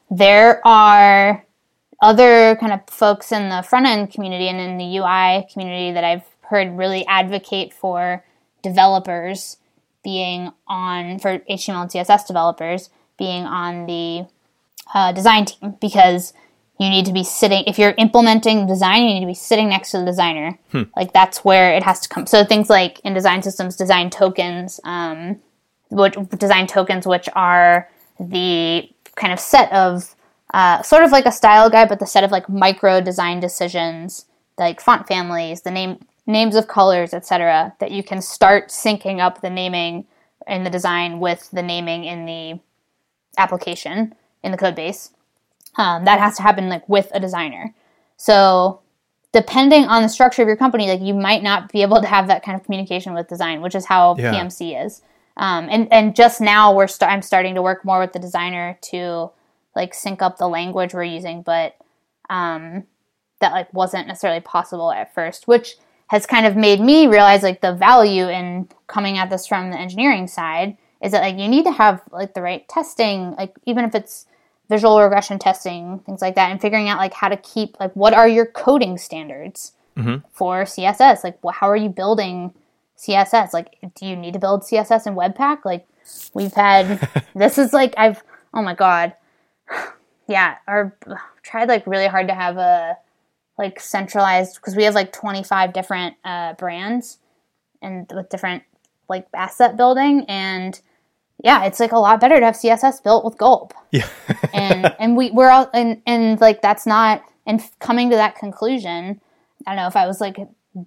there 0.10 0.66
are 0.68 1.46
other 2.02 2.56
kind 2.58 2.74
of 2.74 2.82
folks 2.88 3.32
in 3.32 3.50
the 3.50 3.62
front 3.62 3.86
end 3.86 4.12
community 4.12 4.48
and 4.48 4.60
in 4.60 4.78
the 4.78 4.98
UI 4.98 5.48
community 5.52 5.92
that 5.92 6.04
I've 6.04 6.26
heard 6.42 6.78
really 6.78 7.06
advocate 7.08 7.74
for 7.74 8.24
developers 8.62 9.58
being 10.04 10.52
on 10.68 11.20
for 11.20 11.40
HTML 11.40 11.84
and 11.84 11.92
CSS 11.92 12.28
developers 12.28 12.90
being 13.18 13.46
on 13.46 13.86
the 13.86 14.26
uh, 14.94 15.14
design 15.14 15.46
team 15.46 15.78
because 15.80 16.34
you 16.80 16.90
need 16.90 17.06
to 17.06 17.14
be 17.14 17.24
sitting 17.24 17.64
if 17.68 17.78
you're 17.78 17.94
implementing 17.98 18.66
design 18.68 19.04
you 19.04 19.14
need 19.14 19.22
to 19.22 19.28
be 19.28 19.34
sitting 19.34 19.70
next 19.70 19.92
to 19.92 20.00
the 20.00 20.06
designer. 20.06 20.58
Like 20.96 21.14
that's 21.14 21.46
where 21.46 21.74
it 21.74 21.84
has 21.84 22.00
to 22.02 22.10
come. 22.10 22.26
So 22.26 22.44
things 22.44 22.70
like 22.70 23.00
in 23.04 23.14
design 23.14 23.42
systems 23.44 23.76
design 23.76 24.10
tokens 24.10 24.80
um, 24.84 25.40
which 25.90 26.16
design 26.38 26.68
tokens 26.68 27.06
which 27.06 27.30
are 27.36 27.90
the 28.20 28.90
kind 29.16 29.32
of 29.32 29.40
set 29.40 29.72
of 29.72 30.16
uh, 30.54 30.82
sort 30.82 31.04
of 31.04 31.12
like 31.12 31.26
a 31.26 31.32
style 31.32 31.70
guide 31.70 31.90
but 31.90 32.00
the 32.00 32.06
set 32.06 32.24
of 32.24 32.32
like 32.32 32.50
micro 32.50 33.02
design 33.02 33.40
decisions 33.40 34.26
like 34.58 34.82
font 34.82 35.08
families 35.08 35.62
the 35.62 35.72
name 35.72 36.00
names 36.26 36.56
of 36.56 36.68
colors 36.68 37.14
etc 37.14 37.74
that 37.80 37.92
you 37.92 38.04
can 38.04 38.22
start 38.22 38.70
syncing 38.70 39.20
up 39.20 39.42
the 39.42 39.50
naming 39.50 40.06
in 40.48 40.64
the 40.64 40.70
design 40.70 41.20
with 41.20 41.50
the 41.52 41.62
naming 41.62 42.04
in 42.06 42.26
the 42.26 42.60
application 43.38 44.14
in 44.44 44.52
the 44.52 44.58
code 44.58 44.76
base 44.76 45.12
um, 45.76 46.06
that 46.06 46.20
has 46.20 46.36
to 46.38 46.42
happen 46.44 46.70
like 46.70 46.88
with 46.88 47.10
a 47.14 47.20
designer 47.20 47.74
so 48.18 48.80
depending 49.32 49.86
on 49.86 50.04
the 50.04 50.10
structure 50.10 50.42
of 50.42 50.48
your 50.48 50.58
company 50.58 50.88
like 50.88 51.02
you 51.02 51.14
might 51.14 51.42
not 51.44 51.72
be 51.72 51.82
able 51.82 52.00
to 52.02 52.08
have 52.08 52.28
that 52.28 52.44
kind 52.44 52.56
of 52.58 52.64
communication 52.64 53.14
with 53.14 53.28
design 53.28 53.62
which 53.62 53.76
is 53.76 53.86
how 53.86 54.16
Yeah. 54.18 54.34
pmc 54.34 54.86
is 54.86 55.02
um, 55.38 55.68
and 55.72 55.92
and 55.92 56.16
just 56.16 56.40
now 56.42 56.74
we're 56.76 56.88
st- 56.88 57.10
i'm 57.12 57.22
starting 57.22 57.56
to 57.56 57.62
work 57.62 57.84
more 57.84 58.00
with 58.00 58.14
the 58.14 58.20
designer 58.20 58.78
to 58.92 59.32
like 59.76 59.94
sync 59.94 60.22
up 60.22 60.38
the 60.38 60.48
language 60.48 60.94
we're 60.94 61.04
using 61.04 61.42
but 61.42 61.76
um, 62.30 62.84
that 63.40 63.52
like 63.52 63.74
wasn't 63.74 64.08
necessarily 64.08 64.40
possible 64.40 64.92
at 64.92 65.14
first 65.14 65.48
which 65.48 65.76
has 66.08 66.26
kind 66.28 66.46
of 66.46 66.56
made 66.56 66.80
me 66.80 67.08
realize 67.08 67.42
like 67.42 67.62
the 67.62 67.74
value 67.74 68.28
in 68.30 68.68
coming 68.88 69.18
at 69.18 69.30
this 69.32 69.48
from 69.48 69.72
the 69.72 69.80
engineering 69.80 70.28
side 70.28 70.78
is 71.02 71.12
that 71.12 71.22
like 71.24 71.38
you 71.38 71.48
need 71.48 71.66
to 71.66 71.72
have 71.72 72.02
like 72.12 72.34
the 72.36 72.42
right 72.42 72.68
testing 72.70 73.32
like 73.32 73.56
even 73.66 73.84
if 73.84 73.96
it's 73.96 74.28
visual 74.70 75.02
regression 75.02 75.40
testing, 75.40 76.00
things 76.00 76.22
like 76.22 76.36
that, 76.36 76.52
and 76.52 76.62
figuring 76.62 76.90
out 76.90 76.98
like 76.98 77.14
how 77.14 77.30
to 77.30 77.38
keep 77.38 77.80
like 77.80 77.94
what 77.94 78.14
are 78.14 78.28
your 78.28 78.46
coding 78.46 78.98
standards 78.98 79.74
for 80.32 80.64
CSS? 80.64 81.24
Like, 81.24 81.38
how 81.54 81.70
are 81.70 81.76
you 81.76 81.90
building 81.90 82.54
CSS? 82.98 83.54
Like, 83.54 83.78
do 83.96 84.06
you 84.06 84.16
need 84.16 84.34
to 84.34 84.40
build 84.40 84.64
CSS 84.64 85.08
in 85.08 85.16
Webpack? 85.16 85.66
Like, 85.66 85.86
we've 86.34 86.54
had 86.54 87.08
this 87.36 87.58
is 87.58 87.74
like 87.74 87.94
I've 87.98 88.24
oh 88.54 88.62
my 88.62 88.74
god, 88.74 89.14
yeah, 90.28 90.58
our 90.68 90.96
tried 91.44 91.68
like 91.68 91.86
really 91.88 92.08
hard 92.08 92.28
to 92.28 92.34
have 92.34 92.58
a 92.58 92.98
like 93.58 93.80
centralized 93.80 94.56
because 94.56 94.76
we 94.76 94.84
have 94.84 94.96
like 94.96 95.12
25 95.12 95.74
different 95.74 96.16
uh, 96.26 96.54
brands 96.54 97.20
and 97.82 98.12
with 98.14 98.30
different 98.30 98.64
like 99.10 99.28
asset 99.34 99.78
building 99.78 100.26
and 100.28 100.82
yeah 101.44 101.66
it's 101.66 101.80
like 101.80 101.92
a 101.92 101.98
lot 102.00 102.20
better 102.20 102.40
to 102.40 102.46
have 102.46 102.56
css 102.56 103.04
built 103.04 103.24
with 103.24 103.38
gulp 103.38 103.74
Yeah. 103.92 104.08
and 104.54 104.94
and 105.00 105.16
we 105.16 105.30
we're 105.32 105.50
all 105.50 105.70
and 105.74 106.02
and 106.06 106.42
like 106.42 106.62
that's 106.62 106.86
not 106.86 107.24
and 107.46 107.62
coming 107.80 108.10
to 108.10 108.16
that 108.16 108.36
conclusion 108.36 109.22
i 109.68 109.72
don't 109.72 109.78
know 109.78 109.88
if 109.88 109.96
i 109.96 110.08
was 110.08 110.20
like 110.22 110.38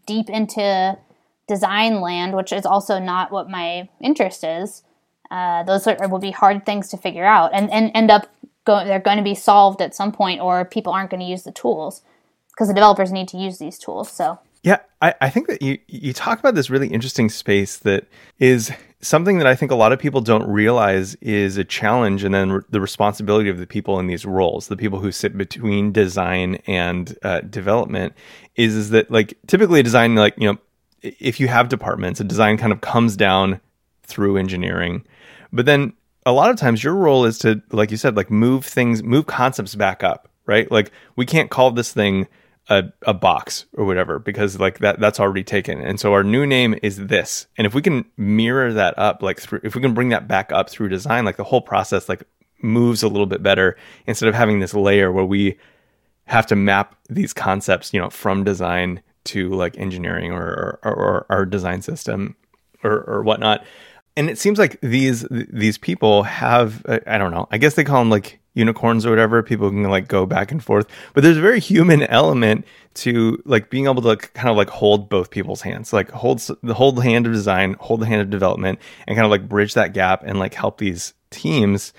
deep 0.06 0.28
into 0.28 0.98
design 1.46 2.00
land 2.00 2.34
which 2.34 2.52
is 2.52 2.66
also 2.66 2.98
not 2.98 3.30
what 3.30 3.48
my 3.48 3.88
interest 4.00 4.42
is 4.42 4.82
uh, 5.30 5.64
those 5.64 5.86
are, 5.88 6.08
will 6.08 6.20
be 6.20 6.30
hard 6.30 6.64
things 6.64 6.88
to 6.88 6.96
figure 6.96 7.24
out 7.24 7.50
and 7.52 7.70
and 7.72 7.90
end 7.94 8.10
up 8.10 8.28
going 8.64 8.86
they're 8.86 8.98
going 9.00 9.16
to 9.18 9.22
be 9.24 9.34
solved 9.34 9.80
at 9.80 9.94
some 9.94 10.12
point 10.12 10.40
or 10.40 10.64
people 10.64 10.92
aren't 10.92 11.10
going 11.10 11.20
to 11.20 11.26
use 11.26 11.42
the 11.44 11.52
tools 11.52 12.02
because 12.50 12.68
the 12.68 12.74
developers 12.74 13.12
need 13.12 13.28
to 13.28 13.36
use 13.36 13.58
these 13.58 13.78
tools 13.78 14.10
so 14.10 14.38
Yeah, 14.66 14.80
I, 15.00 15.14
I 15.20 15.30
think 15.30 15.46
that 15.46 15.62
you 15.62 15.78
you 15.86 16.12
talk 16.12 16.40
about 16.40 16.56
this 16.56 16.70
really 16.70 16.88
interesting 16.88 17.28
space 17.28 17.76
that 17.78 18.08
is 18.40 18.72
something 19.00 19.38
that 19.38 19.46
I 19.46 19.54
think 19.54 19.70
a 19.70 19.76
lot 19.76 19.92
of 19.92 20.00
people 20.00 20.20
don't 20.20 20.44
realize 20.50 21.14
is 21.20 21.56
a 21.56 21.62
challenge, 21.62 22.24
and 22.24 22.34
then 22.34 22.50
re- 22.50 22.62
the 22.70 22.80
responsibility 22.80 23.48
of 23.48 23.58
the 23.58 23.66
people 23.68 24.00
in 24.00 24.08
these 24.08 24.26
roles, 24.26 24.66
the 24.66 24.76
people 24.76 24.98
who 24.98 25.12
sit 25.12 25.38
between 25.38 25.92
design 25.92 26.56
and 26.66 27.16
uh, 27.22 27.42
development, 27.42 28.14
is 28.56 28.74
is 28.74 28.90
that 28.90 29.08
like 29.08 29.38
typically 29.46 29.84
design 29.84 30.16
like 30.16 30.34
you 30.36 30.48
know 30.50 30.58
if 31.00 31.38
you 31.38 31.46
have 31.46 31.68
departments, 31.68 32.18
a 32.18 32.24
design 32.24 32.56
kind 32.56 32.72
of 32.72 32.80
comes 32.80 33.16
down 33.16 33.60
through 34.02 34.36
engineering, 34.36 35.06
but 35.52 35.64
then 35.66 35.92
a 36.26 36.32
lot 36.32 36.50
of 36.50 36.56
times 36.56 36.82
your 36.82 36.96
role 36.96 37.24
is 37.24 37.38
to 37.38 37.62
like 37.70 37.92
you 37.92 37.96
said 37.96 38.16
like 38.16 38.32
move 38.32 38.64
things 38.64 39.04
move 39.04 39.26
concepts 39.26 39.76
back 39.76 40.02
up 40.02 40.28
right? 40.46 40.70
Like 40.70 40.92
we 41.16 41.26
can't 41.26 41.50
call 41.50 41.72
this 41.72 41.92
thing 41.92 42.28
a, 42.68 42.84
a 43.02 43.14
box 43.14 43.66
or 43.74 43.84
whatever 43.84 44.18
because 44.18 44.58
like 44.58 44.80
that 44.80 44.98
that's 44.98 45.20
already 45.20 45.44
taken. 45.44 45.80
And 45.80 46.00
so 46.00 46.12
our 46.12 46.24
new 46.24 46.46
name 46.46 46.76
is 46.82 46.96
this. 46.96 47.46
And 47.56 47.66
if 47.66 47.74
we 47.74 47.82
can 47.82 48.04
mirror 48.16 48.72
that 48.72 48.98
up 48.98 49.22
like 49.22 49.40
through 49.40 49.60
if 49.62 49.74
we 49.74 49.80
can 49.80 49.94
bring 49.94 50.08
that 50.10 50.26
back 50.26 50.50
up 50.52 50.68
through 50.68 50.88
design 50.88 51.24
like 51.24 51.36
the 51.36 51.44
whole 51.44 51.60
process 51.60 52.08
like 52.08 52.24
moves 52.62 53.02
a 53.02 53.08
little 53.08 53.26
bit 53.26 53.42
better 53.42 53.76
instead 54.06 54.28
of 54.28 54.34
having 54.34 54.60
this 54.60 54.74
layer 54.74 55.12
where 55.12 55.24
we 55.24 55.58
have 56.24 56.46
to 56.46 56.56
map 56.56 56.96
these 57.08 57.32
concepts 57.32 57.94
you 57.94 58.00
know 58.00 58.10
from 58.10 58.42
design 58.42 59.00
to 59.24 59.50
like 59.50 59.76
engineering 59.78 60.32
or 60.32 60.78
or, 60.82 60.94
or 60.94 61.26
our 61.30 61.46
design 61.46 61.82
system 61.82 62.34
or, 62.82 63.04
or 63.04 63.22
whatnot. 63.22 63.64
And 64.16 64.30
it 64.30 64.38
seems 64.38 64.58
like 64.58 64.80
these 64.80 65.26
these 65.30 65.78
people 65.78 66.22
have 66.22 66.84
I 67.06 67.18
don't 67.18 67.32
know. 67.32 67.46
I 67.50 67.58
guess 67.58 67.74
they 67.74 67.84
call 67.84 68.00
them 68.00 68.10
like 68.10 68.40
unicorns 68.56 69.04
or 69.04 69.10
whatever 69.10 69.42
people 69.42 69.68
can 69.68 69.84
like 69.84 70.08
go 70.08 70.26
back 70.26 70.50
and 70.50 70.64
forth. 70.64 70.88
But 71.14 71.22
there's 71.22 71.36
a 71.36 71.42
very 71.42 71.60
human 71.60 72.02
element 72.04 72.66
to 72.94 73.40
like 73.44 73.68
being 73.68 73.84
able 73.84 74.02
to 74.02 74.08
like, 74.08 74.32
kind 74.32 74.48
of 74.48 74.56
like 74.56 74.70
hold 74.70 75.08
both 75.08 75.30
people's 75.30 75.60
hands. 75.60 75.92
Like 75.92 76.10
hold 76.10 76.40
the 76.62 76.74
hold 76.74 76.96
the 76.96 77.02
hand 77.02 77.26
of 77.26 77.32
design 77.32 77.76
hold 77.78 78.00
the 78.00 78.06
hand 78.06 78.22
of 78.22 78.30
development 78.30 78.80
and 79.06 79.14
kind 79.14 79.26
of 79.26 79.30
like 79.30 79.48
bridge 79.48 79.74
that 79.74 79.92
gap 79.92 80.22
and 80.24 80.38
like 80.38 80.54
help 80.54 80.78
these 80.78 81.12
teams 81.30 81.92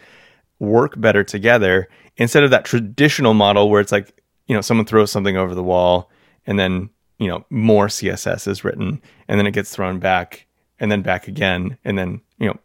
work 0.59 0.99
better 0.99 1.23
together 1.23 1.87
instead 2.17 2.43
of 2.43 2.49
that 2.49 2.65
traditional 2.65 3.35
model 3.35 3.69
where 3.69 3.79
it's 3.79 3.91
like 3.91 4.21
you 4.47 4.55
know 4.55 4.61
someone 4.61 4.85
throws 4.85 5.11
something 5.11 5.37
over 5.37 5.53
the 5.53 5.63
wall 5.63 6.09
and 6.47 6.57
then 6.57 6.89
you 7.19 7.27
know 7.27 7.45
more 7.51 7.87
css 7.87 8.47
is 8.47 8.63
written 8.63 8.99
and 9.27 9.39
then 9.39 9.45
it 9.45 9.51
gets 9.51 9.69
thrown 9.69 9.99
back 9.99 10.47
and 10.79 10.91
then 10.91 11.03
back 11.03 11.27
again 11.27 11.77
and 11.85 11.97
then 11.97 12.21
you 12.39 12.47
know 12.47 12.57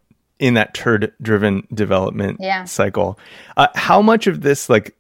in 0.43 0.55
that 0.55 0.75
turd 0.75 1.13
driven 1.23 1.67
development 1.73 2.37
Yeah. 2.41 2.65
cycle 2.65 3.19
uh, 3.57 3.69
how 3.75 4.03
much 4.03 4.27
of 4.27 4.41
this 4.43 4.69
like 4.69 4.95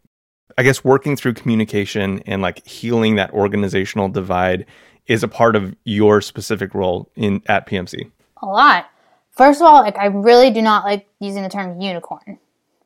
i 0.56 0.62
guess 0.62 0.84
working 0.84 1.16
through 1.16 1.34
communication 1.34 2.20
and 2.26 2.40
like 2.42 2.66
healing 2.66 3.16
that 3.16 3.30
organizational 3.32 4.08
divide 4.08 4.64
is 5.06 5.22
a 5.22 5.28
part 5.28 5.56
of 5.56 5.74
your 5.84 6.20
specific 6.20 6.74
role 6.74 7.10
in 7.16 7.42
at 7.46 7.66
pmc 7.66 8.10
a 8.42 8.46
lot. 8.46 8.86
First 9.30 9.60
of 9.62 9.66
all, 9.66 9.80
like 9.82 9.96
I 9.96 10.06
really 10.06 10.50
do 10.50 10.60
not 10.60 10.84
like 10.84 11.06
using 11.20 11.42
the 11.42 11.48
term 11.48 11.80
unicorn 11.80 12.38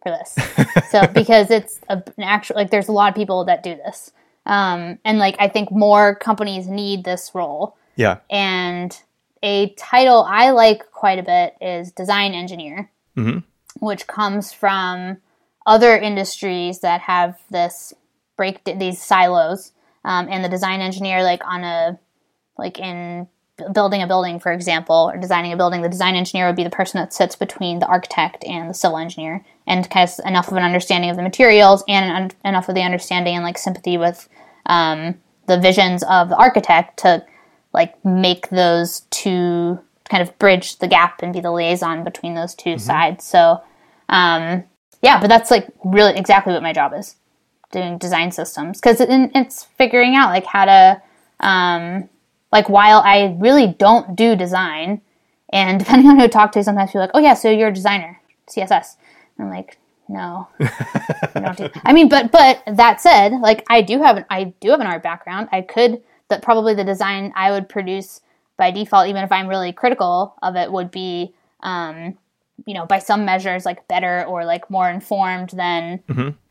for 0.03 0.11
this. 0.11 0.37
so 0.93 1.07
because 1.09 1.51
it's 1.51 1.81
a, 1.89 2.03
an 2.17 2.23
actual 2.23 2.55
like 2.57 2.71
there's 2.71 2.89
a 2.89 2.93
lot 2.93 3.09
of 3.09 3.17
people 3.17 3.45
that 3.47 3.63
do 3.65 3.75
this. 3.75 4.13
Um, 4.45 4.99
and 5.05 5.19
like 5.19 5.35
I 5.41 5.49
think 5.49 5.73
more 5.73 6.15
companies 6.15 6.69
need 6.69 7.05
this 7.05 7.33
role. 7.35 7.77
yeah 7.97 8.19
And 8.31 8.97
a 9.43 9.71
title 9.75 10.25
I 10.29 10.51
like 10.51 10.91
quite 10.93 11.19
a 11.19 11.23
bit 11.23 11.57
is 11.61 11.93
design 11.93 12.33
engineer, 12.35 12.91
Mhm. 13.17 13.45
which 13.81 14.07
comes 14.07 14.53
from 14.53 15.19
other 15.67 15.97
industries 15.97 16.81
that 16.81 17.03
have 17.03 17.39
this 17.51 17.93
break 18.37 18.65
these 18.65 19.01
silos. 19.01 19.73
Um, 20.05 20.29
and 20.31 20.45
the 20.45 20.49
design 20.49 20.81
engineer, 20.81 21.23
like 21.23 21.45
on 21.47 21.65
a 21.65 21.99
like 22.59 22.79
in 22.79 23.27
building 23.73 24.03
a 24.03 24.07
building, 24.07 24.39
for 24.39 24.53
example, 24.53 25.11
or 25.13 25.17
designing 25.19 25.53
a 25.53 25.57
building, 25.57 25.81
the 25.83 25.89
design 25.89 26.15
engineer 26.15 26.47
would 26.47 26.57
be 26.57 26.65
the 26.65 26.71
person 26.71 27.01
that 27.01 27.13
sits 27.13 27.35
between 27.37 27.79
the 27.79 27.87
architect 27.87 28.45
and 28.45 28.69
the 28.69 28.75
civil 28.75 28.99
engineer, 28.99 29.45
and 29.67 29.85
of 29.91 30.21
enough 30.25 30.49
of 30.49 30.57
an 30.57 30.63
understanding 30.63 31.11
of 31.11 31.17
the 31.17 31.23
materials 31.23 31.83
and 31.89 32.05
an 32.05 32.17
un- 32.17 32.31
enough 32.45 32.69
of 32.69 32.75
the 32.75 32.83
understanding 32.83 33.35
and 33.35 33.45
like 33.45 33.59
sympathy 33.59 33.97
with 33.99 34.29
um, 34.67 35.15
the 35.47 35.59
visions 35.59 36.03
of 36.05 36.29
the 36.29 36.37
architect 36.37 36.99
to 36.99 37.25
like 37.77 38.05
make 38.05 38.49
those 38.49 39.01
two 39.11 39.79
kind 40.11 40.23
of 40.23 40.37
bridge 40.39 40.79
the 40.79 40.89
gap 40.89 41.23
and 41.23 41.33
be 41.33 41.41
the 41.41 41.53
liaison 41.53 42.03
between 42.03 42.35
those 42.35 42.55
2 42.55 42.79
sides. 42.79 43.25
So, 43.25 43.61
um, 44.09 44.65
yeah, 45.03 45.21
but 45.21 45.29
that's 45.29 45.51
like 45.51 45.69
really 45.85 46.17
exactly 46.17 46.53
what 46.53 46.63
my 46.63 46.73
job 46.73 46.93
is 46.93 47.17
doing 47.71 47.99
design 47.99 48.33
systems 48.33 48.81
because 48.81 49.01
it, 49.01 49.09
it's 49.35 49.65
figuring 49.65 50.15
out 50.15 50.31
like 50.31 50.47
how 50.47 50.65
to 50.65 51.03
um, 51.41 52.09
like 52.53 52.69
while 52.69 53.03
I 53.05 53.37
really 53.39 53.67
don't 53.67 54.17
do 54.17 54.37
design, 54.37 55.03
and 55.53 55.79
depending 55.85 56.09
on 56.09 56.19
who 56.19 56.25
I 56.25 56.29
talk 56.29 56.53
to, 56.53 56.65
sometimes 56.65 56.91
people 56.91 57.03
are 57.03 57.05
like, 57.05 57.11
"Oh 57.15 57.21
yeah, 57.21 57.35
so 57.35 57.51
you're 57.51 57.69
a 57.69 57.75
designer, 57.75 58.21
CSS." 58.49 58.97
And 59.39 59.47
I'm 59.47 59.51
like, 59.51 59.79
"No, 60.09 60.49
I 60.61 61.41
don't 61.41 61.57
do." 61.57 61.69
I 61.85 61.93
mean, 61.93 62.09
but 62.09 62.33
but 62.33 62.63
that 62.67 63.01
said, 63.01 63.33
like 63.41 63.65
I 63.69 63.83
do 63.83 64.01
have 64.01 64.17
an 64.17 64.25
I 64.31 64.55
do 64.61 64.71
have 64.71 64.81
an 64.81 64.87
art 64.87 65.03
background. 65.03 65.49
I 65.53 65.61
could 65.61 66.03
that 66.29 66.43
probably 66.43 66.75
the 66.75 66.85
design 66.85 67.33
I 67.37 67.51
would 67.51 67.69
produce 67.69 68.21
by 68.57 68.71
default, 68.71 69.09
even 69.09 69.23
if 69.23 69.33
I'm 69.33 69.49
really 69.49 69.73
critical 69.73 70.35
of 70.43 70.57
it, 70.57 70.73
would 70.73 70.91
be 70.91 71.35
um, 71.61 72.17
you 72.65 72.75
know 72.75 72.87
by 72.87 72.99
some 72.99 73.25
measures 73.25 73.67
like 73.67 73.87
better 73.89 74.25
or 74.25 74.45
like 74.45 74.71
more 74.71 74.89
informed 74.89 75.51
than 75.51 76.03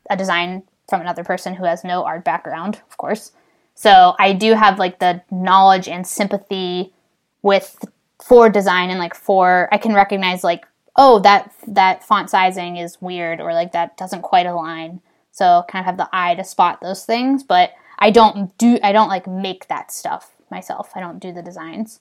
a 0.09 0.17
design 0.17 0.63
from 0.88 1.01
another 1.01 1.23
person 1.23 1.55
who 1.55 1.65
has 1.65 1.84
no 1.84 2.03
art 2.03 2.23
background, 2.23 2.82
of 2.89 2.97
course. 2.97 3.32
So 3.73 4.15
I 4.19 4.34
do 4.34 4.53
have 4.53 4.80
like 4.80 4.99
the 4.99 5.21
knowledge 5.32 5.88
and 5.88 6.05
sympathy 6.05 6.93
with 7.41 7.84
for 8.23 8.49
design 8.49 8.89
and 8.89 8.99
like 8.99 9.15
for 9.15 9.67
I 9.71 9.78
can 9.78 9.93
recognize 9.93 10.43
like 10.43 10.65
oh 10.95 11.19
that 11.19 11.51
that 11.67 12.03
font 12.03 12.30
sizing 12.30 12.78
is 12.78 13.01
weird 13.01 13.41
or 13.41 13.53
like 13.53 13.71
that 13.73 13.97
doesn't 13.97 14.21
quite 14.21 14.45
align. 14.45 15.01
So 15.32 15.63
kind 15.67 15.82
of 15.82 15.86
have 15.86 15.97
the 15.97 16.09
eye 16.13 16.36
to 16.36 16.43
spot 16.43 16.80
those 16.82 17.03
things, 17.03 17.43
but 17.43 17.71
I 18.00 18.12
don't 18.12 18.58
do 18.58 18.78
I 18.84 18.91
don't 18.91 19.10
like 19.10 19.28
make 19.28 19.68
that 19.68 19.91
stuff 19.91 20.32
myself. 20.52 20.91
I 20.96 21.00
don't 21.00 21.20
do 21.20 21.32
the 21.32 21.41
designs. 21.41 22.00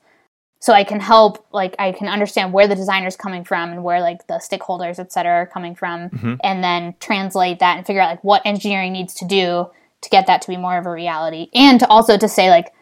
So 0.60 0.72
I 0.72 0.84
can 0.84 1.00
help 1.00 1.46
like 1.52 1.74
I 1.78 1.92
can 1.92 2.08
understand 2.08 2.52
where 2.52 2.66
the 2.66 2.74
designer's 2.74 3.16
coming 3.16 3.44
from 3.44 3.70
and 3.70 3.84
where 3.84 4.00
like 4.00 4.26
the 4.26 4.34
stakeholders 4.34 4.98
et 4.98 5.12
cetera 5.12 5.32
are 5.32 5.46
coming 5.46 5.74
from 5.74 6.08
mm-hmm. 6.10 6.34
and 6.42 6.64
then 6.64 6.94
translate 7.00 7.58
that 7.58 7.76
and 7.76 7.86
figure 7.86 8.00
out 8.00 8.10
like 8.10 8.24
what 8.24 8.42
engineering 8.44 8.92
needs 8.92 9.14
to 9.14 9.26
do 9.26 9.70
to 10.00 10.10
get 10.10 10.26
that 10.26 10.40
to 10.42 10.48
be 10.48 10.56
more 10.56 10.78
of 10.78 10.86
a 10.86 10.90
reality 10.90 11.48
and 11.54 11.80
to 11.80 11.88
also 11.88 12.16
to 12.16 12.28
say 12.28 12.48
like 12.48 12.72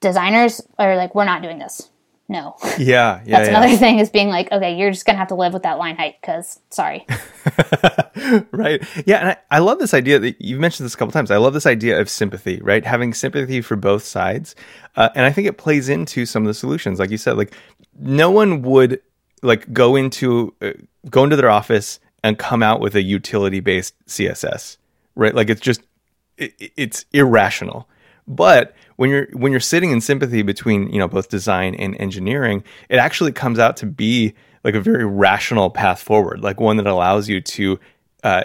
designers 0.00 0.60
are 0.78 0.96
like 0.96 1.14
we're 1.14 1.24
not 1.24 1.42
doing 1.42 1.58
this 1.58 1.88
no 2.32 2.56
yeah 2.78 3.20
yeah 3.24 3.38
that's 3.38 3.50
yeah. 3.50 3.58
another 3.58 3.76
thing 3.76 3.98
is 3.98 4.10
being 4.10 4.28
like 4.28 4.50
okay 4.50 4.76
you're 4.76 4.90
just 4.90 5.06
gonna 5.06 5.18
have 5.18 5.28
to 5.28 5.34
live 5.34 5.52
with 5.52 5.62
that 5.62 5.78
line 5.78 5.96
height 5.96 6.16
because 6.20 6.60
sorry 6.70 7.06
right. 8.52 8.82
Yeah, 9.06 9.18
and 9.18 9.28
I, 9.30 9.36
I 9.50 9.58
love 9.58 9.78
this 9.78 9.94
idea 9.94 10.18
that 10.18 10.40
you've 10.40 10.60
mentioned 10.60 10.84
this 10.84 10.94
a 10.94 10.96
couple 10.96 11.12
times. 11.12 11.30
I 11.30 11.36
love 11.36 11.54
this 11.54 11.66
idea 11.66 12.00
of 12.00 12.08
sympathy, 12.08 12.60
right? 12.60 12.84
Having 12.84 13.14
sympathy 13.14 13.60
for 13.60 13.76
both 13.76 14.04
sides, 14.04 14.54
uh, 14.96 15.08
and 15.14 15.26
I 15.26 15.32
think 15.32 15.48
it 15.48 15.58
plays 15.58 15.88
into 15.88 16.26
some 16.26 16.42
of 16.42 16.46
the 16.46 16.54
solutions. 16.54 16.98
Like 16.98 17.10
you 17.10 17.18
said, 17.18 17.36
like 17.36 17.52
no 17.98 18.30
one 18.30 18.62
would 18.62 19.00
like 19.42 19.72
go 19.72 19.96
into 19.96 20.54
uh, 20.62 20.72
go 21.10 21.24
into 21.24 21.36
their 21.36 21.50
office 21.50 21.98
and 22.22 22.38
come 22.38 22.62
out 22.62 22.80
with 22.80 22.94
a 22.94 23.02
utility 23.02 23.60
based 23.60 23.94
CSS, 24.06 24.76
right? 25.14 25.34
Like 25.34 25.50
it's 25.50 25.60
just 25.60 25.82
it, 26.36 26.54
it's 26.76 27.04
irrational. 27.12 27.88
But 28.26 28.74
when 28.96 29.10
you're 29.10 29.26
when 29.32 29.52
you're 29.52 29.60
sitting 29.60 29.90
in 29.90 30.00
sympathy 30.00 30.42
between 30.42 30.88
you 30.90 30.98
know 30.98 31.08
both 31.08 31.28
design 31.28 31.74
and 31.74 32.00
engineering, 32.00 32.62
it 32.88 32.96
actually 32.96 33.32
comes 33.32 33.58
out 33.58 33.76
to 33.78 33.86
be 33.86 34.34
like 34.64 34.74
a 34.74 34.80
very 34.80 35.04
rational 35.04 35.70
path 35.70 36.00
forward, 36.00 36.40
like 36.40 36.60
one 36.60 36.76
that 36.76 36.86
allows 36.86 37.28
you 37.28 37.40
to 37.40 37.80
uh, 38.22 38.44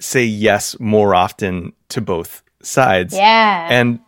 say 0.00 0.24
yes 0.24 0.78
more 0.80 1.14
often 1.14 1.72
to 1.90 2.00
both 2.00 2.42
sides. 2.62 3.14
Yeah. 3.14 3.68
And 3.70 4.00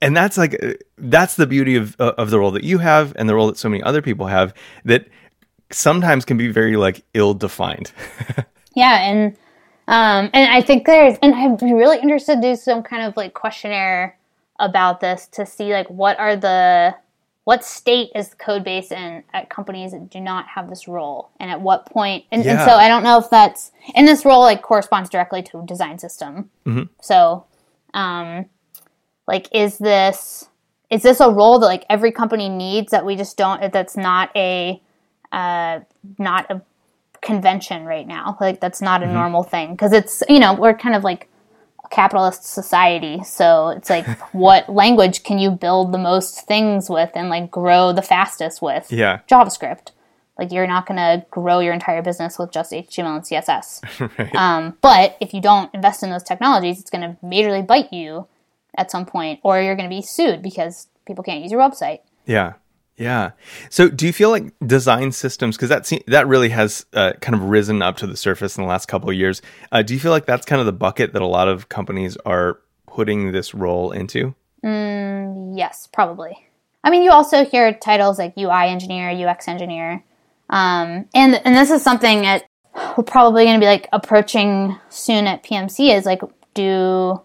and 0.00 0.16
that's 0.16 0.38
like 0.38 0.84
that's 0.98 1.36
the 1.36 1.46
beauty 1.46 1.76
of 1.76 1.96
of 1.96 2.30
the 2.30 2.38
role 2.38 2.50
that 2.52 2.64
you 2.64 2.78
have 2.78 3.14
and 3.16 3.28
the 3.28 3.34
role 3.34 3.46
that 3.48 3.58
so 3.58 3.68
many 3.68 3.82
other 3.82 4.02
people 4.02 4.26
have 4.26 4.54
that 4.84 5.06
sometimes 5.70 6.24
can 6.24 6.36
be 6.36 6.48
very 6.48 6.76
like 6.76 7.04
ill 7.14 7.34
defined. 7.34 7.92
yeah, 8.74 9.00
and 9.02 9.36
um 9.88 10.30
and 10.32 10.50
I 10.50 10.60
think 10.62 10.86
there's 10.86 11.18
and 11.22 11.34
I'd 11.34 11.58
be 11.58 11.72
really 11.72 11.98
interested 11.98 12.36
to 12.36 12.40
do 12.40 12.56
some 12.56 12.82
kind 12.82 13.02
of 13.02 13.16
like 13.16 13.34
questionnaire 13.34 14.18
about 14.58 15.00
this 15.00 15.26
to 15.28 15.44
see 15.46 15.72
like 15.72 15.88
what 15.88 16.18
are 16.18 16.36
the 16.36 16.94
what 17.44 17.64
state 17.64 18.10
is 18.14 18.30
the 18.30 18.36
code 18.36 18.64
base 18.64 18.90
in 18.90 19.22
at 19.32 19.48
companies 19.48 19.92
that 19.92 20.10
do 20.10 20.18
not 20.18 20.48
have 20.48 20.68
this 20.68 20.88
role? 20.88 21.30
And 21.38 21.48
at 21.50 21.60
what 21.60 21.86
point 21.86 22.24
and, 22.32 22.44
Yeah. 22.44 22.52
and 22.52 22.60
so 22.68 22.76
i 22.76 22.88
don't 22.88 23.04
know 23.04 23.18
if 23.18 23.30
that's 23.30 23.70
and 23.94 24.06
this 24.08 24.24
role 24.24 24.40
like 24.40 24.62
corresponds 24.62 25.08
directly 25.10 25.42
to 25.44 25.62
design 25.66 25.98
system. 25.98 26.50
So 27.00 27.44
um 27.94 28.46
like 29.28 29.48
is 29.52 29.78
this 29.78 30.48
is 30.90 31.02
this 31.02 31.20
a 31.20 31.30
role 31.30 31.58
that 31.58 31.66
like 31.66 31.84
every 31.90 32.12
company 32.12 32.48
needs 32.48 32.90
that 32.92 33.04
we 33.04 33.16
just 33.16 33.36
don't 33.36 33.72
that's 33.72 33.96
not 33.96 34.30
a 34.36 34.80
uh 35.32 35.80
not 36.18 36.50
a 36.50 36.62
convention 37.22 37.84
right 37.84 38.06
now? 38.06 38.36
Like 38.40 38.60
that's 38.60 38.80
not 38.80 39.02
a 39.02 39.06
normal 39.06 39.42
thing. 39.42 39.72
Because 39.72 39.92
it's 39.92 40.22
you 40.28 40.38
know 40.38 40.54
we're 40.54 40.74
kind 40.74 40.94
of 40.94 41.02
like 41.04 41.28
capitalist 41.90 42.44
society 42.44 43.22
so 43.24 43.68
it's 43.68 43.88
like 43.90 44.06
what 44.32 44.68
language 44.68 45.22
can 45.22 45.38
you 45.38 45.50
build 45.50 45.92
the 45.92 45.98
most 45.98 46.46
things 46.46 46.88
with 46.90 47.10
and 47.14 47.28
like 47.28 47.50
grow 47.50 47.92
the 47.92 48.02
fastest 48.02 48.60
with 48.60 48.90
yeah. 48.90 49.20
javascript 49.28 49.90
like 50.38 50.52
you're 50.52 50.66
not 50.66 50.86
going 50.86 50.96
to 50.98 51.24
grow 51.30 51.60
your 51.60 51.72
entire 51.72 52.02
business 52.02 52.38
with 52.38 52.50
just 52.50 52.72
html 52.72 53.16
and 53.16 53.24
css 53.24 53.80
Right. 54.18 54.34
um, 54.34 54.76
but 54.80 55.16
if 55.20 55.32
you 55.32 55.40
don't 55.40 55.72
invest 55.74 56.02
in 56.02 56.10
those 56.10 56.22
technologies 56.22 56.80
it's 56.80 56.90
going 56.90 57.02
to 57.02 57.16
majorly 57.24 57.66
bite 57.66 57.92
you 57.92 58.26
at 58.76 58.90
some 58.90 59.06
point 59.06 59.40
or 59.42 59.60
you're 59.60 59.76
going 59.76 59.88
to 59.88 59.94
be 59.96 60.02
sued 60.02 60.42
because 60.42 60.88
people 61.06 61.22
can't 61.24 61.42
use 61.42 61.50
your 61.52 61.60
website 61.60 62.00
Yeah. 62.26 62.54
Yeah. 62.96 63.32
So, 63.68 63.88
do 63.88 64.06
you 64.06 64.12
feel 64.12 64.30
like 64.30 64.54
design 64.66 65.12
systems, 65.12 65.56
because 65.56 65.68
that 65.68 65.86
se- 65.86 66.04
that 66.06 66.26
really 66.26 66.48
has 66.48 66.86
uh, 66.94 67.12
kind 67.20 67.34
of 67.34 67.42
risen 67.42 67.82
up 67.82 67.96
to 67.98 68.06
the 68.06 68.16
surface 68.16 68.56
in 68.56 68.62
the 68.62 68.68
last 68.68 68.86
couple 68.86 69.10
of 69.10 69.16
years? 69.16 69.42
Uh, 69.70 69.82
do 69.82 69.92
you 69.92 70.00
feel 70.00 70.12
like 70.12 70.24
that's 70.24 70.46
kind 70.46 70.60
of 70.60 70.66
the 70.66 70.72
bucket 70.72 71.12
that 71.12 71.20
a 71.22 71.26
lot 71.26 71.48
of 71.48 71.68
companies 71.68 72.16
are 72.24 72.58
putting 72.86 73.32
this 73.32 73.54
role 73.54 73.92
into? 73.92 74.34
Yes, 75.56 75.88
probably. 75.92 76.36
I 76.84 76.90
mean, 76.90 77.02
you 77.02 77.10
also 77.10 77.44
hear 77.44 77.72
titles 77.74 78.18
like 78.18 78.34
UI 78.36 78.68
engineer, 78.68 79.10
UX 79.10 79.48
engineer, 79.48 80.04
um, 80.50 81.06
and 81.14 81.40
and 81.44 81.56
this 81.56 81.70
is 81.70 81.82
something 81.82 82.22
that 82.22 82.44
we're 82.96 83.04
probably 83.04 83.44
going 83.44 83.58
to 83.58 83.64
be 83.64 83.66
like 83.66 83.88
approaching 83.92 84.78
soon 84.88 85.26
at 85.26 85.42
PMC 85.42 85.96
is 85.96 86.04
like 86.04 86.20
do 86.54 87.20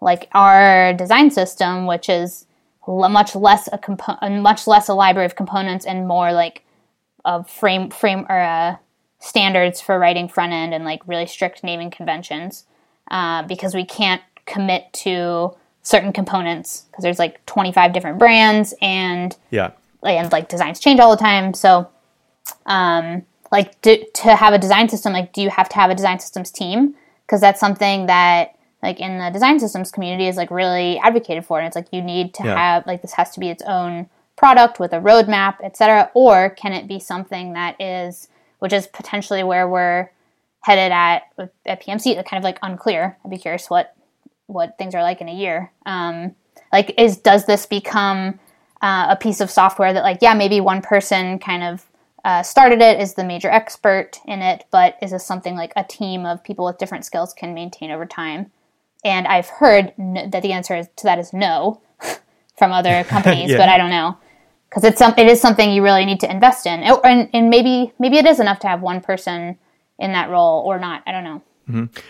like 0.00 0.28
our 0.32 0.92
design 0.94 1.30
system, 1.30 1.86
which 1.86 2.08
is 2.08 2.45
much 2.86 3.34
less 3.34 3.68
a 3.72 3.78
compo- 3.78 4.18
much 4.40 4.66
less 4.66 4.88
a 4.88 4.94
library 4.94 5.26
of 5.26 5.34
components 5.36 5.84
and 5.84 6.06
more 6.06 6.32
like 6.32 6.64
a 7.24 7.42
frame 7.44 7.90
frame 7.90 8.24
or 8.28 8.38
uh, 8.40 8.76
standards 9.18 9.80
for 9.80 9.98
writing 9.98 10.28
front 10.28 10.52
end 10.52 10.72
and 10.72 10.84
like 10.84 11.06
really 11.08 11.26
strict 11.26 11.64
naming 11.64 11.90
conventions 11.90 12.64
uh, 13.10 13.42
because 13.42 13.74
we 13.74 13.84
can't 13.84 14.22
commit 14.46 14.92
to 14.92 15.52
certain 15.82 16.12
components 16.12 16.86
because 16.90 17.02
there's 17.02 17.18
like 17.18 17.44
25 17.46 17.92
different 17.92 18.18
brands 18.18 18.74
and 18.80 19.36
Yeah. 19.50 19.70
and 20.02 20.30
like 20.32 20.48
designs 20.48 20.80
change 20.80 21.00
all 21.00 21.10
the 21.10 21.16
time 21.16 21.54
so 21.54 21.88
um 22.66 23.24
like 23.52 23.80
do, 23.82 24.04
to 24.14 24.34
have 24.34 24.52
a 24.52 24.58
design 24.58 24.88
system 24.88 25.12
like 25.12 25.32
do 25.32 25.42
you 25.42 25.50
have 25.50 25.68
to 25.68 25.76
have 25.76 25.90
a 25.90 25.94
design 25.94 26.18
systems 26.18 26.50
team 26.50 26.94
because 27.24 27.40
that's 27.40 27.60
something 27.60 28.06
that 28.06 28.55
like 28.82 29.00
in 29.00 29.18
the 29.18 29.30
design 29.30 29.58
systems 29.58 29.90
community 29.90 30.26
is 30.28 30.36
like 30.36 30.50
really 30.50 30.98
advocated 30.98 31.44
for 31.44 31.58
and 31.58 31.66
it's 31.66 31.76
like 31.76 31.88
you 31.92 32.02
need 32.02 32.34
to 32.34 32.44
Yeah. 32.44 32.56
have 32.56 32.86
like 32.86 33.02
this 33.02 33.12
has 33.14 33.30
to 33.32 33.40
be 33.40 33.48
its 33.48 33.62
own 33.66 34.08
product 34.36 34.78
with 34.78 34.92
a 34.92 35.00
roadmap 35.00 35.56
etc 35.64 36.10
or 36.14 36.50
can 36.50 36.72
it 36.72 36.86
be 36.86 36.98
something 36.98 37.54
that 37.54 37.80
is 37.80 38.28
which 38.58 38.72
is 38.72 38.86
potentially 38.86 39.42
where 39.42 39.66
we're 39.68 40.10
headed 40.60 40.92
at 40.92 41.22
at 41.64 41.82
pmc 41.82 42.06
It's 42.06 42.28
kind 42.28 42.38
of 42.40 42.44
like 42.44 42.58
unclear 42.62 43.16
i'd 43.24 43.30
be 43.30 43.38
curious 43.38 43.70
what 43.70 43.96
what 44.46 44.78
things 44.78 44.94
are 44.94 45.02
like 45.02 45.20
in 45.20 45.28
a 45.28 45.34
year. 45.34 45.72
Um, 45.84 46.34
like, 46.72 46.94
is 46.98 47.16
does 47.16 47.46
this 47.46 47.66
become 47.66 48.38
uh, 48.82 49.06
a 49.10 49.16
piece 49.16 49.40
of 49.40 49.50
software 49.50 49.92
that, 49.92 50.02
like, 50.02 50.18
yeah, 50.20 50.34
maybe 50.34 50.60
one 50.60 50.82
person 50.82 51.38
kind 51.38 51.62
of 51.64 51.86
uh, 52.24 52.42
started 52.42 52.80
it, 52.80 53.00
is 53.00 53.14
the 53.14 53.24
major 53.24 53.50
expert 53.50 54.20
in 54.26 54.42
it, 54.42 54.64
but 54.70 54.96
is 55.02 55.10
this 55.12 55.24
something 55.26 55.54
like 55.56 55.72
a 55.76 55.84
team 55.84 56.24
of 56.26 56.42
people 56.42 56.64
with 56.64 56.78
different 56.78 57.04
skills 57.04 57.32
can 57.32 57.54
maintain 57.54 57.90
over 57.90 58.06
time? 58.06 58.50
And 59.06 59.26
I've 59.28 59.48
heard 59.48 59.92
n- 59.98 60.30
that 60.32 60.42
the 60.42 60.52
answer 60.52 60.74
is, 60.74 60.88
to 60.96 61.04
that 61.04 61.18
is 61.18 61.32
no 61.32 61.80
from 62.58 62.72
other 62.72 63.04
companies, 63.14 63.50
Yeah. 63.50 63.58
but 63.58 63.68
I 63.68 63.78
don't 63.78 63.90
know 63.90 64.18
because 64.68 64.82
it's 64.84 64.98
some 64.98 65.14
it 65.16 65.28
is 65.28 65.40
something 65.40 65.70
you 65.72 65.82
really 65.82 66.04
need 66.04 66.20
to 66.20 66.30
invest 66.30 66.66
in, 66.66 66.82
Oh, 66.84 67.00
and, 67.04 67.30
and 67.32 67.48
maybe 67.48 67.92
maybe 67.98 68.18
it 68.18 68.26
is 68.26 68.40
enough 68.40 68.58
to 68.60 68.66
have 68.68 68.82
one 68.82 69.00
person 69.00 69.56
in 69.98 70.12
that 70.12 70.28
role 70.28 70.62
or 70.66 70.78
not. 70.78 71.02
I 71.06 71.12
don't 71.12 71.24
know. 71.24 71.42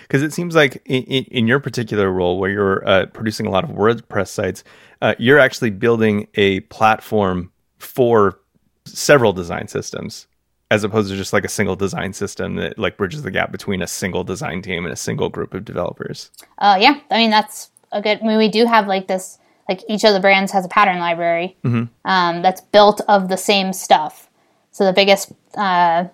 Because 0.02 0.22
it 0.22 0.34
seems 0.34 0.54
like 0.54 0.82
in, 0.84 1.02
in, 1.04 1.24
in 1.24 1.46
your 1.46 1.60
particular 1.60 2.10
role, 2.10 2.38
where 2.38 2.50
you're 2.50 2.86
uh, 2.86 3.06
producing 3.06 3.46
a 3.46 3.50
lot 3.50 3.64
of 3.64 3.70
WordPress 3.70 4.28
sites, 4.28 4.62
uh, 5.00 5.14
you're 5.18 5.38
actually 5.38 5.70
building 5.70 6.26
a 6.34 6.60
platform 6.60 7.50
for 7.78 8.38
several 8.84 9.32
design 9.32 9.66
systems, 9.68 10.26
as 10.70 10.84
opposed 10.84 11.10
to 11.10 11.16
just 11.16 11.32
like 11.32 11.44
a 11.44 11.48
single 11.48 11.76
design 11.76 12.12
system 12.12 12.56
that 12.56 12.78
like 12.78 12.96
bridges 12.96 13.22
the 13.22 13.30
gap 13.30 13.52
between 13.52 13.82
a 13.82 13.86
single 13.86 14.24
design 14.24 14.62
team 14.62 14.84
and 14.84 14.92
a 14.92 14.96
single 14.96 15.28
group 15.28 15.54
of 15.54 15.64
developers. 15.64 16.30
Uh, 16.58 16.76
yeah, 16.80 17.00
I 17.10 17.18
mean 17.18 17.30
that's 17.30 17.70
a 17.92 18.02
good. 18.02 18.20
I 18.22 18.26
mean, 18.26 18.38
we 18.38 18.48
do 18.48 18.66
have 18.66 18.86
like 18.86 19.08
this. 19.08 19.38
Like 19.68 19.82
each 19.88 20.04
of 20.04 20.14
the 20.14 20.20
brands 20.20 20.52
has 20.52 20.64
a 20.64 20.68
pattern 20.68 21.00
library 21.00 21.56
um, 22.04 22.40
that's 22.40 22.60
built 22.60 23.00
of 23.08 23.28
the 23.28 23.36
same 23.36 23.72
stuff. 23.72 24.30
So 24.70 24.84
the 24.84 24.92
biggest, 24.92 25.32
uh, 25.56 26.04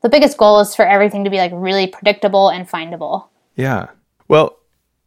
the 0.00 0.08
biggest 0.08 0.38
goal 0.38 0.60
is 0.60 0.74
for 0.74 0.86
everything 0.86 1.24
to 1.24 1.30
be 1.30 1.36
like 1.36 1.52
really 1.54 1.86
predictable 1.86 2.48
and 2.48 2.66
findable. 2.66 3.26
Yeah. 3.56 3.88
Well, 4.26 4.56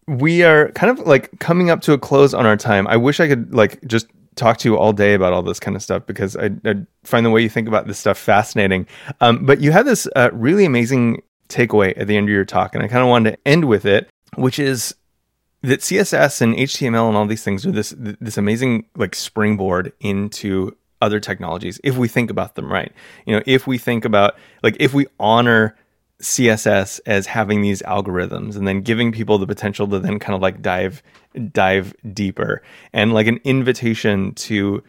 we 0.08 0.44
are 0.44 0.70
kind 0.74 0.92
of 0.92 1.08
like 1.08 1.40
coming 1.40 1.72
up 1.72 1.82
to 1.82 1.94
a 1.94 1.98
close 1.98 2.36
on 2.36 2.46
our 2.46 2.56
time. 2.56 2.86
I 2.88 2.98
wish 2.98 3.20
I 3.20 3.28
could 3.28 3.52
like 3.52 3.84
just 3.88 4.06
talk 4.38 4.58
to 4.60 4.70
you 4.70 4.78
all 4.78 4.94
day 4.94 5.14
about 5.14 5.34
all 5.34 5.42
this 5.42 5.60
kind 5.60 5.76
of 5.76 5.84
stuff 5.84 6.06
because 6.06 6.36
I, 6.36 6.52
I 6.66 6.76
find 7.04 7.26
the 7.26 7.30
way 7.30 7.42
you 7.42 7.50
think 7.50 7.68
about 7.68 7.88
this 7.88 8.00
stuff 8.00 8.18
fascinating. 8.18 8.88
Um, 9.20 9.46
but 9.46 9.60
you 9.60 9.72
had 9.72 9.86
this 9.86 10.08
uh, 10.16 10.30
really 10.34 10.66
amazing 10.66 11.24
takeaway 11.50 11.98
at 11.98 12.08
the 12.08 12.18
end 12.18 12.30
of 12.30 12.34
your 12.34 12.46
talk, 12.46 12.76
and 12.76 12.84
I 12.84 12.88
kind 12.88 13.02
of 13.02 13.10
wanted 13.10 13.32
to 13.32 13.38
end 13.46 13.66
with 13.66 13.86
it, 13.86 14.10
which 14.36 14.60
is 14.60 14.96
that 15.64 15.82
CSS 15.82 16.42
and 16.42 16.56
HTML 16.56 17.08
and 17.08 17.18
all 17.18 17.26
these 17.26 17.44
things 17.44 17.66
are 17.66 17.72
this 17.72 17.94
this 17.98 18.38
amazing 18.38 18.86
like 18.96 19.16
springboard 19.16 19.92
into 20.00 20.76
other 21.02 21.20
technologies 21.20 21.80
if 21.84 21.98
we 21.98 22.08
think 22.08 22.30
about 22.30 22.56
them 22.56 22.72
right. 22.72 22.92
You 23.26 23.36
know, 23.36 23.44
if 23.46 23.68
we 23.68 23.78
think 23.78 24.06
about 24.06 24.36
like 24.64 24.78
if 24.80 24.94
we 24.94 25.08
honor 25.20 25.76
CSS 26.22 27.00
as 27.06 27.28
having 27.28 27.62
these 27.62 27.82
algorithms 27.84 28.56
and 28.56 28.68
then 28.68 28.82
giving 28.82 29.12
people 29.12 29.38
the 29.38 29.46
potential 29.46 29.88
to 29.88 30.00
then 30.00 30.18
kind 30.20 30.36
of 30.36 30.42
like 30.42 30.62
dive 30.62 31.04
dive 31.52 31.94
deeper 32.14 32.64
and 32.92 33.14
like 33.14 33.28
an 33.28 33.40
invitation 33.44 34.34
to 34.34 34.84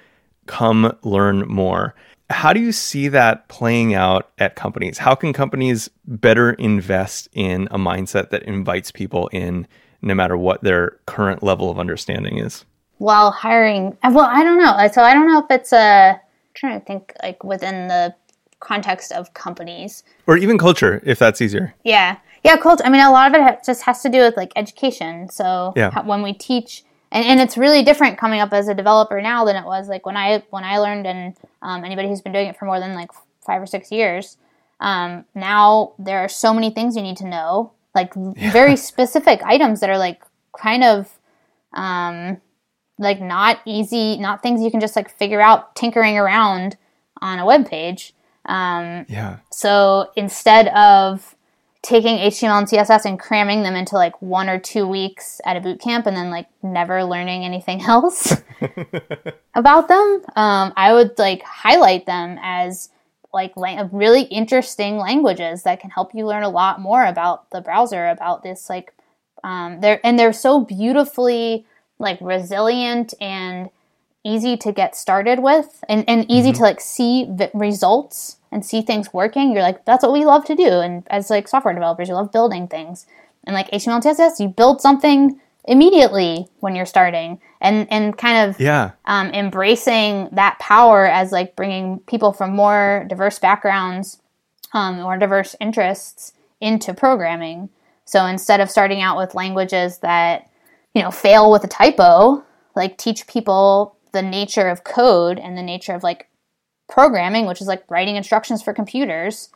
come 0.47 0.97
learn 1.03 1.47
more. 1.47 1.95
How 2.31 2.53
do 2.53 2.61
you 2.61 2.73
see 2.73 3.09
that 3.09 3.49
playing 3.49 3.95
out 3.95 4.31
at 4.39 4.57
companies? 4.57 4.99
How 4.99 5.15
can 5.15 5.33
companies 5.33 5.89
better 6.07 6.53
invest 6.53 7.29
in 7.33 7.69
a 7.71 7.79
mindset 7.79 8.31
that 8.31 8.43
invites 8.43 8.91
people 8.91 9.29
in 9.29 9.67
no 10.03 10.15
matter 10.15 10.37
what 10.37 10.63
their 10.63 10.99
current 11.07 11.43
level 11.43 11.71
of 11.71 11.79
understanding 11.79 12.39
is? 12.39 12.65
While 12.99 13.31
hiring, 13.31 13.97
well, 14.03 14.29
I 14.29 14.43
don't 14.43 14.59
know. 14.59 14.77
So 14.93 15.03
I 15.03 15.15
don't 15.15 15.29
know 15.29 15.41
if 15.41 15.51
it's 15.51 15.73
a. 15.73 16.19
I'm 16.19 16.55
trying 16.55 16.81
to 16.81 16.87
think 16.87 17.15
like 17.23 17.45
within 17.45 17.89
the 17.89 18.15
context 18.61 19.13
of 19.13 19.33
companies. 19.35 20.03
Or 20.27 20.37
even 20.37 20.59
culture, 20.59 21.01
if 21.05 21.19
that's 21.19 21.41
easier. 21.41 21.75
Yeah, 21.85 22.19
yeah, 22.45 22.57
culture. 22.57 22.85
I 22.85 22.91
mean, 22.91 23.01
a 23.01 23.11
lot 23.11 23.29
of 23.29 23.35
it 23.35 23.43
ha- 23.43 23.59
just 23.65 23.83
has 23.83 24.03
to 24.03 24.09
do 24.09 24.21
with 24.21 24.37
like 24.37 24.53
education. 24.57 25.29
So 25.29 25.73
Yeah. 25.77 25.91
how, 25.91 26.03
when 26.03 26.23
we 26.23 26.33
teach, 26.33 26.85
and, 27.11 27.25
and 27.25 27.41
it's 27.41 27.57
really 27.57 27.83
different 27.83 28.19
coming 28.19 28.41
up 28.41 28.53
as 28.53 28.69
a 28.69 28.75
developer 28.75 29.21
now 29.21 29.45
than 29.45 29.57
it 29.57 29.65
was 29.65 29.89
like 29.89 30.05
when 30.07 30.17
I 30.17 30.43
when 30.51 30.65
I 30.65 30.79
learned, 30.79 31.07
and 31.07 31.37
um, 31.63 31.85
anybody 31.85 32.09
who's 32.09 32.21
been 32.21 32.33
doing 32.33 32.49
it 32.49 32.57
for 32.57 32.67
more 32.67 32.81
than 32.81 32.95
like 32.95 33.11
five 33.45 33.63
or 33.63 33.67
six 33.67 33.91
years. 33.91 34.37
Um, 34.81 35.25
now 35.35 35.95
there 35.99 36.19
are 36.21 36.29
so 36.29 36.55
many 36.55 36.71
things 36.71 36.95
you 36.95 37.03
need 37.03 37.17
to 37.17 37.27
know, 37.27 37.73
like 37.95 38.15
very 38.15 38.77
specific 38.77 39.41
items 39.43 39.81
that 39.81 39.91
are 39.91 39.99
like 39.99 40.23
kind 40.57 40.85
of 40.85 41.19
um, 41.73 42.41
like 42.99 43.21
not 43.21 43.61
easy, 43.65 44.17
not 44.19 44.43
things 44.43 44.63
you 44.63 44.71
can 44.71 44.81
just 44.81 44.95
like 44.97 45.11
figure 45.11 45.41
out 45.41 45.75
tinkering 45.75 46.17
around 46.17 46.77
on 47.21 47.39
a 47.39 47.47
web 47.47 47.69
page. 47.69 48.15
Um, 48.49 49.07
Yeah. 49.09 49.37
so 49.51 50.11
instead 50.17 50.69
of 50.69 51.35
taking 51.83 52.19
HTML 52.19 52.59
and 52.59 52.67
CSS 52.69 53.05
and 53.05 53.21
cramming 53.21 53.63
them 53.63 53.77
into 53.77 53.95
like 53.95 54.21
one 54.21 54.49
or 54.49 54.59
two 54.59 54.87
weeks 54.87 55.41
at 55.45 55.57
a 55.57 55.61
boot 55.61 55.81
camp 55.81 56.07
and 56.07 56.17
then 56.17 56.31
like 56.31 56.47
never 56.63 57.05
learning 57.05 57.45
anything 57.45 57.81
else 57.89 58.43
about 59.55 59.89
them, 59.89 60.23
um, 60.37 60.73
I 60.77 60.93
would 60.93 61.19
like 61.19 61.43
highlight 61.43 62.07
them 62.07 62.39
as 62.43 62.91
like 63.33 63.57
la- 63.57 63.89
really 63.93 64.23
interesting 64.23 64.97
languages 64.97 65.63
that 65.63 65.81
can 65.81 65.91
help 65.91 66.15
you 66.15 66.27
learn 66.27 66.43
a 66.43 66.49
lot 66.49 66.81
more 66.81 67.05
about 67.05 67.51
the 67.51 67.61
browser, 67.61 68.09
about 68.09 68.43
this 68.43 68.69
like 68.69 68.93
Um, 69.45 69.81
they're 69.81 70.01
and 70.03 70.19
they're 70.19 70.33
so 70.33 70.61
beautifully 70.65 71.65
like 72.01 72.19
resilient 72.21 73.15
and 73.21 73.71
easy 74.25 74.57
to 74.57 74.73
get 74.73 74.97
started 74.97 75.39
with, 75.39 75.85
and, 75.89 76.05
and 76.09 76.29
easy 76.29 76.53
to 76.53 76.63
like 76.63 76.81
see 76.81 77.25
the 77.25 77.51
results 77.55 78.38
and 78.51 78.65
see 78.65 78.83
things 78.83 79.13
working. 79.13 79.53
You're 79.53 79.63
like, 79.63 79.85
that's 79.85 80.03
what 80.03 80.13
we 80.13 80.25
love 80.25 80.45
to 80.47 80.55
do. 80.55 80.69
And 80.81 81.07
as 81.11 81.31
like 81.31 81.49
software 81.49 81.75
developers, 81.75 82.09
you 82.09 82.15
love 82.15 82.33
building 82.33 82.69
things. 82.69 83.07
And 83.45 83.55
like 83.55 83.71
HTML 83.71 84.03
CSS, 84.03 84.41
you 84.41 84.49
build 84.49 84.81
something 84.81 85.41
immediately 85.65 86.49
when 86.61 86.75
you're 86.75 86.87
starting, 86.87 87.41
and 87.61 87.87
and 87.91 88.17
kind 88.17 88.49
of 88.49 88.59
Yeah. 88.59 88.93
um, 89.05 89.29
embracing 89.31 90.29
that 90.33 90.59
power 90.59 91.07
as 91.07 91.31
like 91.31 91.55
bringing 91.57 91.99
people 92.01 92.33
from 92.33 92.57
more 92.57 93.05
diverse 93.09 93.39
backgrounds 93.39 94.21
um, 94.73 95.05
or 95.05 95.19
diverse 95.19 95.55
interests 95.61 96.33
into 96.61 96.95
programming. 96.95 97.69
So 98.07 98.25
instead 98.25 98.61
of 98.61 98.71
starting 98.71 99.03
out 99.03 99.19
with 99.19 99.35
languages 99.35 99.99
that 99.99 100.49
you 100.95 101.03
know 101.03 101.11
fail 101.11 101.51
with 101.51 101.65
a 101.65 101.69
typo, 101.69 102.43
like 102.75 102.97
teach 102.97 103.27
people 103.27 103.97
the 104.13 104.23
nature 104.23 104.69
of 104.69 104.85
code 104.85 105.39
and 105.39 105.57
the 105.57 105.63
nature 105.63 105.95
of 105.95 106.03
like 106.03 106.29
programming, 106.89 107.47
which 107.47 107.61
is 107.61 107.67
like 107.67 107.89
writing 107.91 108.17
instructions 108.17 108.63
for 108.63 108.73
computers. 108.73 109.51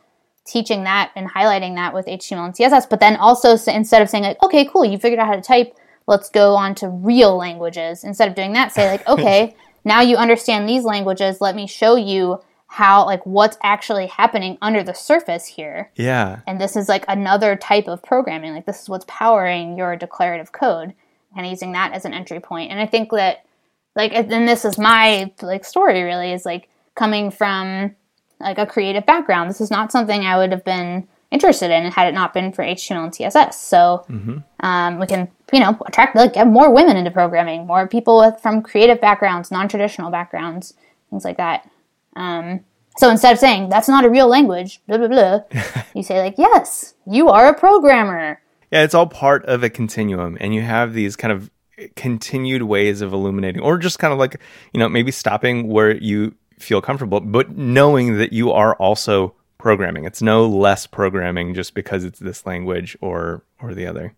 Teaching 0.45 0.83
that 0.83 1.11
and 1.15 1.31
highlighting 1.31 1.75
that 1.75 1.93
with 1.93 2.05
HTML 2.05 2.45
and 2.45 2.53
CSS, 2.53 2.89
but 2.89 2.99
then 2.99 3.15
also 3.15 3.55
instead 3.71 4.01
of 4.01 4.09
saying 4.09 4.25
like, 4.25 4.43
okay, 4.43 4.65
cool, 4.65 4.83
you 4.83 4.97
figured 4.97 5.17
out 5.17 5.27
how 5.27 5.35
to 5.37 5.41
type, 5.41 5.73
let's 6.05 6.29
go 6.29 6.53
on 6.55 6.75
to 6.75 6.89
real 6.89 7.37
languages. 7.37 8.03
Instead 8.03 8.27
of 8.27 8.35
doing 8.35 8.51
that, 8.51 8.73
say 8.73 8.91
like, 8.91 9.07
okay, 9.07 9.55
now 9.85 10.01
you 10.01 10.17
understand 10.17 10.67
these 10.67 10.83
languages. 10.83 11.39
Let 11.39 11.55
me 11.55 11.65
show 11.65 11.95
you 11.95 12.41
how 12.67 13.05
like 13.05 13.23
what's 13.23 13.55
actually 13.61 14.07
happening 14.07 14.57
under 14.61 14.81
the 14.81 14.93
surface 14.93 15.45
here. 15.45 15.91
Yeah. 15.95 16.41
And 16.47 16.59
this 16.59 16.75
is 16.75 16.89
like 16.89 17.05
another 17.07 17.55
type 17.55 17.87
of 17.87 18.01
programming. 18.01 18.53
Like 18.53 18.65
this 18.65 18.81
is 18.81 18.89
what's 18.89 19.05
powering 19.07 19.77
your 19.77 19.95
declarative 19.95 20.51
code, 20.51 20.93
and 21.37 21.47
using 21.47 21.73
that 21.73 21.93
as 21.93 22.03
an 22.03 22.13
entry 22.13 22.39
point. 22.39 22.71
And 22.71 22.79
I 22.79 22.87
think 22.87 23.11
that 23.11 23.45
like 23.95 24.11
and 24.13 24.47
this 24.47 24.65
is 24.65 24.77
my 24.77 25.31
like 25.41 25.65
story 25.65 26.01
really 26.01 26.33
is 26.33 26.45
like 26.45 26.67
coming 26.95 27.31
from 27.31 27.95
like 28.39 28.57
a 28.57 28.65
creative 28.65 29.05
background. 29.05 29.49
This 29.49 29.61
is 29.61 29.71
not 29.71 29.91
something 29.91 30.25
I 30.25 30.37
would 30.37 30.51
have 30.51 30.63
been 30.63 31.07
interested 31.31 31.71
in 31.71 31.91
had 31.91 32.07
it 32.07 32.13
not 32.13 32.33
been 32.33 32.53
for 32.53 32.63
HTML 32.63 33.05
and 33.05 33.11
CSS. 33.11 33.53
So 33.53 34.05
um, 34.59 34.99
we 34.99 35.07
can 35.07 35.29
you 35.51 35.59
know 35.59 35.77
attract 35.85 36.15
like 36.15 36.33
get 36.33 36.47
more 36.47 36.73
women 36.73 36.95
into 36.95 37.11
programming, 37.11 37.65
more 37.65 37.87
people 37.87 38.19
with 38.19 38.39
from 38.39 38.61
creative 38.61 39.01
backgrounds, 39.01 39.51
non 39.51 39.67
traditional 39.67 40.11
backgrounds, 40.11 40.73
things 41.09 41.25
like 41.25 41.37
that. 41.37 41.69
Um, 42.15 42.61
so 42.97 43.09
instead 43.09 43.33
of 43.33 43.39
saying 43.39 43.69
that's 43.69 43.87
not 43.87 44.05
a 44.05 44.09
real 44.09 44.27
language, 44.27 44.81
blah 44.87 44.97
blah 44.97 45.07
blah, 45.07 45.39
you 45.95 46.03
say 46.03 46.21
like 46.21 46.35
yes, 46.37 46.93
you 47.07 47.29
are 47.29 47.47
a 47.47 47.53
programmer. 47.53 48.39
Yeah, 48.71 48.83
it's 48.83 48.95
all 48.95 49.07
part 49.07 49.45
of 49.45 49.63
a 49.63 49.69
continuum, 49.69 50.37
and 50.39 50.53
you 50.53 50.61
have 50.61 50.93
these 50.93 51.15
kind 51.15 51.31
of 51.31 51.49
continued 51.95 52.63
ways 52.63 53.01
of 53.01 53.13
illuminating, 53.13 53.61
or 53.61 53.77
just 53.77 53.99
kind 53.99 54.13
of 54.13 54.19
like, 54.19 54.39
you 54.73 54.79
know, 54.79 54.89
maybe 54.89 55.11
stopping 55.11 55.67
where 55.67 55.95
you 55.95 56.35
feel 56.59 56.81
comfortable, 56.81 57.19
but 57.19 57.57
knowing 57.57 58.17
that 58.17 58.33
you 58.33 58.51
are 58.51 58.75
also 58.75 59.35
programming. 59.63 60.03
It's 60.03 60.21
no 60.21 60.45
less 60.45 60.85
programming 60.85 61.53
just 61.53 61.73
because 61.73 62.03
it's 62.03 62.19
this 62.19 62.45
language 62.45 62.97
or 62.99 63.43
or 63.61 63.73
the 63.73 63.87
other. 63.87 64.13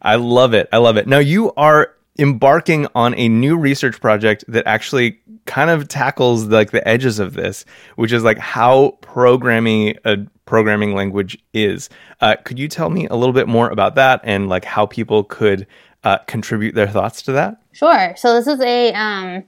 I 0.00 0.14
love 0.14 0.54
it. 0.54 0.68
I 0.72 0.76
love 0.76 0.96
it. 0.96 1.08
Now 1.08 1.18
you 1.18 1.52
are 1.56 1.94
embarking 2.16 2.86
on 2.94 3.12
a 3.16 3.28
new 3.28 3.56
research 3.56 4.00
project 4.00 4.44
that 4.46 4.66
actually 4.66 5.20
kind 5.46 5.68
of 5.68 5.88
tackles 5.88 6.46
like 6.46 6.70
the 6.70 6.86
edges 6.86 7.18
of 7.18 7.34
this, 7.34 7.64
which 7.96 8.12
is 8.12 8.22
like 8.22 8.38
how 8.38 8.96
programming 9.00 9.96
a 10.04 10.18
programming 10.46 10.94
language 10.94 11.36
is. 11.52 11.90
Uh, 12.20 12.36
could 12.44 12.58
you 12.58 12.68
tell 12.68 12.88
me 12.88 13.08
a 13.08 13.16
little 13.16 13.32
bit 13.32 13.48
more 13.48 13.68
about 13.70 13.96
that 13.96 14.20
and 14.22 14.48
like 14.48 14.64
how 14.64 14.86
people 14.86 15.24
could 15.24 15.66
uh, 16.04 16.18
contribute 16.28 16.76
their 16.76 16.88
thoughts 16.88 17.22
to 17.22 17.32
that? 17.32 17.60
Sure. 17.72 18.14
So 18.16 18.34
this 18.34 18.46
is 18.46 18.60
a 18.60 18.92
um 18.92 19.44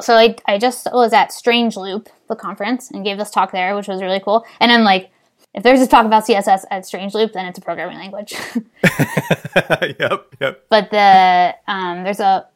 so 0.00 0.14
I 0.14 0.36
I 0.46 0.58
just 0.58 0.88
was 0.92 1.12
at 1.12 1.32
Strange 1.32 1.76
Loop, 1.76 2.08
the 2.28 2.36
conference, 2.36 2.90
and 2.90 3.04
gave 3.04 3.18
this 3.18 3.30
talk 3.30 3.52
there, 3.52 3.74
which 3.76 3.88
was 3.88 4.02
really 4.02 4.20
cool. 4.20 4.44
And 4.60 4.72
I'm 4.72 4.82
like, 4.82 5.10
if 5.54 5.62
there's 5.62 5.80
a 5.80 5.86
talk 5.86 6.04
about 6.06 6.26
CSS 6.26 6.64
at 6.70 6.86
Strange 6.86 7.14
Loop, 7.14 7.32
then 7.32 7.46
it's 7.46 7.58
a 7.58 7.62
programming 7.62 7.98
language. 7.98 8.32
yep, 9.98 10.26
yep. 10.40 10.66
but 10.68 10.90
the 10.90 11.54
um, 11.66 12.04
there's 12.04 12.20
a 12.20 12.46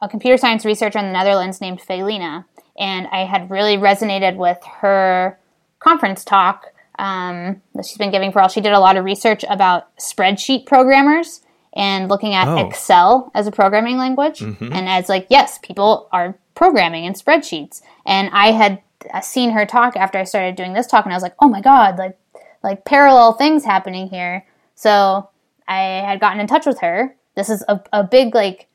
a 0.00 0.08
computer 0.08 0.36
science 0.36 0.64
researcher 0.64 0.98
in 0.98 1.06
the 1.06 1.12
Netherlands 1.12 1.60
named 1.60 1.80
Felienne, 1.80 2.44
and 2.78 3.06
I 3.08 3.24
had 3.24 3.50
really 3.50 3.76
resonated 3.76 4.36
with 4.36 4.58
her 4.80 5.38
conference 5.78 6.24
talk 6.24 6.66
um, 6.98 7.62
that 7.74 7.86
she's 7.86 7.98
been 7.98 8.10
giving 8.10 8.32
for 8.32 8.40
all. 8.40 8.48
She 8.48 8.60
did 8.60 8.72
a 8.72 8.80
lot 8.80 8.96
of 8.96 9.04
research 9.04 9.44
about 9.48 9.94
spreadsheet 9.96 10.66
programmers 10.66 11.40
and 11.74 12.08
looking 12.08 12.34
at 12.34 12.48
Oh. 12.48 12.66
Excel 12.66 13.30
as 13.34 13.46
a 13.46 13.52
programming 13.52 13.96
language, 13.96 14.42
and 14.42 14.88
as 14.88 15.08
like 15.08 15.26
yes, 15.30 15.58
people 15.62 16.08
are 16.12 16.36
programming 16.54 17.06
and 17.06 17.16
spreadsheets, 17.16 17.82
and 18.06 18.30
I 18.32 18.52
had 18.52 18.82
uh, 19.12 19.20
seen 19.20 19.50
her 19.50 19.66
talk 19.66 19.96
after 19.96 20.18
I 20.18 20.24
started 20.24 20.56
doing 20.56 20.72
this 20.72 20.86
talk, 20.86 21.04
and 21.04 21.12
I 21.12 21.16
was 21.16 21.22
like, 21.22 21.36
oh 21.40 21.48
my 21.48 21.60
god, 21.60 21.98
like 21.98 22.18
like 22.62 22.84
parallel 22.84 23.32
things 23.32 23.64
happening 23.64 24.08
here. 24.08 24.46
So 24.74 25.28
I 25.66 25.80
had 26.04 26.20
gotten 26.20 26.40
in 26.40 26.46
touch 26.46 26.66
with 26.66 26.80
her. 26.80 27.14
This 27.34 27.48
is 27.48 27.64
a, 27.68 27.80
a 27.92 28.04
big 28.04 28.34
like 28.34 28.68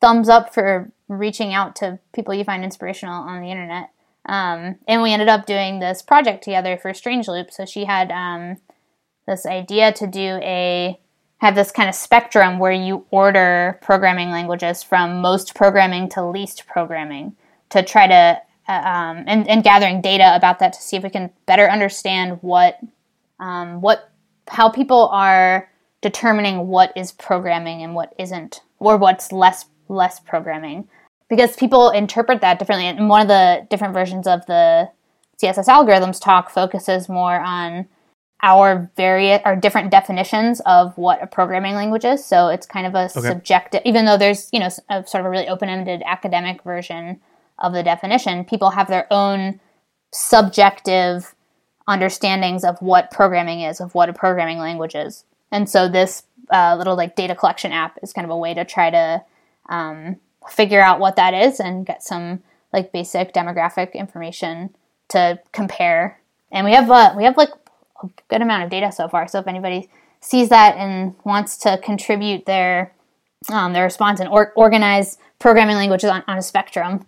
thumbs 0.00 0.28
up 0.28 0.52
for 0.52 0.90
reaching 1.08 1.52
out 1.52 1.76
to 1.76 1.98
people 2.14 2.34
you 2.34 2.44
find 2.44 2.64
inspirational 2.64 3.22
on 3.22 3.40
the 3.40 3.50
internet. 3.50 3.90
Um, 4.26 4.76
and 4.88 5.02
we 5.02 5.12
ended 5.12 5.28
up 5.28 5.46
doing 5.46 5.80
this 5.80 6.00
project 6.00 6.44
together 6.44 6.76
for 6.76 6.94
Strange 6.94 7.28
Loop. 7.28 7.50
So 7.50 7.66
she 7.66 7.84
had 7.84 8.10
um, 8.10 8.56
this 9.26 9.44
idea 9.44 9.92
to 9.92 10.06
do 10.06 10.38
a 10.42 10.98
have 11.44 11.54
this 11.54 11.70
kind 11.70 11.90
of 11.90 11.94
spectrum 11.94 12.58
where 12.58 12.72
you 12.72 13.04
order 13.10 13.78
programming 13.82 14.30
languages 14.30 14.82
from 14.82 15.20
most 15.20 15.54
programming 15.54 16.08
to 16.08 16.24
least 16.24 16.66
programming 16.66 17.36
to 17.68 17.82
try 17.82 18.06
to 18.06 18.40
uh, 18.66 18.72
um, 18.72 19.24
and, 19.26 19.46
and 19.46 19.62
gathering 19.62 20.00
data 20.00 20.34
about 20.34 20.58
that 20.58 20.72
to 20.72 20.80
see 20.80 20.96
if 20.96 21.02
we 21.02 21.10
can 21.10 21.30
better 21.44 21.70
understand 21.70 22.38
what 22.40 22.78
um, 23.40 23.82
what 23.82 24.10
how 24.48 24.70
people 24.70 25.08
are 25.08 25.68
determining 26.00 26.66
what 26.68 26.90
is 26.96 27.12
programming 27.12 27.82
and 27.82 27.94
what 27.94 28.14
isn't 28.18 28.62
or 28.78 28.96
what's 28.96 29.30
less 29.30 29.66
less 29.90 30.20
programming. 30.20 30.88
Because 31.28 31.56
people 31.56 31.90
interpret 31.90 32.40
that 32.40 32.58
differently 32.58 32.86
and 32.86 33.10
one 33.10 33.20
of 33.20 33.28
the 33.28 33.66
different 33.68 33.92
versions 33.92 34.26
of 34.26 34.46
the 34.46 34.88
css 35.42 35.66
algorithms 35.66 36.18
talk 36.18 36.48
focuses 36.48 37.08
more 37.08 37.38
on 37.38 37.86
our 38.44 38.90
various 38.94 39.40
our 39.44 39.56
different 39.56 39.90
definitions 39.90 40.60
of 40.66 40.96
what 40.98 41.22
a 41.22 41.26
programming 41.26 41.74
language 41.74 42.04
is 42.04 42.24
so 42.24 42.48
it's 42.48 42.66
kind 42.66 42.86
of 42.86 42.94
a 42.94 43.08
subjective 43.08 43.80
even 43.84 44.04
though 44.04 44.18
there's 44.18 44.50
you 44.52 44.60
know 44.60 44.68
a 44.90 45.04
sort 45.06 45.20
of 45.20 45.26
a 45.26 45.30
really 45.30 45.48
open-ended 45.48 46.02
academic 46.04 46.62
version 46.62 47.18
of 47.58 47.72
the 47.72 47.82
definition 47.82 48.44
people 48.44 48.70
have 48.70 48.88
their 48.88 49.06
own 49.10 49.58
subjective 50.12 51.34
understandings 51.86 52.64
of 52.64 52.80
what 52.80 53.10
programming 53.10 53.60
is, 53.60 53.80
of 53.80 53.94
what 53.94 54.08
a 54.08 54.12
programming 54.12 54.58
language 54.58 54.94
is. 54.94 55.24
And 55.50 55.68
so 55.68 55.88
this 55.88 56.22
uh, 56.50 56.76
little 56.78 56.96
like 56.96 57.16
data 57.16 57.34
collection 57.34 57.72
app 57.72 57.98
is 58.02 58.12
kind 58.12 58.24
of 58.24 58.30
a 58.30 58.36
way 58.36 58.54
to 58.54 58.64
try 58.64 58.90
to 58.90 59.24
um, 59.68 60.16
figure 60.48 60.80
out 60.80 61.00
what 61.00 61.16
that 61.16 61.34
is 61.34 61.60
and 61.60 61.86
get 61.86 62.02
some 62.02 62.42
like 62.72 62.92
basic 62.92 63.32
demographic 63.32 63.92
information 63.94 64.74
to 65.08 65.38
compare. 65.52 66.20
And 66.50 66.64
we 66.64 66.72
have 66.72 66.90
uh, 66.90 67.14
we 67.16 67.24
have 67.24 67.36
like 67.36 67.50
good 68.28 68.42
amount 68.42 68.64
of 68.64 68.70
data 68.70 68.92
so 68.92 69.08
far. 69.08 69.28
So 69.28 69.38
if 69.38 69.46
anybody 69.46 69.88
sees 70.20 70.48
that 70.48 70.76
and 70.76 71.14
wants 71.24 71.58
to 71.58 71.78
contribute 71.78 72.46
their 72.46 72.94
um, 73.50 73.74
their 73.74 73.84
response 73.84 74.20
and 74.20 74.28
or- 74.28 74.52
organize 74.56 75.18
programming 75.38 75.76
languages 75.76 76.08
on, 76.08 76.24
on 76.26 76.38
a 76.38 76.42
spectrum, 76.42 77.04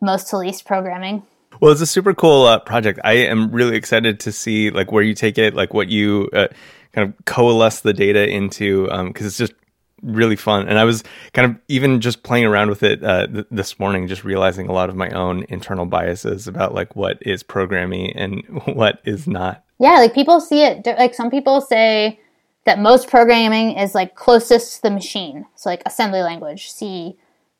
most 0.00 0.28
to 0.28 0.38
least 0.38 0.64
programming. 0.64 1.22
Well, 1.60 1.72
it's 1.72 1.80
a 1.80 1.86
super 1.86 2.14
cool 2.14 2.44
uh, 2.46 2.58
project. 2.58 3.00
I 3.04 3.14
am 3.14 3.50
really 3.52 3.76
excited 3.76 4.20
to 4.20 4.32
see 4.32 4.70
like 4.70 4.92
where 4.92 5.02
you 5.02 5.14
take 5.14 5.38
it, 5.38 5.54
like 5.54 5.74
what 5.74 5.88
you 5.88 6.28
uh, 6.32 6.48
kind 6.92 7.08
of 7.08 7.24
coalesce 7.24 7.80
the 7.80 7.92
data 7.92 8.28
into, 8.28 8.86
because 9.06 9.26
it's 9.26 9.38
just 9.38 9.54
really 10.02 10.36
fun. 10.36 10.68
And 10.68 10.78
I 10.78 10.84
was 10.84 11.02
kind 11.32 11.50
of 11.50 11.60
even 11.68 12.00
just 12.00 12.22
playing 12.22 12.44
around 12.44 12.68
with 12.68 12.82
it 12.82 13.02
uh, 13.02 13.26
th- 13.26 13.46
this 13.50 13.78
morning, 13.78 14.06
just 14.06 14.24
realizing 14.24 14.68
a 14.68 14.72
lot 14.72 14.88
of 14.88 14.96
my 14.96 15.10
own 15.10 15.44
internal 15.48 15.86
biases 15.86 16.46
about 16.46 16.74
like 16.74 16.94
what 16.94 17.18
is 17.22 17.42
programming 17.42 18.12
and 18.16 18.42
what 18.66 19.00
is 19.04 19.26
not. 19.26 19.64
Yeah, 19.78 19.94
like 19.98 20.14
people 20.14 20.40
see 20.40 20.62
it 20.62 20.86
like 20.86 21.14
some 21.14 21.30
people 21.30 21.60
say 21.60 22.20
that 22.64 22.78
most 22.78 23.08
programming 23.08 23.78
is 23.78 23.94
like 23.94 24.14
closest 24.14 24.76
to 24.76 24.82
the 24.82 24.90
machine. 24.90 25.46
So 25.54 25.70
like 25.70 25.82
assembly 25.86 26.20
language, 26.20 26.70
C, 26.70 27.16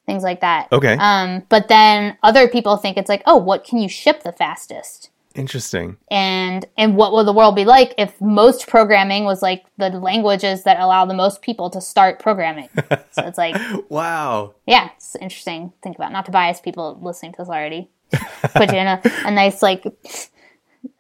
things 0.07 0.23
like 0.23 0.41
that. 0.41 0.69
Okay, 0.73 0.97
Um, 0.99 1.45
but 1.49 1.69
then 1.69 2.17
other 2.23 2.49
people 2.49 2.77
think 2.77 2.97
it's 2.97 3.09
like, 3.09 3.23
oh, 3.27 3.37
what 3.37 3.65
can 3.65 3.79
you 3.79 3.89
ship 3.89 4.23
the 4.23 4.33
fastest? 4.33 5.11
interesting. 5.35 5.97
And 6.11 6.67
and 6.77 6.97
what 6.97 7.13
will 7.13 7.23
the 7.23 7.33
world 7.33 7.55
be 7.55 7.65
like 7.65 7.95
if 7.97 8.21
most 8.21 8.67
programming 8.67 9.25
was 9.25 9.41
like 9.41 9.65
the 9.77 9.89
languages 9.91 10.65
that 10.65 10.81
allow 10.81 11.05
the 11.05 11.15
most 11.15 11.43
people 11.43 11.71
to 11.71 11.81
start 11.81 12.19
programming? 12.19 12.69
so 13.13 13.23
it's 13.25 13.39
like, 13.39 13.57
Wow. 13.89 14.55
yeah, 14.67 14.89
it's 14.97 15.15
interesting. 15.17 15.71
to 15.71 15.75
Think 15.83 15.97
about 15.97 16.11
not 16.11 16.27
to 16.27 16.33
bias 16.33 16.61
people 16.61 16.99
listening 17.01 17.33
to 17.33 17.39
this 17.43 17.49
already. 17.49 17.89
Put 18.57 18.73
you 18.73 18.79
in 18.79 18.89
a, 18.89 19.01
a 19.27 19.31
nice 19.31 19.63
like 19.63 19.85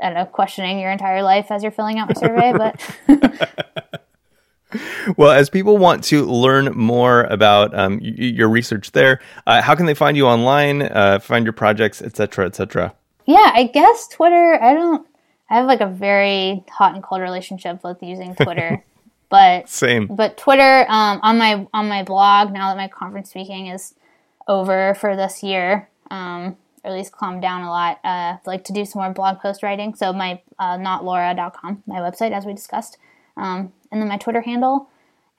I 0.01 0.07
don't 0.07 0.15
know, 0.15 0.27
questioning 0.27 0.79
your 0.79 0.91
entire 0.91 1.23
life 1.23 1.51
as 1.51 1.63
you're 1.63 1.73
filling 1.73 1.99
out 1.99 2.11
a 2.11 2.15
survey, 2.15 2.53
but 2.53 4.01
well, 5.17 5.31
as 5.31 5.49
people 5.49 5.79
want 5.79 6.05
to 6.05 6.25
learn 6.25 6.67
more 6.77 7.25
about 7.25 7.77
um, 7.79 7.99
y- 8.03 8.13
your 8.17 8.49
research 8.49 8.93
there, 8.93 9.21
uh, 9.47 9.63
how 9.63 9.75
can 9.75 9.87
they 9.87 9.95
find 9.95 10.17
you 10.17 10.27
online, 10.27 10.83
uh, 10.83 11.19
find 11.21 11.45
your 11.45 11.53
projects, 11.53 12.03
etc., 12.03 12.47
etc.? 12.47 12.95
Yeah, 13.27 13.53
I 13.55 13.65
guess 13.65 14.09
Twitter. 14.09 14.59
I 14.63 14.75
don't. 14.75 15.07
I 15.51 15.57
have 15.57 15.67
like 15.67 15.81
a 15.81 15.87
very 15.87 16.65
hot 16.71 16.95
and 16.95 17.03
cold 17.03 17.23
relationship 17.23 17.83
with 17.83 18.03
using 18.03 18.35
Twitter, 18.35 18.85
but 19.31 19.69
same. 19.69 20.07
But 20.07 20.37
Twitter 20.37 20.85
um, 20.89 21.21
on 21.23 21.39
my 21.39 21.67
on 21.73 21.89
my 21.89 22.03
blog 22.03 22.53
now 22.53 22.69
that 22.69 22.77
my 22.77 22.89
conference 22.89 23.31
speaking 23.31 23.69
is 23.69 23.95
over 24.47 24.95
for 24.95 25.17
this 25.17 25.43
year, 25.43 25.89
um, 26.11 26.57
or 26.85 26.91
at 26.91 26.97
least 26.97 27.13
calmed 27.13 27.43
down 27.43 27.63
a 27.63 27.71
lot. 27.71 27.99
Uh, 28.05 28.37
like 28.47 28.65
to 28.65 28.73
do 28.73 28.85
some 28.85 29.03
more 29.03 29.13
blog 29.13 29.41
post 29.41 29.63
writing. 29.63 29.95
So 29.95 30.13
my 30.13 30.41
uh, 30.59 30.77
notlaura.com, 30.77 31.83
my 31.87 31.99
website, 31.99 32.33
as 32.33 32.47
we 32.47 32.53
discussed. 32.53 32.99
Um, 33.37 33.73
and 33.91 34.01
then 34.01 34.09
my 34.09 34.17
Twitter 34.17 34.41
handle 34.41 34.89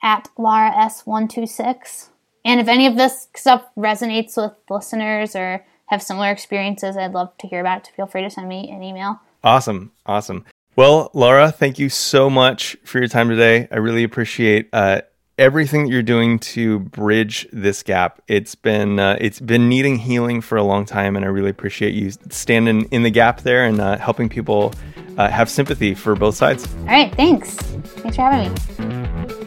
at 0.02 0.28
Lara 0.38 0.70
S126. 0.70 2.08
And 2.44 2.60
if 2.60 2.68
any 2.68 2.86
of 2.86 2.96
this 2.96 3.28
stuff 3.34 3.64
resonates 3.76 4.36
with 4.36 4.52
listeners 4.68 5.36
or 5.36 5.64
have 5.86 6.02
similar 6.02 6.30
experiences, 6.30 6.96
I'd 6.96 7.12
love 7.12 7.36
to 7.38 7.46
hear 7.46 7.60
about 7.60 7.88
it. 7.88 7.92
Feel 7.94 8.06
free 8.06 8.22
to 8.22 8.30
send 8.30 8.48
me 8.48 8.70
an 8.70 8.82
email. 8.82 9.20
Awesome. 9.44 9.92
Awesome. 10.06 10.44
Well, 10.76 11.10
Laura, 11.12 11.50
thank 11.50 11.78
you 11.78 11.88
so 11.88 12.30
much 12.30 12.76
for 12.84 12.98
your 12.98 13.08
time 13.08 13.28
today. 13.28 13.68
I 13.70 13.76
really 13.76 14.04
appreciate 14.04 14.68
uh, 14.72 15.02
everything 15.40 15.86
that 15.86 15.90
you're 15.90 16.02
doing 16.02 16.38
to 16.38 16.78
bridge 16.80 17.48
this 17.50 17.82
gap. 17.82 18.20
It's 18.28 18.54
been 18.54 19.00
uh, 19.00 19.16
it's 19.20 19.40
been 19.40 19.68
needing 19.68 19.96
healing 19.96 20.40
for 20.42 20.56
a 20.56 20.62
long 20.62 20.84
time, 20.84 21.16
and 21.16 21.24
I 21.24 21.28
really 21.28 21.50
appreciate 21.50 21.94
you 21.94 22.12
standing 22.28 22.82
in 22.92 23.02
the 23.02 23.10
gap 23.10 23.40
there 23.40 23.64
and 23.64 23.80
uh, 23.80 23.96
helping 23.96 24.28
people 24.28 24.72
uh, 25.16 25.28
have 25.28 25.50
sympathy 25.50 25.94
for 25.94 26.14
both 26.14 26.36
sides. 26.36 26.68
All 26.80 26.84
right, 26.84 27.12
thanks. 27.14 27.54
Thanks 27.54 28.16
for 28.16 28.22
having 28.22 28.52
me. 28.52 28.58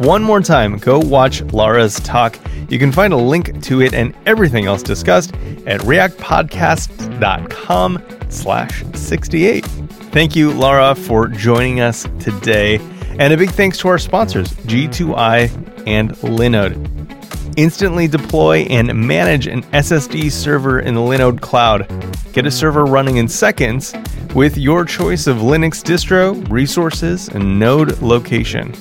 One 0.05 0.23
more 0.23 0.41
time, 0.41 0.77
go 0.77 0.97
watch 0.99 1.41
Lara's 1.53 1.99
talk. 1.99 2.39
You 2.69 2.79
can 2.79 2.91
find 2.91 3.13
a 3.13 3.17
link 3.17 3.61
to 3.63 3.81
it 3.81 3.93
and 3.93 4.15
everything 4.25 4.65
else 4.65 4.81
discussed 4.81 5.35
at 5.67 5.81
reactpodcast.com 5.81 8.03
slash 8.29 8.83
68. 8.95 9.63
Thank 9.65 10.35
you, 10.35 10.51
Lara, 10.51 10.95
for 10.95 11.27
joining 11.27 11.81
us 11.81 12.07
today. 12.19 12.79
And 13.19 13.31
a 13.31 13.37
big 13.37 13.51
thanks 13.51 13.77
to 13.79 13.89
our 13.89 13.99
sponsors, 13.99 14.49
G2I 14.65 15.72
and 15.85 16.11
Linode. 16.17 16.79
Instantly 17.57 18.07
deploy 18.07 18.61
and 18.69 18.93
manage 19.07 19.47
an 19.47 19.61
SSD 19.63 20.31
server 20.31 20.79
in 20.79 20.95
the 20.95 21.01
Linode 21.01 21.41
cloud. 21.41 21.87
Get 22.33 22.45
a 22.45 22.51
server 22.51 22.85
running 22.85 23.17
in 23.17 23.27
seconds 23.27 23.93
with 24.33 24.57
your 24.57 24.85
choice 24.85 25.27
of 25.27 25.37
Linux 25.37 25.83
distro, 25.83 26.49
resources, 26.49 27.29
and 27.29 27.59
node 27.59 28.01
location. 28.01 28.71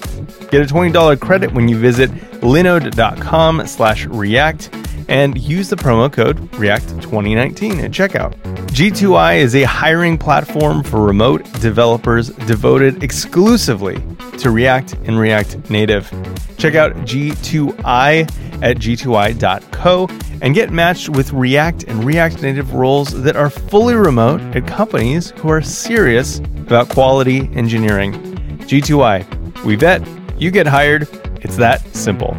Get 0.51 0.63
a 0.63 0.75
$20 0.75 1.21
credit 1.21 1.53
when 1.53 1.69
you 1.69 1.79
visit 1.79 2.11
linode.com 2.41 3.67
slash 3.67 4.07
react 4.07 4.71
and 5.09 5.39
use 5.39 5.69
the 5.69 5.77
promo 5.77 6.13
code 6.13 6.39
REACT2019 6.53 7.83
at 7.83 7.91
checkout. 7.91 8.35
G2I 8.73 9.39
is 9.39 9.55
a 9.55 9.65
hiring 9.65 10.17
platform 10.17 10.83
for 10.83 11.03
remote 11.03 11.45
developers 11.61 12.31
devoted 12.31 13.03
exclusively 13.03 14.03
to 14.39 14.51
React 14.51 14.95
and 15.05 15.19
React 15.19 15.71
Native. 15.71 16.11
Check 16.57 16.75
out 16.75 16.93
G2I 16.95 18.23
at 18.63 18.77
g2i.co 18.77 20.09
and 20.41 20.55
get 20.55 20.71
matched 20.71 21.09
with 21.09 21.33
React 21.33 21.85
and 21.85 22.05
React 22.05 22.43
Native 22.43 22.75
roles 22.75 23.23
that 23.23 23.37
are 23.37 23.51
fully 23.51 23.95
remote 23.95 24.41
at 24.57 24.67
companies 24.67 25.31
who 25.33 25.51
are 25.51 25.63
serious 25.63 26.39
about 26.39 26.89
quality 26.89 27.51
engineering. 27.55 28.13
G2I, 28.61 29.65
we 29.65 29.77
vet, 29.77 30.07
you 30.41 30.51
get 30.51 30.67
hired. 30.67 31.09
It's 31.43 31.57
that 31.57 31.87
simple. 31.95 32.37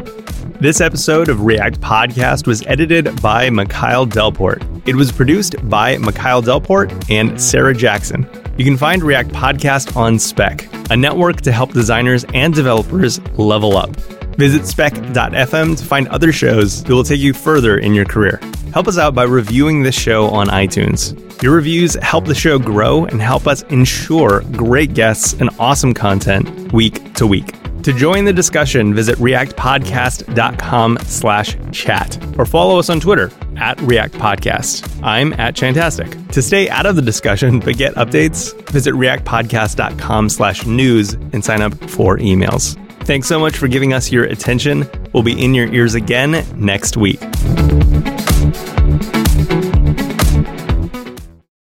This 0.63 0.79
episode 0.79 1.27
of 1.27 1.41
React 1.41 1.81
Podcast 1.81 2.47
was 2.47 2.65
edited 2.67 3.21
by 3.21 3.49
Mikhail 3.49 4.07
Delport. 4.07 4.87
It 4.87 4.95
was 4.95 5.11
produced 5.11 5.57
by 5.69 5.97
Mikhail 5.97 6.41
Delport 6.41 7.09
and 7.11 7.39
Sarah 7.41 7.73
Jackson. 7.73 8.25
You 8.57 8.63
can 8.63 8.77
find 8.77 9.03
React 9.03 9.31
Podcast 9.31 9.97
on 9.97 10.17
Spec, 10.17 10.69
a 10.89 10.95
network 10.95 11.41
to 11.41 11.51
help 11.51 11.73
designers 11.73 12.23
and 12.33 12.53
developers 12.53 13.19
level 13.37 13.75
up. 13.75 13.93
Visit 14.37 14.65
spec.fm 14.65 15.77
to 15.77 15.83
find 15.83 16.07
other 16.07 16.31
shows 16.31 16.81
that 16.85 16.93
will 16.93 17.03
take 17.03 17.19
you 17.19 17.33
further 17.33 17.79
in 17.79 17.93
your 17.93 18.05
career. 18.05 18.39
Help 18.71 18.87
us 18.87 18.97
out 18.97 19.13
by 19.13 19.23
reviewing 19.23 19.83
this 19.83 19.99
show 19.99 20.27
on 20.29 20.47
iTunes. 20.47 21.11
Your 21.43 21.53
reviews 21.53 21.95
help 21.95 22.23
the 22.23 22.33
show 22.33 22.57
grow 22.57 23.03
and 23.03 23.21
help 23.21 23.47
us 23.47 23.63
ensure 23.63 24.43
great 24.53 24.93
guests 24.93 25.33
and 25.33 25.49
awesome 25.59 25.93
content 25.93 26.71
week 26.71 27.13
to 27.15 27.27
week. 27.27 27.53
To 27.83 27.91
join 27.91 28.23
the 28.23 28.31
discussion, 28.31 28.93
visit 28.93 29.17
reactpodcast.com 29.17 30.99
slash 31.03 31.57
chat 31.71 32.17
or 32.39 32.45
follow 32.45 32.79
us 32.79 32.89
on 32.89 33.01
Twitter 33.01 33.29
at 33.57 33.79
React 33.81 34.13
Podcast. 34.13 35.03
I'm 35.03 35.33
at 35.33 35.53
Chantastic. 35.53 36.31
To 36.31 36.41
stay 36.41 36.69
out 36.69 36.85
of 36.85 36.95
the 36.95 37.01
discussion 37.01 37.59
but 37.59 37.75
get 37.77 37.93
updates, 37.95 38.53
visit 38.69 38.93
reactpodcast.com 38.93 40.29
slash 40.29 40.65
news 40.65 41.13
and 41.13 41.43
sign 41.43 41.61
up 41.61 41.73
for 41.89 42.17
emails. 42.19 42.79
Thanks 43.01 43.27
so 43.27 43.37
much 43.37 43.57
for 43.57 43.67
giving 43.67 43.91
us 43.91 44.11
your 44.13 44.23
attention. 44.23 44.89
We'll 45.11 45.23
be 45.23 45.43
in 45.43 45.53
your 45.53 45.67
ears 45.73 45.93
again 45.93 46.45
next 46.55 46.95
week. 46.95 47.19